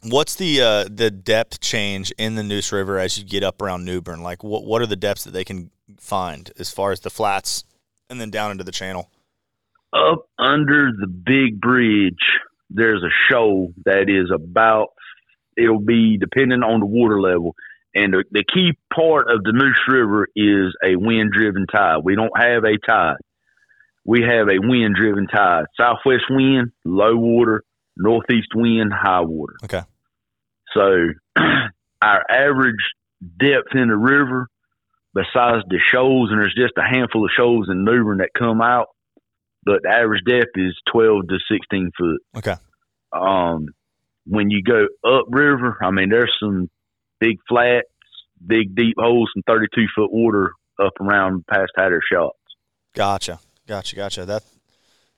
What's 0.02 0.36
the 0.36 0.62
uh, 0.62 0.86
the 0.90 1.12
depth 1.12 1.60
change 1.60 2.12
in 2.18 2.36
the 2.36 2.44
Neuse 2.44 2.72
River 2.72 2.98
as 3.00 3.18
you 3.18 3.26
get 3.26 3.44
up 3.44 3.62
around 3.62 3.84
New 3.84 4.00
Bern? 4.00 4.24
Like, 4.24 4.44
what 4.44 4.64
what 4.64 4.82
are 4.82 4.88
the 4.88 4.96
depths 4.96 5.26
that 5.26 5.32
they 5.32 5.44
can 5.44 5.72
find 5.98 6.52
as 6.58 6.72
far 6.72 6.92
as 6.92 7.02
the 7.02 7.10
flats, 7.10 7.66
and 8.10 8.20
then 8.20 8.30
down 8.30 8.52
into 8.52 8.64
the 8.64 8.72
channel? 8.72 9.10
Up 9.92 10.30
under 10.38 10.92
the 10.98 11.08
big 11.08 11.60
bridge, 11.60 12.14
there's 12.70 13.04
a 13.04 13.12
shoal 13.30 13.74
that 13.86 14.10
is 14.10 14.32
about. 14.32 14.90
It'll 15.58 15.82
be 15.82 16.18
depending 16.18 16.64
on 16.64 16.80
the 16.80 16.86
water 16.86 17.20
level, 17.20 17.56
and 17.94 18.14
the, 18.14 18.24
the 18.32 18.46
key 18.46 18.78
part 18.94 19.30
of 19.30 19.44
the 19.44 19.52
Neuse 19.52 19.82
River 19.90 20.30
is 20.34 20.74
a 20.82 20.96
wind 20.96 21.34
driven 21.34 21.68
tide. 21.68 21.98
We 22.06 22.16
don't 22.16 22.38
have 22.38 22.64
a 22.64 22.78
tide. 22.78 23.18
We 24.06 24.22
have 24.22 24.48
a 24.48 24.60
wind 24.60 24.96
driven 24.96 25.28
tide. 25.28 25.66
Southwest 25.76 26.24
wind, 26.30 26.72
low 26.86 27.18
water, 27.18 27.64
northeast 28.00 28.50
wind, 28.56 28.92
high 28.94 29.22
water. 29.22 29.56
Okay. 29.64 29.82
So 30.74 31.10
our 32.02 32.24
average 32.30 32.94
depth 33.40 33.76
in 33.76 33.90
the 33.90 33.98
river 33.98 34.48
besides 35.14 35.64
the 35.68 35.80
shoals, 35.92 36.32
and 36.32 36.40
there's 36.42 36.56
just 36.56 36.74
a 36.78 36.84
handful 36.84 37.26
of 37.26 37.32
shoals 37.36 37.68
in 37.70 37.84
New 37.84 38.04
Bern 38.04 38.20
that 38.20 38.30
come 38.38 38.62
out, 38.62 38.88
but 39.64 39.82
the 39.84 39.90
average 39.90 40.24
depth 40.28 40.52
is 40.56 40.76
12 40.92 41.28
to 41.30 41.38
16 41.52 41.92
foot. 41.98 42.22
Okay. 42.38 42.56
Um, 43.12 43.68
when 44.26 44.50
you 44.50 44.62
go 44.64 44.88
upriver, 45.04 45.78
I 45.82 45.92
mean, 45.92 46.10
there's 46.10 46.34
some 46.40 46.70
big 47.20 47.38
flats, 47.48 47.88
big 48.46 48.76
deep 48.76 48.96
holes, 48.98 49.32
and 49.36 49.44
32 49.46 49.88
foot 49.96 50.12
water 50.12 50.52
up 50.82 50.94
around 51.02 51.46
past 51.48 51.72
Hatter 51.76 52.02
shots. 52.12 52.38
Gotcha, 52.96 53.40
gotcha, 53.68 53.96
gotcha. 53.96 54.26
That 54.26 54.44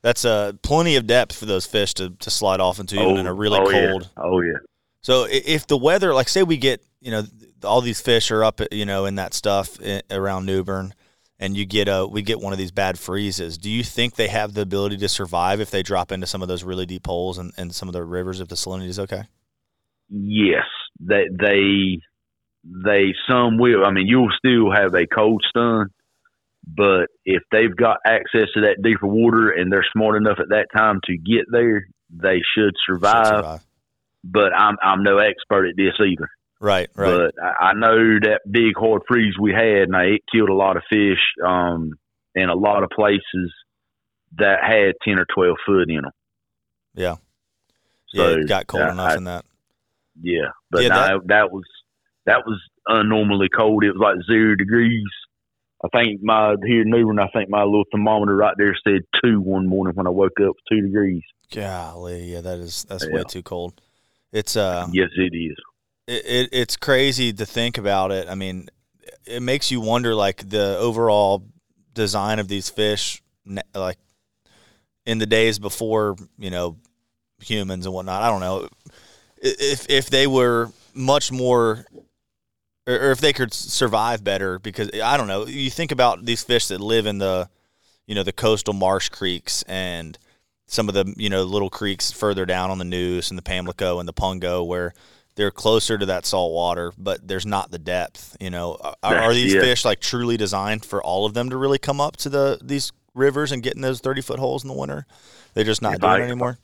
that's 0.02 0.26
uh 0.26 0.54
plenty 0.62 0.96
of 0.96 1.08
depth 1.08 1.36
for 1.36 1.46
those 1.46 1.66
fish 1.66 1.94
to, 1.96 2.10
to 2.10 2.30
slide 2.30 2.60
off 2.60 2.80
into, 2.80 2.96
even 2.96 3.18
in 3.18 3.28
a 3.28 3.34
really 3.34 3.60
oh, 3.60 3.70
cold. 3.70 4.10
Yeah. 4.18 4.24
Oh 4.24 4.42
yeah. 4.42 4.58
So 5.02 5.28
if 5.30 5.68
the 5.68 5.78
weather, 5.78 6.14
like 6.14 6.30
say 6.30 6.44
we 6.44 6.58
get, 6.58 6.84
you 7.00 7.12
know, 7.12 7.24
all 7.64 7.82
these 7.82 8.02
fish 8.02 8.32
are 8.32 8.44
up, 8.44 8.62
you 8.72 8.86
know, 8.86 9.06
in 9.06 9.16
that 9.16 9.34
stuff 9.34 9.78
around 10.10 10.46
New 10.46 10.64
Bern, 10.64 10.94
and 11.40 11.58
you 11.58 11.66
get 11.66 11.88
a, 11.88 12.06
we 12.06 12.22
get 12.22 12.40
one 12.40 12.54
of 12.54 12.60
these 12.60 12.72
bad 12.72 13.00
freezes. 13.00 13.58
Do 13.58 13.70
you 13.70 13.84
think 13.84 14.16
they 14.16 14.28
have 14.28 14.54
the 14.54 14.62
ability 14.62 14.98
to 14.98 15.10
survive 15.10 15.60
if 15.60 15.72
they 15.72 15.82
drop 15.82 16.12
into 16.12 16.28
some 16.28 16.44
of 16.44 16.48
those 16.48 16.64
really 16.64 16.86
deep 16.86 17.08
holes 17.08 17.40
and, 17.40 17.52
and 17.58 17.74
some 17.74 17.90
of 17.90 17.94
the 17.94 18.04
rivers 18.04 18.40
if 18.40 18.48
the 18.48 18.56
salinity 18.56 18.88
is 18.88 19.00
okay? 19.00 19.24
Yes, 20.10 20.66
they 21.00 21.26
they 21.32 22.00
they 22.64 23.14
some 23.28 23.58
will. 23.58 23.84
I 23.86 23.92
mean, 23.92 24.06
you'll 24.08 24.32
still 24.38 24.72
have 24.72 24.94
a 24.94 25.08
cold 25.08 25.44
stun, 25.50 25.90
but 26.68 27.08
if 27.26 27.42
they've 27.52 27.76
got 27.76 27.98
access 28.06 28.48
to 28.54 28.62
that 28.62 28.82
deeper 28.84 29.08
water 29.08 29.50
and 29.50 29.72
they're 29.72 29.86
smart 29.92 30.16
enough 30.18 30.38
at 30.40 30.50
that 30.50 30.68
time 30.76 31.00
to 31.06 31.18
get 31.18 31.46
there, 31.52 31.88
they 32.10 32.42
should 32.56 32.74
Should 32.86 32.96
survive. 32.96 33.26
survive. 33.28 33.62
But 34.24 34.54
I'm 34.56 34.78
I'm 34.84 35.04
no 35.04 35.18
expert 35.18 35.66
at 35.68 35.76
this 35.76 35.94
either. 36.00 36.30
Right, 36.60 36.90
right. 36.96 37.32
But 37.34 37.44
I, 37.44 37.70
I 37.70 37.74
know 37.74 37.98
that 38.22 38.42
big 38.50 38.74
hard 38.78 39.02
freeze 39.08 39.34
we 39.40 39.52
had, 39.52 39.90
and 39.90 39.96
it 39.96 40.22
killed 40.32 40.50
a 40.50 40.54
lot 40.54 40.78
of 40.78 40.84
fish 40.90 41.18
um, 41.44 41.94
in 42.36 42.50
a 42.50 42.54
lot 42.56 42.84
of 42.84 42.90
places 42.92 43.52
that 44.38 44.60
had 44.64 44.94
ten 45.04 45.18
or 45.20 45.26
twelve 45.34 45.58
foot 45.66 45.90
in 45.90 46.02
them. 46.02 46.12
yeah. 46.94 47.16
So, 48.14 48.28
yeah, 48.30 48.38
it 48.42 48.48
got 48.48 48.68
cold 48.68 48.84
enough 48.90 49.12
I- 49.12 49.16
in 49.18 49.24
that. 49.24 49.46
Yeah, 50.22 50.50
but 50.70 50.84
Yeah, 50.84 50.90
no, 50.90 51.22
that, 51.28 51.52
was 51.52 51.64
that 52.26 52.46
was 52.46 52.62
unnormally 52.88 53.48
cold. 53.58 53.84
It 53.86 53.94
was 53.94 54.02
like 54.02 54.18
zero 54.30 54.56
degrees. 54.56 55.08
I 55.84 55.88
think 55.90 56.22
my 56.22 56.56
here 56.66 56.82
in 56.82 56.90
New 56.90 57.08
Bern, 57.08 57.20
I 57.20 57.28
think 57.30 57.50
my 57.50 57.64
little 57.64 57.86
thermometer 57.92 58.36
right 58.36 58.54
there 58.58 58.76
said 58.84 59.02
two 59.24 59.42
one 59.42 59.68
morning 59.68 59.96
when 59.96 60.08
I 60.08 60.12
woke 60.12 60.40
up, 60.40 60.56
two 60.70 60.82
degrees. 60.82 61.24
Golly, 61.54 62.34
yeah, 62.34 62.42
that 62.42 62.60
is 62.60 62.86
that's 62.88 63.08
way 63.08 63.24
too 63.28 63.44
cold. 63.44 63.82
It's 64.32 64.56
uh, 64.56 64.88
Yes, 64.92 65.10
it 65.18 65.36
is. 65.36 65.58
it, 66.08 66.26
it 66.26 66.50
it's 66.52 66.78
crazy 66.78 67.34
to 67.34 67.46
think 67.46 67.78
about 67.78 68.12
it. 68.12 68.30
I 68.30 68.36
mean, 68.36 68.70
it 69.26 69.42
makes 69.42 69.72
you 69.72 69.82
wonder 69.82 70.14
like 70.14 70.48
the 70.50 70.78
overall 70.78 71.44
design 71.94 72.40
of 72.40 72.48
these 72.48 72.70
fish, 72.70 73.22
like 73.74 73.98
in 75.06 75.18
the 75.18 75.26
days 75.26 75.60
before 75.60 76.16
you 76.38 76.52
know 76.52 76.78
humans 77.42 77.86
and 77.86 77.96
whatnot. 77.96 78.22
I 78.22 78.30
don't 78.30 78.40
know 78.40 78.68
if 79.38 79.90
if 79.90 80.10
they 80.10 80.28
were 80.28 80.72
much 80.94 81.32
more. 81.32 81.86
Or 82.92 83.08
or 83.08 83.12
if 83.12 83.20
they 83.22 83.34
could 83.34 83.54
survive 83.54 84.24
better, 84.24 84.60
because 84.60 84.90
eh, 84.94 85.02
I 85.04 85.18
don't 85.18 85.28
know. 85.28 85.46
You 85.46 85.70
think 85.70 85.92
about 85.92 86.26
these 86.26 86.44
fish 86.44 86.68
that 86.68 86.82
live 86.82 87.06
in 87.06 87.18
the, 87.20 87.50
you 88.08 88.16
know, 88.16 88.24
the 88.24 88.32
coastal 88.34 88.74
marsh 88.74 89.10
creeks 89.10 89.64
and 89.64 90.18
some 90.68 90.88
of 90.88 90.94
the 90.94 91.14
you 91.18 91.30
know 91.30 91.44
little 91.44 91.70
creeks 91.70 92.12
further 92.12 92.46
down 92.46 92.72
on 92.72 92.78
the 92.78 92.86
Neuse 92.86 93.30
and 93.30 93.38
the 93.38 93.42
Pamlico 93.44 94.00
and 94.00 94.08
the 94.08 94.14
Pungo 94.14 94.66
where 94.66 94.94
they're 95.36 95.52
closer 95.52 95.98
to 95.98 96.06
that 96.08 96.26
salt 96.26 96.52
water, 96.54 96.92
but 96.98 97.26
there's 97.28 97.46
not 97.46 97.72
the 97.72 97.80
depth. 97.80 98.36
You 98.40 98.50
know, 98.50 98.78
are, 99.02 99.16
are 99.18 99.34
these 99.34 99.54
Yeah. 99.54 99.62
fish 99.62 99.86
like 99.86 100.00
truly 100.00 100.38
designed 100.38 100.84
for 100.86 101.02
all 101.02 101.26
of 101.26 101.34
them 101.34 101.50
to 101.50 101.58
really 101.58 101.78
come 101.80 102.02
up 102.02 102.18
to 102.18 102.30
the 102.30 102.60
these 102.62 102.92
rivers 103.14 103.52
and 103.52 103.62
get 103.64 103.76
in 103.76 103.82
those 103.82 104.00
thirty 104.02 104.22
foot 104.22 104.40
holes 104.40 104.64
in 104.64 104.68
the 104.68 104.74
winter? 104.76 105.06
They're 105.54 105.64
just 105.66 105.82
not 105.82 105.96
If 105.96 106.02
doing 106.02 106.12
I- 106.14 106.20
it 106.20 106.24
anymore. 106.24 106.58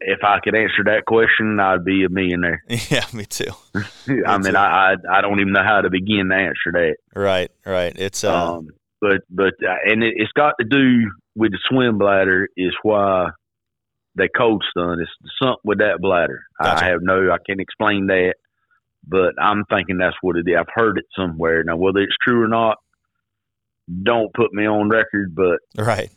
If 0.00 0.20
I 0.22 0.38
could 0.42 0.54
answer 0.54 0.84
that 0.84 1.04
question, 1.06 1.58
I'd 1.60 1.84
be 1.84 2.04
a 2.04 2.08
millionaire. 2.08 2.62
yeah, 2.90 3.06
me 3.12 3.24
too. 3.24 3.52
I 4.26 4.38
mean, 4.38 4.56
I, 4.56 4.92
I 4.92 5.18
I 5.18 5.20
don't 5.20 5.40
even 5.40 5.52
know 5.52 5.62
how 5.64 5.80
to 5.80 5.90
begin 5.90 6.28
to 6.30 6.34
answer 6.34 6.72
that. 6.72 6.96
Right, 7.14 7.50
right. 7.64 7.92
It's 7.96 8.24
uh, 8.24 8.56
Um, 8.56 8.68
but 9.00 9.22
but 9.30 9.54
uh, 9.62 9.76
and 9.84 10.02
it, 10.02 10.14
it's 10.16 10.32
got 10.32 10.54
to 10.60 10.66
do 10.66 11.10
with 11.36 11.52
the 11.52 11.58
swim 11.68 11.98
bladder 11.98 12.48
is 12.56 12.72
why 12.82 13.28
they 14.16 14.28
cold 14.36 14.64
stun. 14.70 15.00
It's 15.00 15.10
something 15.42 15.60
with 15.64 15.78
that 15.78 15.98
bladder. 16.00 16.42
Gotcha. 16.60 16.84
I 16.84 16.88
have 16.88 17.00
no, 17.02 17.30
I 17.30 17.38
can't 17.46 17.60
explain 17.60 18.06
that, 18.06 18.34
but 19.06 19.34
I'm 19.40 19.64
thinking 19.70 19.98
that's 19.98 20.16
what 20.22 20.36
it 20.36 20.48
is. 20.48 20.56
I've 20.58 20.66
heard 20.74 20.98
it 20.98 21.04
somewhere. 21.16 21.64
Now 21.64 21.76
whether 21.76 22.00
it's 22.00 22.16
true 22.22 22.42
or 22.42 22.48
not, 22.48 22.78
don't 24.02 24.32
put 24.34 24.52
me 24.52 24.66
on 24.66 24.88
record. 24.88 25.34
But 25.34 25.58
right. 25.76 26.10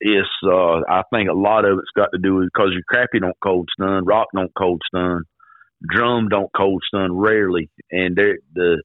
It's 0.00 0.28
uh, 0.44 0.80
I 0.88 1.02
think 1.12 1.28
a 1.28 1.34
lot 1.34 1.64
of 1.64 1.78
it's 1.78 1.90
got 1.94 2.08
to 2.12 2.18
do 2.18 2.36
with 2.36 2.48
because 2.52 2.70
your 2.72 2.82
crappie 2.90 3.20
don't 3.20 3.36
cold 3.42 3.68
stun, 3.72 4.04
rock 4.04 4.28
don't 4.34 4.52
cold 4.56 4.82
stun, 4.86 5.24
drum 5.88 6.28
don't 6.28 6.50
cold 6.56 6.82
stun 6.86 7.16
rarely, 7.16 7.70
and 7.90 8.16
the 8.16 8.82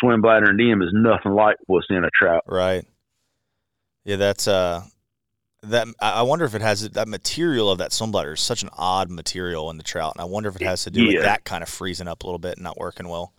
swim 0.00 0.22
bladder 0.22 0.50
in 0.50 0.56
them 0.56 0.82
is 0.82 0.90
nothing 0.92 1.32
like 1.32 1.56
what's 1.66 1.86
in 1.90 2.04
a 2.04 2.10
trout. 2.12 2.42
Right. 2.46 2.84
Yeah, 4.04 4.16
that's 4.16 4.48
uh 4.48 4.82
that 5.62 5.86
I 6.00 6.10
I 6.10 6.22
wonder 6.22 6.44
if 6.44 6.54
it 6.54 6.62
has 6.62 6.88
that 6.88 7.08
material 7.08 7.70
of 7.70 7.78
that 7.78 7.92
swim 7.92 8.10
bladder 8.10 8.32
is 8.32 8.40
such 8.40 8.62
an 8.62 8.70
odd 8.76 9.10
material 9.10 9.70
in 9.70 9.76
the 9.76 9.84
trout, 9.84 10.14
and 10.16 10.22
I 10.22 10.24
wonder 10.24 10.48
if 10.48 10.56
it 10.56 10.62
has 10.62 10.84
to 10.84 10.90
do 10.90 11.06
with 11.06 11.22
that 11.22 11.44
kind 11.44 11.62
of 11.62 11.68
freezing 11.68 12.08
up 12.08 12.22
a 12.22 12.26
little 12.26 12.38
bit 12.38 12.56
and 12.56 12.64
not 12.64 12.78
working 12.78 13.08
well. 13.08 13.32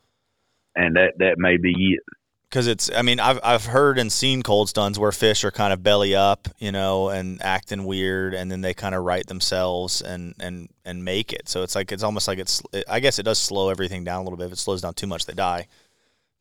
and 0.76 0.96
that 0.96 1.14
that 1.18 1.36
may 1.38 1.58
be 1.58 1.72
it. 1.72 2.04
Because 2.52 2.68
it's, 2.68 2.92
I 2.94 3.02
mean, 3.02 3.22
I've 3.22 3.40
I've 3.46 3.66
heard 3.66 3.98
and 3.98 4.12
seen 4.12 4.44
cold 4.44 4.68
stuns 4.68 5.00
where 5.00 5.14
fish 5.14 5.46
are 5.46 5.52
kind 5.52 5.72
of 5.72 5.82
belly 5.84 6.14
up, 6.16 6.50
you 6.60 6.74
know, 6.74 7.08
and 7.08 7.42
acting 7.42 7.86
weird, 7.86 8.34
and 8.34 8.52
then 8.52 8.60
they 8.60 8.74
kind 8.74 8.94
of 8.94 9.04
right 9.06 9.26
themselves 9.26 10.02
and 10.02 10.36
and 10.38 10.68
and 10.84 11.06
make 11.06 11.32
it. 11.32 11.48
So 11.48 11.64
it's 11.64 11.76
like 11.76 11.94
it's 11.94 12.04
almost 12.04 12.28
like 12.28 12.40
it's. 12.40 12.62
I 12.90 13.00
guess 13.00 13.20
it 13.20 13.24
does 13.24 13.40
slow 13.40 13.70
everything 13.70 14.04
down 14.04 14.20
a 14.20 14.24
little 14.24 14.36
bit. 14.38 14.48
If 14.48 14.52
it 14.52 14.60
slows 14.60 14.82
down 14.82 14.96
too 14.96 15.08
much, 15.08 15.26
they 15.26 15.34
die. 15.34 15.68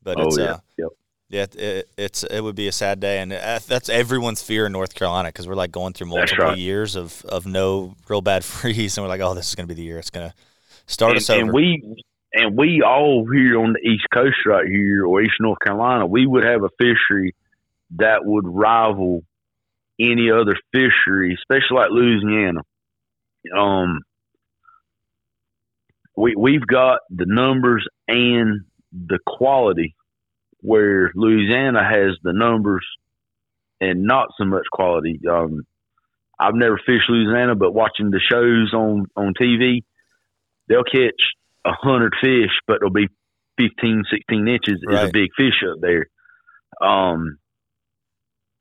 But 0.03 0.19
oh 0.19 0.27
it's 0.27 0.39
yeah, 0.39 0.45
uh, 0.45 0.59
yep. 0.79 0.89
Yeah, 1.29 1.43
it- 1.45 1.55
it, 1.57 1.91
it's 1.97 2.25
it 2.25 2.41
would 2.41 2.57
be 2.57 2.67
a 2.67 2.73
sad 2.73 2.99
day, 2.99 3.21
and 3.21 3.33
uh, 3.33 3.61
that's 3.69 3.89
everyone's 3.89 4.43
fear 4.43 4.67
in 4.67 4.73
North 4.73 4.97
Carolina 4.97 5.29
because 5.29 5.47
we're 5.47 5.55
like 5.55 5.71
going 5.71 5.93
through 5.93 6.09
multiple 6.09 6.45
right. 6.47 6.59
years 6.59 6.97
of 6.97 7.25
of 7.27 7.47
no 7.47 7.95
real 8.09 8.21
bad 8.21 8.45
freeze, 8.55 8.99
and 8.99 9.05
we're 9.05 9.09
like, 9.09 9.21
oh, 9.21 9.35
this 9.35 9.49
is 9.49 9.55
going 9.55 9.69
to 9.69 9.73
be 9.73 9.81
the 9.81 9.87
year 9.87 9.99
it's 10.01 10.11
going 10.11 10.29
to 10.29 10.35
start 10.89 11.11
And, 11.13 11.19
us 11.19 11.31
over. 11.31 11.41
and 11.41 11.53
we 11.53 12.03
and 12.33 12.57
we 12.57 12.83
all 12.87 13.27
here 13.31 13.59
on 13.59 13.73
the 13.73 13.89
East 13.89 14.07
Coast 14.13 14.37
right 14.47 14.67
here 14.67 15.05
or 15.05 15.21
East 15.21 15.35
North 15.41 15.59
Carolina, 15.65 16.07
we 16.07 16.27
would 16.27 16.45
have 16.45 16.63
a 16.63 16.71
fishery 16.79 17.35
that 17.97 18.25
would 18.25 18.45
rival 18.47 19.23
any 19.99 20.31
other 20.31 20.57
fishery, 20.73 21.35
especially 21.35 21.77
like 21.77 21.91
Louisiana. 21.91 22.61
Um, 23.57 24.01
we 26.17 26.35
we've 26.37 26.67
got 26.67 27.01
the 27.11 27.27
numbers 27.27 27.87
and 28.07 28.61
the 28.93 29.19
quality 29.27 29.95
where 30.61 31.11
Louisiana 31.15 31.83
has 31.83 32.17
the 32.23 32.33
numbers 32.33 32.87
and 33.81 34.03
not 34.03 34.29
so 34.37 34.45
much 34.45 34.65
quality. 34.71 35.21
Um, 35.29 35.63
I've 36.39 36.55
never 36.55 36.79
fished 36.87 37.09
Louisiana, 37.09 37.55
but 37.55 37.73
watching 37.73 38.11
the 38.11 38.21
shows 38.21 38.73
on 38.73 39.07
on 39.17 39.35
TV, 39.41 39.83
they'll 40.69 40.85
catch 40.85 41.21
a 41.65 41.73
hundred 41.73 42.15
fish, 42.21 42.51
but 42.67 42.79
they'll 42.81 42.91
be 42.91 43.09
15, 43.59 44.05
16 44.11 44.49
inches 44.49 44.81
is 44.83 44.99
a 44.99 45.11
big 45.13 45.31
fish 45.37 45.63
up 45.71 45.81
there. 45.81 46.07
Um, 46.81 47.39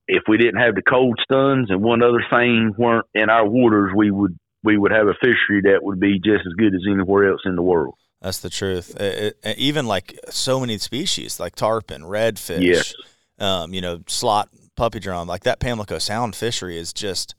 if 0.07 0.23
we 0.27 0.37
didn't 0.37 0.59
have 0.59 0.75
the 0.75 0.81
cold 0.81 1.19
stuns 1.23 1.69
and 1.69 1.81
one 1.81 2.01
other 2.01 2.23
thing 2.29 2.73
weren't 2.77 3.05
in 3.13 3.29
our 3.29 3.47
waters, 3.47 3.91
we 3.95 4.11
would 4.11 4.37
we 4.63 4.77
would 4.77 4.91
have 4.91 5.07
a 5.07 5.13
fishery 5.21 5.61
that 5.63 5.79
would 5.81 5.99
be 6.01 6.19
just 6.19 6.45
as 6.45 6.51
good 6.57 6.73
as 6.75 6.81
anywhere 6.89 7.31
else 7.31 7.41
in 7.45 7.55
the 7.55 7.61
world. 7.61 7.93
That's 8.21 8.39
the 8.39 8.49
truth. 8.49 8.99
It- 8.99 9.37
it- 9.41 9.57
even 9.57 9.85
like 9.85 10.19
so 10.29 10.59
many 10.59 10.77
species, 10.79 11.39
like 11.39 11.55
tarpon, 11.55 12.01
redfish, 12.01 12.59
Yes. 12.61 12.93
um, 13.39 13.73
you 13.73 13.79
know, 13.79 14.01
slot, 14.07 14.49
puppy 14.75 14.99
drum, 14.99 15.29
like 15.29 15.43
that 15.43 15.61
Pamlico 15.61 15.97
Sound 15.97 16.35
fishery 16.35 16.77
is 16.77 16.91
just. 16.91 17.35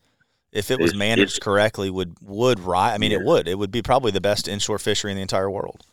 If 0.53 0.70
it 0.70 0.80
was 0.80 0.94
managed 0.94 1.36
it's- 1.36 1.38
correctly, 1.38 1.90
would 1.90 2.16
would 2.22 2.61
rise. 2.61 2.94
I 2.94 2.98
mean, 2.98 3.12
it 3.12 3.22
would. 3.22 3.46
It 3.46 3.59
would 3.59 3.70
be 3.70 3.82
probably 3.82 4.11
the 4.11 4.20
best 4.20 4.48
inshore 4.48 4.78
fishery 4.78 5.12
in 5.12 5.16
the 5.16 5.22
entire 5.22 5.51
world. 5.51 5.84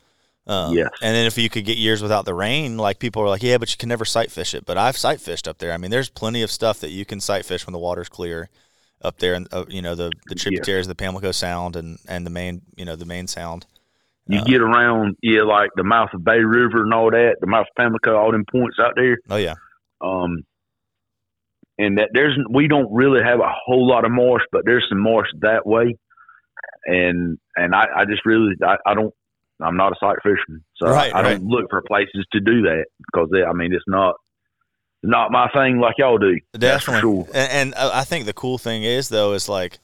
Um, 0.48 0.74
Yes. 0.74 0.90
And 1.02 1.14
then 1.16 1.26
if 1.28 1.38
you 1.38 1.50
could 1.50 1.66
get 1.66 1.78
years 1.78 2.02
without 2.02 2.26
the 2.26 2.34
rain, 2.34 2.78
like 2.78 3.00
people 3.00 3.22
are 3.22 3.28
like, 3.28 3.44
yeah, 3.44 3.58
but 3.58 3.70
you 3.70 3.78
can 3.78 3.90
never 3.90 4.06
sight 4.06 4.32
fish 4.32 4.54
it. 4.56 4.66
But 4.66 4.78
I've 4.78 4.98
sight 4.98 5.20
fished 5.22 5.48
up 5.48 5.58
there. 5.58 5.74
I 5.74 5.78
mean, 5.78 5.92
there's 5.92 6.10
plenty 6.10 6.42
of 6.42 6.50
stuff 6.52 6.80
that 6.80 6.90
you 6.90 7.04
can 7.06 7.20
sight 7.20 7.46
fish 7.46 7.66
when 7.68 7.74
the 7.74 7.80
water's 7.80 8.10
clear 8.10 8.50
up 9.02 9.20
there, 9.20 9.36
and 9.36 9.48
uh, 9.54 9.66
you 9.68 9.82
know 9.82 9.94
the 9.94 10.12
the 10.28 10.36
tributaries 10.36 10.86
of 10.88 10.90
the 10.90 10.96
Pamlico 10.96 11.32
Sound 11.32 11.76
and 11.76 12.00
and 12.08 12.26
the 12.26 12.32
main 12.32 12.62
you 12.76 12.86
know 12.86 12.96
the 12.96 13.06
main 13.06 13.28
sound. 13.28 13.66
You 14.30 14.40
Uh, 14.40 14.44
get 14.44 14.62
around, 14.62 15.16
yeah, 15.22 15.44
like 15.44 15.70
the 15.76 15.84
mouth 15.84 16.10
of 16.14 16.24
Bay 16.24 16.40
River 16.40 16.82
and 16.84 16.94
all 16.94 17.12
that, 17.12 17.36
the 17.40 17.48
mouth 17.48 17.68
of 17.70 17.76
Pamlico, 17.78 18.18
all 18.18 18.32
them 18.32 18.44
points 18.52 18.78
out 18.80 18.94
there. 18.96 19.18
Oh 19.30 19.36
yeah, 19.38 19.54
Um, 20.02 20.44
and 21.78 21.98
that 21.98 22.10
there's 22.14 22.38
we 22.50 22.68
don't 22.68 22.92
really 22.92 23.22
have 23.24 23.40
a 23.40 23.52
whole 23.66 23.88
lot 23.88 24.06
of 24.06 24.12
marsh, 24.12 24.44
but 24.52 24.62
there's 24.66 24.86
some 24.90 25.00
marsh 25.00 25.30
that 25.42 25.66
way. 25.66 25.96
And 26.86 27.38
and 27.56 27.76
I, 27.76 27.86
I 27.98 28.06
just 28.06 28.26
really 28.26 28.54
I, 28.66 28.78
I 28.86 28.94
don't 28.94 29.14
I'm 29.62 29.78
not 29.78 29.92
a 29.92 29.96
sight 30.00 30.18
fisherman, 30.24 30.64
so 30.76 30.88
Right, 30.90 31.14
I, 31.14 31.20
I 31.20 31.22
right. 31.24 31.38
don't 31.40 31.48
look 31.48 31.66
for 31.70 31.82
places 31.82 32.26
to 32.32 32.40
do 32.40 32.62
that 32.64 32.86
because 33.12 33.30
I 33.48 33.54
mean 33.54 33.74
it's 33.74 33.84
not 33.88 34.16
not 35.04 35.32
my 35.32 35.50
thing 35.56 35.80
like 35.80 35.96
y'all 35.98 36.18
do. 36.18 36.40
Definitely. 36.58 37.02
Sure. 37.02 37.28
And, 37.34 37.52
and 37.52 37.76
uh, 37.76 37.92
I 37.94 38.04
think 38.04 38.26
the 38.26 38.34
cool 38.34 38.58
thing 38.58 38.84
is 38.84 39.10
though 39.10 39.34
is 39.34 39.48
like 39.48 39.80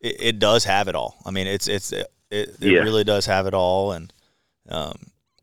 it, 0.00 0.16
it 0.20 0.38
does 0.38 0.64
have 0.64 0.88
it 0.88 0.94
all. 0.94 1.16
I 1.26 1.30
mean, 1.30 1.46
it's 1.46 1.68
it's 1.68 1.92
it, 1.92 2.06
it, 2.30 2.56
Yeah. 2.60 2.80
really 2.80 3.04
does 3.04 3.26
have 3.26 3.46
it 3.46 3.54
all, 3.54 3.92
and 3.92 4.12
um, 4.68 4.96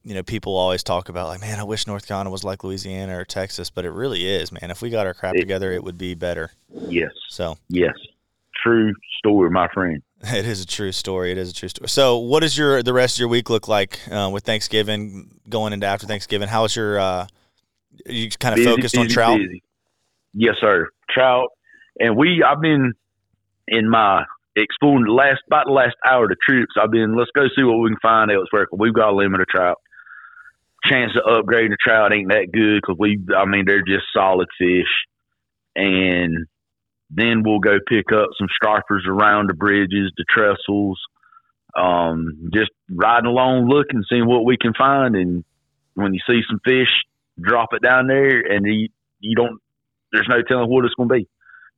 you 0.05 0.13
know, 0.13 0.21
people 0.23 0.55
always 0.55 0.83
talk 0.83 1.09
about 1.09 1.27
like, 1.27 1.41
man, 1.41 1.59
I 1.59 1.63
wish 1.63 1.87
North 1.87 2.07
Carolina 2.07 2.29
was 2.29 2.43
like 2.43 2.63
Louisiana 2.63 3.17
or 3.19 3.25
Texas, 3.25 3.69
but 3.71 3.85
it 3.85 3.89
really 3.91 4.25
is, 4.27 4.51
man. 4.51 4.69
If 4.69 4.81
we 4.81 4.89
got 4.91 5.07
our 5.07 5.15
crap 5.15 5.35
It- 5.35 5.39
together, 5.41 5.71
it 5.71 5.83
would 5.83 5.97
be 5.97 6.13
better. 6.13 6.51
Yes, 6.87 7.09
So 7.29 7.57
yes, 7.69 7.93
true 8.63 8.93
story, 9.19 9.49
my 9.49 9.67
friend. 9.73 10.01
it 10.21 10.45
is 10.45 10.61
a 10.61 10.67
true 10.67 10.91
story. 10.91 11.31
It 11.31 11.37
is 11.39 11.49
a 11.49 11.53
true 11.53 11.69
story. 11.69 11.89
So, 11.89 12.17
what 12.19 12.41
does 12.41 12.55
your 12.57 12.83
the 12.83 12.93
rest 12.93 13.15
of 13.15 13.19
your 13.19 13.29
week 13.29 13.49
look 13.49 13.67
like 13.67 13.99
uh, 14.11 14.29
with 14.31 14.43
Thanksgiving 14.43 15.39
going 15.49 15.73
into 15.73 15.87
after 15.87 16.05
Thanksgiving? 16.07 16.47
How 16.49 16.63
is 16.65 16.75
your 16.75 16.99
uh, 16.99 17.27
you 18.05 18.29
kind 18.29 18.53
of 18.53 18.57
Busy, 18.57 18.69
focused 18.69 18.97
on 18.97 19.07
trout? 19.07 19.39
busy. 19.39 19.63
Yes, 20.33 20.55
sir. 20.61 20.89
Trout, 21.09 21.49
and 21.99 22.15
we. 22.15 22.43
I've 22.43 22.61
been 22.61 22.93
in 23.67 23.89
my 23.89 24.23
exploring 24.55 25.05
the 25.05 25.11
last 25.13 25.41
about 25.47 25.65
the 25.65 25.73
last 25.73 25.95
hour 26.07 26.23
of 26.25 26.29
the 26.29 26.35
trips. 26.47 26.73
I've 26.81 26.91
been 26.91 27.15
let's 27.17 27.31
go 27.35 27.47
see 27.55 27.63
what 27.63 27.77
we 27.79 27.89
can 27.89 27.97
find 28.01 28.29
elsewhere. 28.31 28.67
we've 28.71 28.93
got 28.93 29.09
a 29.11 29.15
limit 29.15 29.41
of 29.41 29.47
trout. 29.47 29.77
Chance 30.89 31.13
of 31.15 31.45
upgrading 31.45 31.69
the 31.69 31.77
trout 31.81 32.13
ain't 32.13 32.29
that 32.29 32.51
good 32.51 32.81
because 32.81 32.97
we. 32.99 33.19
I 33.35 33.45
mean, 33.45 33.65
they're 33.65 33.81
just 33.81 34.05
solid 34.13 34.47
fish, 34.57 34.91
and 35.75 36.45
then 37.09 37.43
we'll 37.43 37.59
go 37.59 37.77
pick 37.87 38.11
up 38.11 38.29
some 38.37 38.47
stripers 38.53 39.05
around 39.07 39.49
the 39.49 39.53
bridges, 39.53 40.11
the 40.17 40.25
trestles. 40.29 40.99
Um, 41.75 42.49
just 42.53 42.71
riding 42.89 43.29
along, 43.29 43.67
looking, 43.67 44.03
seeing 44.09 44.27
what 44.27 44.45
we 44.45 44.57
can 44.57 44.73
find, 44.73 45.15
and 45.15 45.43
when 45.95 46.13
you 46.13 46.19
see 46.27 46.41
some 46.49 46.59
fish, 46.63 46.87
drop 47.39 47.69
it 47.73 47.81
down 47.81 48.07
there, 48.07 48.39
and 48.39 48.65
you 48.65 48.89
you 49.19 49.35
don't. 49.35 49.59
There's 50.11 50.27
no 50.29 50.41
telling 50.41 50.69
what 50.69 50.85
it's 50.85 50.95
going 50.95 51.09
to 51.09 51.15
be. 51.15 51.27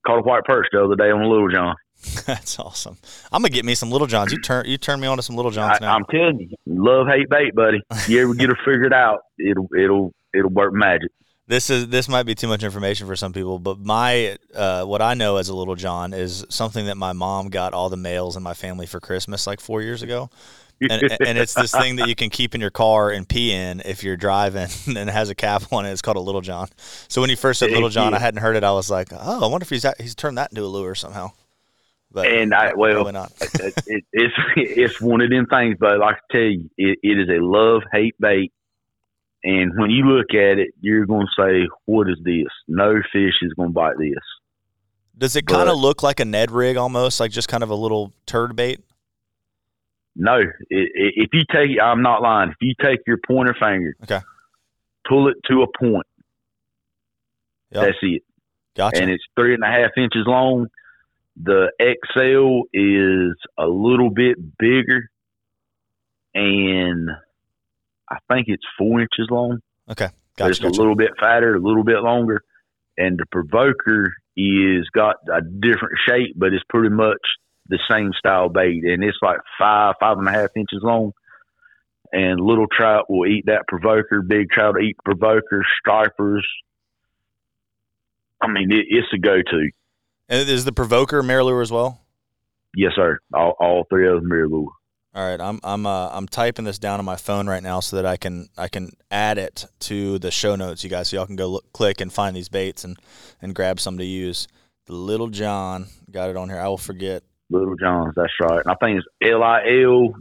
Caught 0.07 0.19
a 0.19 0.21
white 0.21 0.43
perch 0.45 0.67
the 0.71 0.83
other 0.83 0.95
day 0.95 1.11
on 1.11 1.21
a 1.21 1.27
Little 1.27 1.49
John. 1.49 1.75
That's 2.25 2.57
awesome. 2.59 2.97
I'm 3.31 3.41
gonna 3.41 3.49
get 3.49 3.65
me 3.65 3.75
some 3.75 3.91
Little 3.91 4.07
Johns. 4.07 4.31
You 4.31 4.39
turn 4.39 4.65
you 4.65 4.77
turn 4.77 4.99
me 4.99 5.07
on 5.07 5.17
to 5.17 5.23
some 5.23 5.35
Little 5.35 5.51
Johns 5.51 5.79
I, 5.81 5.85
now. 5.85 5.95
I'm 5.95 6.05
telling 6.09 6.39
you, 6.39 6.55
love 6.65 7.07
hate 7.07 7.29
bait, 7.29 7.53
buddy. 7.53 7.81
You 8.07 8.23
ever 8.23 8.33
get 8.33 8.49
it 8.49 8.57
figured 8.63 8.93
out, 8.93 9.19
it'll 9.37 9.67
it'll 9.77 10.13
it'll 10.33 10.51
work 10.51 10.73
magic. 10.73 11.11
this 11.47 11.69
is 11.69 11.87
this 11.87 12.07
might 12.07 12.23
be 12.23 12.35
too 12.35 12.47
much 12.47 12.63
information 12.63 13.07
for 13.07 13.15
some 13.15 13.33
people, 13.33 13.57
but 13.57 13.79
my 13.79 14.37
uh, 14.53 14.85
what 14.85 15.01
I 15.01 15.13
know 15.13 15.37
as 15.37 15.49
a 15.49 15.55
Little 15.55 15.75
John 15.75 16.13
is 16.13 16.45
something 16.49 16.85
that 16.85 16.97
my 16.97 17.13
mom 17.13 17.49
got 17.49 17.73
all 17.73 17.89
the 17.89 17.97
males 17.97 18.37
in 18.37 18.43
my 18.43 18.53
family 18.53 18.85
for 18.85 18.99
Christmas 18.99 19.47
like 19.47 19.59
four 19.59 19.81
years 19.81 20.03
ago. 20.03 20.29
And, 20.81 21.17
and 21.19 21.37
it's 21.37 21.53
this 21.53 21.71
thing 21.71 21.95
that 21.97 22.07
you 22.07 22.15
can 22.15 22.29
keep 22.29 22.55
in 22.55 22.61
your 22.61 22.69
car 22.69 23.09
and 23.09 23.27
pee 23.27 23.51
in 23.51 23.81
if 23.85 24.03
you're 24.03 24.17
driving 24.17 24.67
and 24.87 24.97
it 24.97 25.09
has 25.09 25.29
a 25.29 25.35
cap 25.35 25.71
on 25.71 25.85
it. 25.85 25.91
It's 25.91 26.01
called 26.01 26.17
a 26.17 26.21
Little 26.21 26.41
John. 26.41 26.69
So 27.07 27.21
when 27.21 27.29
you 27.29 27.35
first 27.35 27.59
said 27.59 27.71
Little 27.71 27.89
John, 27.89 28.13
I 28.13 28.19
hadn't 28.19 28.41
heard 28.41 28.55
it. 28.55 28.63
I 28.63 28.71
was 28.71 28.89
like, 28.89 29.09
oh, 29.11 29.45
I 29.45 29.47
wonder 29.47 29.63
if 29.63 29.69
he's 29.69 29.85
he's 29.99 30.15
turned 30.15 30.37
that 30.37 30.51
into 30.51 30.63
a 30.63 30.67
lure 30.67 30.95
somehow. 30.95 31.31
But 32.11 32.27
And 32.27 32.53
I- 32.53 32.73
well, 32.73 32.93
probably 32.93 33.11
not. 33.13 33.31
it, 33.41 34.05
it's 34.13 34.33
it's 34.55 35.01
one 35.01 35.21
of 35.21 35.29
them 35.29 35.45
things, 35.47 35.77
but 35.79 35.99
like 35.99 36.15
I 36.15 36.33
tell 36.33 36.41
you, 36.41 36.69
it, 36.77 36.99
it 37.03 37.19
is 37.19 37.29
a 37.29 37.43
love 37.43 37.83
hate 37.91 38.15
bait. 38.19 38.53
And 39.43 39.77
when 39.77 39.91
you 39.91 40.03
look 40.03 40.33
at 40.33 40.57
it, 40.57 40.69
you're 40.81 41.05
going 41.05 41.27
to 41.27 41.41
say, 41.41 41.67
"What 41.85 42.09
is 42.09 42.17
this? 42.23 42.47
No 42.67 42.95
fish 43.13 43.35
is 43.41 43.53
going 43.53 43.69
to 43.69 43.73
bite 43.73 43.97
this." 43.99 44.15
Does 45.17 45.35
it 45.35 45.47
kind 45.47 45.67
of 45.67 45.77
look 45.77 46.03
like 46.03 46.19
a 46.19 46.25
Ned 46.25 46.51
rig 46.51 46.77
almost, 46.77 47.19
like 47.19 47.31
just 47.31 47.47
kind 47.47 47.63
of 47.63 47.69
a 47.69 47.75
little 47.75 48.13
turd 48.25 48.55
bait? 48.55 48.81
No, 50.19 50.39
if 50.71 51.29
you 51.31 51.41
take, 51.53 51.79
I'm 51.81 52.01
not 52.01 52.23
lying. 52.23 52.49
If 52.49 52.55
you 52.59 52.73
take 52.81 53.01
your 53.05 53.19
pointer 53.25 53.53
finger, 53.53 53.95
Okay. 54.03 54.19
pull 55.07 55.27
it 55.27 55.37
to 55.49 55.61
a 55.61 55.67
point, 55.79 56.07
Yep. 57.71 57.85
that's 57.85 57.97
it, 58.01 58.23
Gotcha. 58.75 59.01
and 59.01 59.11
it's 59.11 59.23
three 59.35 59.53
and 59.53 59.63
a 59.63 59.67
half 59.67 59.91
inches 59.95 60.25
long. 60.25 60.67
The 61.35 61.71
XL 61.79 62.63
is 62.73 63.35
a 63.59 63.67
little 63.67 64.09
bit 64.09 64.37
bigger, 64.57 65.09
and 66.33 67.11
I 68.09 68.17
think 68.27 68.47
it's 68.47 68.65
four 68.77 68.99
inches 69.01 69.27
long. 69.29 69.59
okay. 69.89 70.09
Gotcha. 70.35 70.49
it's 70.51 70.59
gotcha. 70.59 70.77
a 70.77 70.79
little 70.79 70.95
bit 70.95 71.11
fatter, 71.19 71.55
a 71.55 71.59
little 71.59 71.83
bit 71.83 71.99
longer, 72.01 72.41
and 72.97 73.17
the 73.19 73.25
provoker 73.31 74.13
is 74.35 74.87
got 74.89 75.15
a 75.31 75.41
different 75.41 75.97
shape, 76.07 76.33
but 76.35 76.53
it's 76.53 76.63
pretty 76.69 76.89
much 76.89 77.17
the 77.69 77.79
same 77.89 78.11
style 78.17 78.49
bait, 78.49 78.83
and 78.83 79.03
it's 79.03 79.17
like 79.21 79.39
five, 79.59 79.95
five 79.99 80.17
and 80.17 80.27
a 80.27 80.31
half 80.31 80.49
inches 80.55 80.79
long. 80.81 81.13
And 82.11 82.39
little 82.39 82.67
trout 82.67 83.09
will 83.09 83.27
eat 83.27 83.45
that 83.47 83.67
provoker. 83.67 84.21
Big 84.21 84.49
trout 84.49 84.75
will 84.75 84.83
eat 84.83 84.97
provoker. 85.03 85.65
Stripers. 85.79 86.47
I 88.41 88.47
mean, 88.47 88.71
it, 88.71 88.85
it's 88.87 89.07
a 89.13 89.17
go-to. 89.17 89.71
And 90.29 90.49
is 90.49 90.63
the 90.63 90.71
provoker 90.71 91.21
MirrOlure 91.21 91.61
as 91.61 91.71
well? 91.71 92.01
Yes, 92.75 92.93
sir. 92.95 93.19
All, 93.33 93.55
all 93.59 93.85
three 93.89 94.07
of 94.07 94.21
them 94.21 94.31
are 94.31 94.47
lure. 94.47 94.71
All 95.15 95.27
right, 95.27 95.41
I'm 95.41 95.59
I'm 95.63 95.87
uh, 95.87 96.09
I'm 96.09 96.27
typing 96.27 96.65
this 96.65 96.77
down 96.77 96.99
on 96.99 97.05
my 97.05 97.15
phone 97.15 97.47
right 97.47 97.63
now 97.63 97.79
so 97.79 97.95
that 97.95 98.05
I 98.05 98.17
can 98.17 98.49
I 98.55 98.67
can 98.67 98.91
add 99.09 99.39
it 99.39 99.65
to 99.79 100.19
the 100.19 100.29
show 100.29 100.55
notes, 100.55 100.83
you 100.83 100.91
guys, 100.91 101.07
so 101.07 101.17
y'all 101.17 101.25
can 101.25 101.35
go 101.35 101.47
look, 101.47 101.73
click 101.73 102.01
and 102.01 102.13
find 102.13 102.35
these 102.35 102.49
baits 102.49 102.83
and 102.83 102.99
and 103.41 103.55
grab 103.55 103.79
some 103.79 103.97
to 103.97 104.05
use. 104.05 104.47
The 104.85 104.93
Little 104.93 105.29
John 105.29 105.87
got 106.11 106.29
it 106.29 106.37
on 106.37 106.49
here. 106.49 106.59
I 106.59 106.67
will 106.67 106.77
forget. 106.77 107.23
Little 107.49 107.75
Johns. 107.75 108.13
That's 108.15 108.33
right. 108.41 108.61
And 108.63 108.67
I 108.67 108.75
think 108.75 108.99
it's 108.99 109.07
L 109.33 109.43
I 109.43 109.61
L 109.83 110.13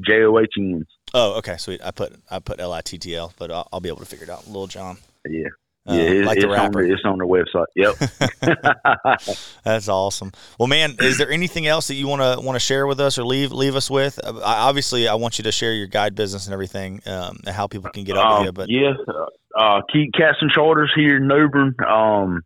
J 0.00 0.24
O 0.24 0.38
H 0.38 0.52
N. 0.58 0.86
Oh, 1.12 1.38
okay, 1.38 1.56
sweet. 1.56 1.80
I 1.84 1.90
put 1.90 2.14
I 2.30 2.38
put 2.38 2.60
L 2.60 2.72
I 2.72 2.80
T 2.80 2.98
T 2.98 3.14
L, 3.14 3.32
but 3.38 3.50
I'll, 3.50 3.68
I'll 3.72 3.80
be 3.80 3.88
able 3.88 3.98
to 3.98 4.06
figure 4.06 4.24
it 4.24 4.30
out. 4.30 4.46
Little 4.46 4.66
John. 4.66 4.98
Yeah. 5.28 5.48
Uh, 5.88 5.94
yeah, 5.94 6.02
it, 6.02 6.24
like 6.26 6.36
it's, 6.36 6.44
the 6.44 6.50
rapper. 6.50 6.82
On 6.82 6.88
the, 6.88 6.92
it's 6.92 7.04
on 7.04 7.18
their 7.18 7.26
website. 7.26 7.64
Yep. 7.74 9.54
That's 9.64 9.88
awesome. 9.88 10.30
Well, 10.58 10.68
man, 10.68 10.94
is 11.00 11.16
there 11.16 11.30
anything 11.30 11.66
else 11.66 11.88
that 11.88 11.94
you 11.94 12.06
want 12.06 12.20
to 12.20 12.44
want 12.44 12.54
to 12.56 12.60
share 12.60 12.86
with 12.86 13.00
us 13.00 13.18
or 13.18 13.24
leave 13.24 13.50
leave 13.50 13.74
us 13.74 13.90
with? 13.90 14.20
Uh, 14.22 14.38
I, 14.44 14.68
obviously, 14.68 15.08
I 15.08 15.14
want 15.14 15.38
you 15.38 15.44
to 15.44 15.52
share 15.52 15.72
your 15.72 15.86
guide 15.86 16.14
business 16.14 16.46
and 16.46 16.52
everything, 16.52 17.00
um, 17.06 17.40
and 17.46 17.54
how 17.56 17.66
people 17.66 17.90
can 17.90 18.04
get 18.04 18.16
up 18.18 18.26
Um, 18.26 18.38
with 18.40 18.46
you. 18.46 18.52
But 18.52 18.68
yeah, 18.68 18.92
uh, 19.08 19.58
uh, 19.58 19.80
keep 19.90 20.12
casting 20.12 20.50
charters 20.54 20.92
here 20.94 21.16
in 21.16 21.26
New 21.26 21.48
Bern. 21.48 21.74
Um, 21.88 22.42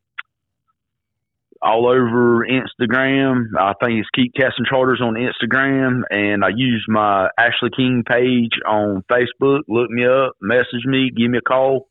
all 1.64 1.88
over 1.88 2.46
Instagram. 2.46 3.46
I 3.58 3.72
think 3.82 4.00
it's 4.00 4.08
keep 4.14 4.34
casting 4.34 4.66
charters 4.68 5.00
on 5.02 5.14
Instagram, 5.14 6.02
and 6.10 6.44
I 6.44 6.50
use 6.54 6.84
my 6.88 7.30
Ashley 7.38 7.70
King 7.74 8.04
page 8.06 8.52
on 8.68 9.02
Facebook. 9.10 9.60
Look 9.66 9.90
me 9.90 10.04
up, 10.06 10.36
message 10.42 10.84
me, 10.84 11.10
give 11.10 11.30
me 11.30 11.38
a 11.38 11.40
call. 11.40 11.88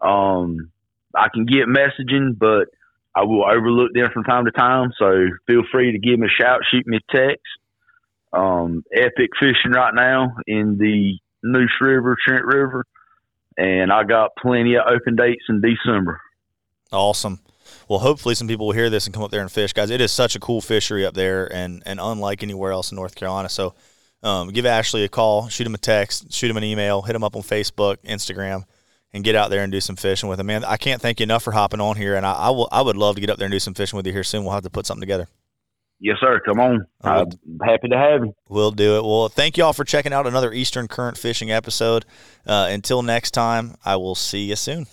Um, 0.00 0.70
I 1.16 1.28
can 1.32 1.46
get 1.46 1.66
messaging, 1.66 2.38
but 2.38 2.68
I 3.14 3.24
will 3.24 3.44
overlook 3.44 3.92
them 3.94 4.08
from 4.12 4.24
time 4.24 4.44
to 4.44 4.50
time. 4.50 4.90
So 4.98 5.26
feel 5.46 5.62
free 5.72 5.92
to 5.92 5.98
give 5.98 6.18
me 6.18 6.26
a 6.26 6.42
shout, 6.42 6.60
shoot 6.70 6.86
me 6.86 6.98
a 6.98 7.16
text. 7.16 7.46
Um, 8.30 8.84
epic 8.94 9.30
fishing 9.40 9.72
right 9.72 9.94
now 9.94 10.36
in 10.46 10.76
the 10.76 11.18
Neuse 11.42 11.72
River, 11.80 12.14
Trent 12.26 12.44
River, 12.44 12.84
and 13.56 13.90
I 13.90 14.04
got 14.04 14.32
plenty 14.38 14.74
of 14.74 14.82
open 14.86 15.16
dates 15.16 15.44
in 15.48 15.62
December. 15.62 16.20
Awesome. 16.92 17.40
Well, 17.88 18.00
hopefully 18.00 18.34
some 18.34 18.48
people 18.48 18.66
will 18.66 18.74
hear 18.74 18.90
this 18.90 19.06
and 19.06 19.14
come 19.14 19.22
up 19.22 19.30
there 19.30 19.40
and 19.40 19.50
fish, 19.50 19.72
guys. 19.72 19.90
It 19.90 20.00
is 20.00 20.12
such 20.12 20.36
a 20.36 20.40
cool 20.40 20.60
fishery 20.60 21.06
up 21.06 21.14
there, 21.14 21.50
and 21.52 21.82
and 21.86 21.98
unlike 22.00 22.42
anywhere 22.42 22.70
else 22.70 22.92
in 22.92 22.96
North 22.96 23.14
Carolina. 23.14 23.48
So, 23.48 23.74
um, 24.22 24.50
give 24.50 24.66
Ashley 24.66 25.04
a 25.04 25.08
call, 25.08 25.48
shoot 25.48 25.66
him 25.66 25.74
a 25.74 25.78
text, 25.78 26.32
shoot 26.32 26.50
him 26.50 26.56
an 26.58 26.64
email, 26.64 27.02
hit 27.02 27.16
him 27.16 27.24
up 27.24 27.34
on 27.34 27.42
Facebook, 27.42 27.96
Instagram, 28.04 28.64
and 29.12 29.24
get 29.24 29.34
out 29.34 29.48
there 29.50 29.62
and 29.62 29.72
do 29.72 29.80
some 29.80 29.96
fishing 29.96 30.28
with 30.28 30.38
him. 30.38 30.46
Man, 30.46 30.64
I 30.64 30.76
can't 30.76 31.00
thank 31.00 31.20
you 31.20 31.24
enough 31.24 31.42
for 31.42 31.52
hopping 31.52 31.80
on 31.80 31.96
here, 31.96 32.14
and 32.14 32.26
I, 32.26 32.32
I 32.32 32.50
will 32.50 32.68
I 32.70 32.82
would 32.82 32.96
love 32.96 33.14
to 33.14 33.20
get 33.22 33.30
up 33.30 33.38
there 33.38 33.46
and 33.46 33.52
do 33.52 33.60
some 33.60 33.74
fishing 33.74 33.96
with 33.96 34.06
you 34.06 34.12
here 34.12 34.24
soon. 34.24 34.44
We'll 34.44 34.52
have 34.52 34.64
to 34.64 34.70
put 34.70 34.84
something 34.84 35.00
together. 35.02 35.26
Yes, 36.00 36.18
sir. 36.20 36.40
Come 36.44 36.60
on. 36.60 36.86
I'm 37.02 37.26
happy 37.64 37.88
to 37.88 37.96
have 37.96 38.24
you. 38.24 38.34
We'll 38.48 38.70
do 38.70 38.98
it. 38.98 39.04
Well, 39.04 39.28
thank 39.28 39.56
you 39.56 39.64
all 39.64 39.72
for 39.72 39.84
checking 39.84 40.12
out 40.12 40.28
another 40.28 40.52
Eastern 40.52 40.86
Current 40.86 41.18
Fishing 41.18 41.50
episode. 41.50 42.04
Uh, 42.46 42.68
until 42.70 43.02
next 43.02 43.32
time, 43.32 43.74
I 43.84 43.96
will 43.96 44.14
see 44.14 44.44
you 44.44 44.54
soon. 44.54 44.86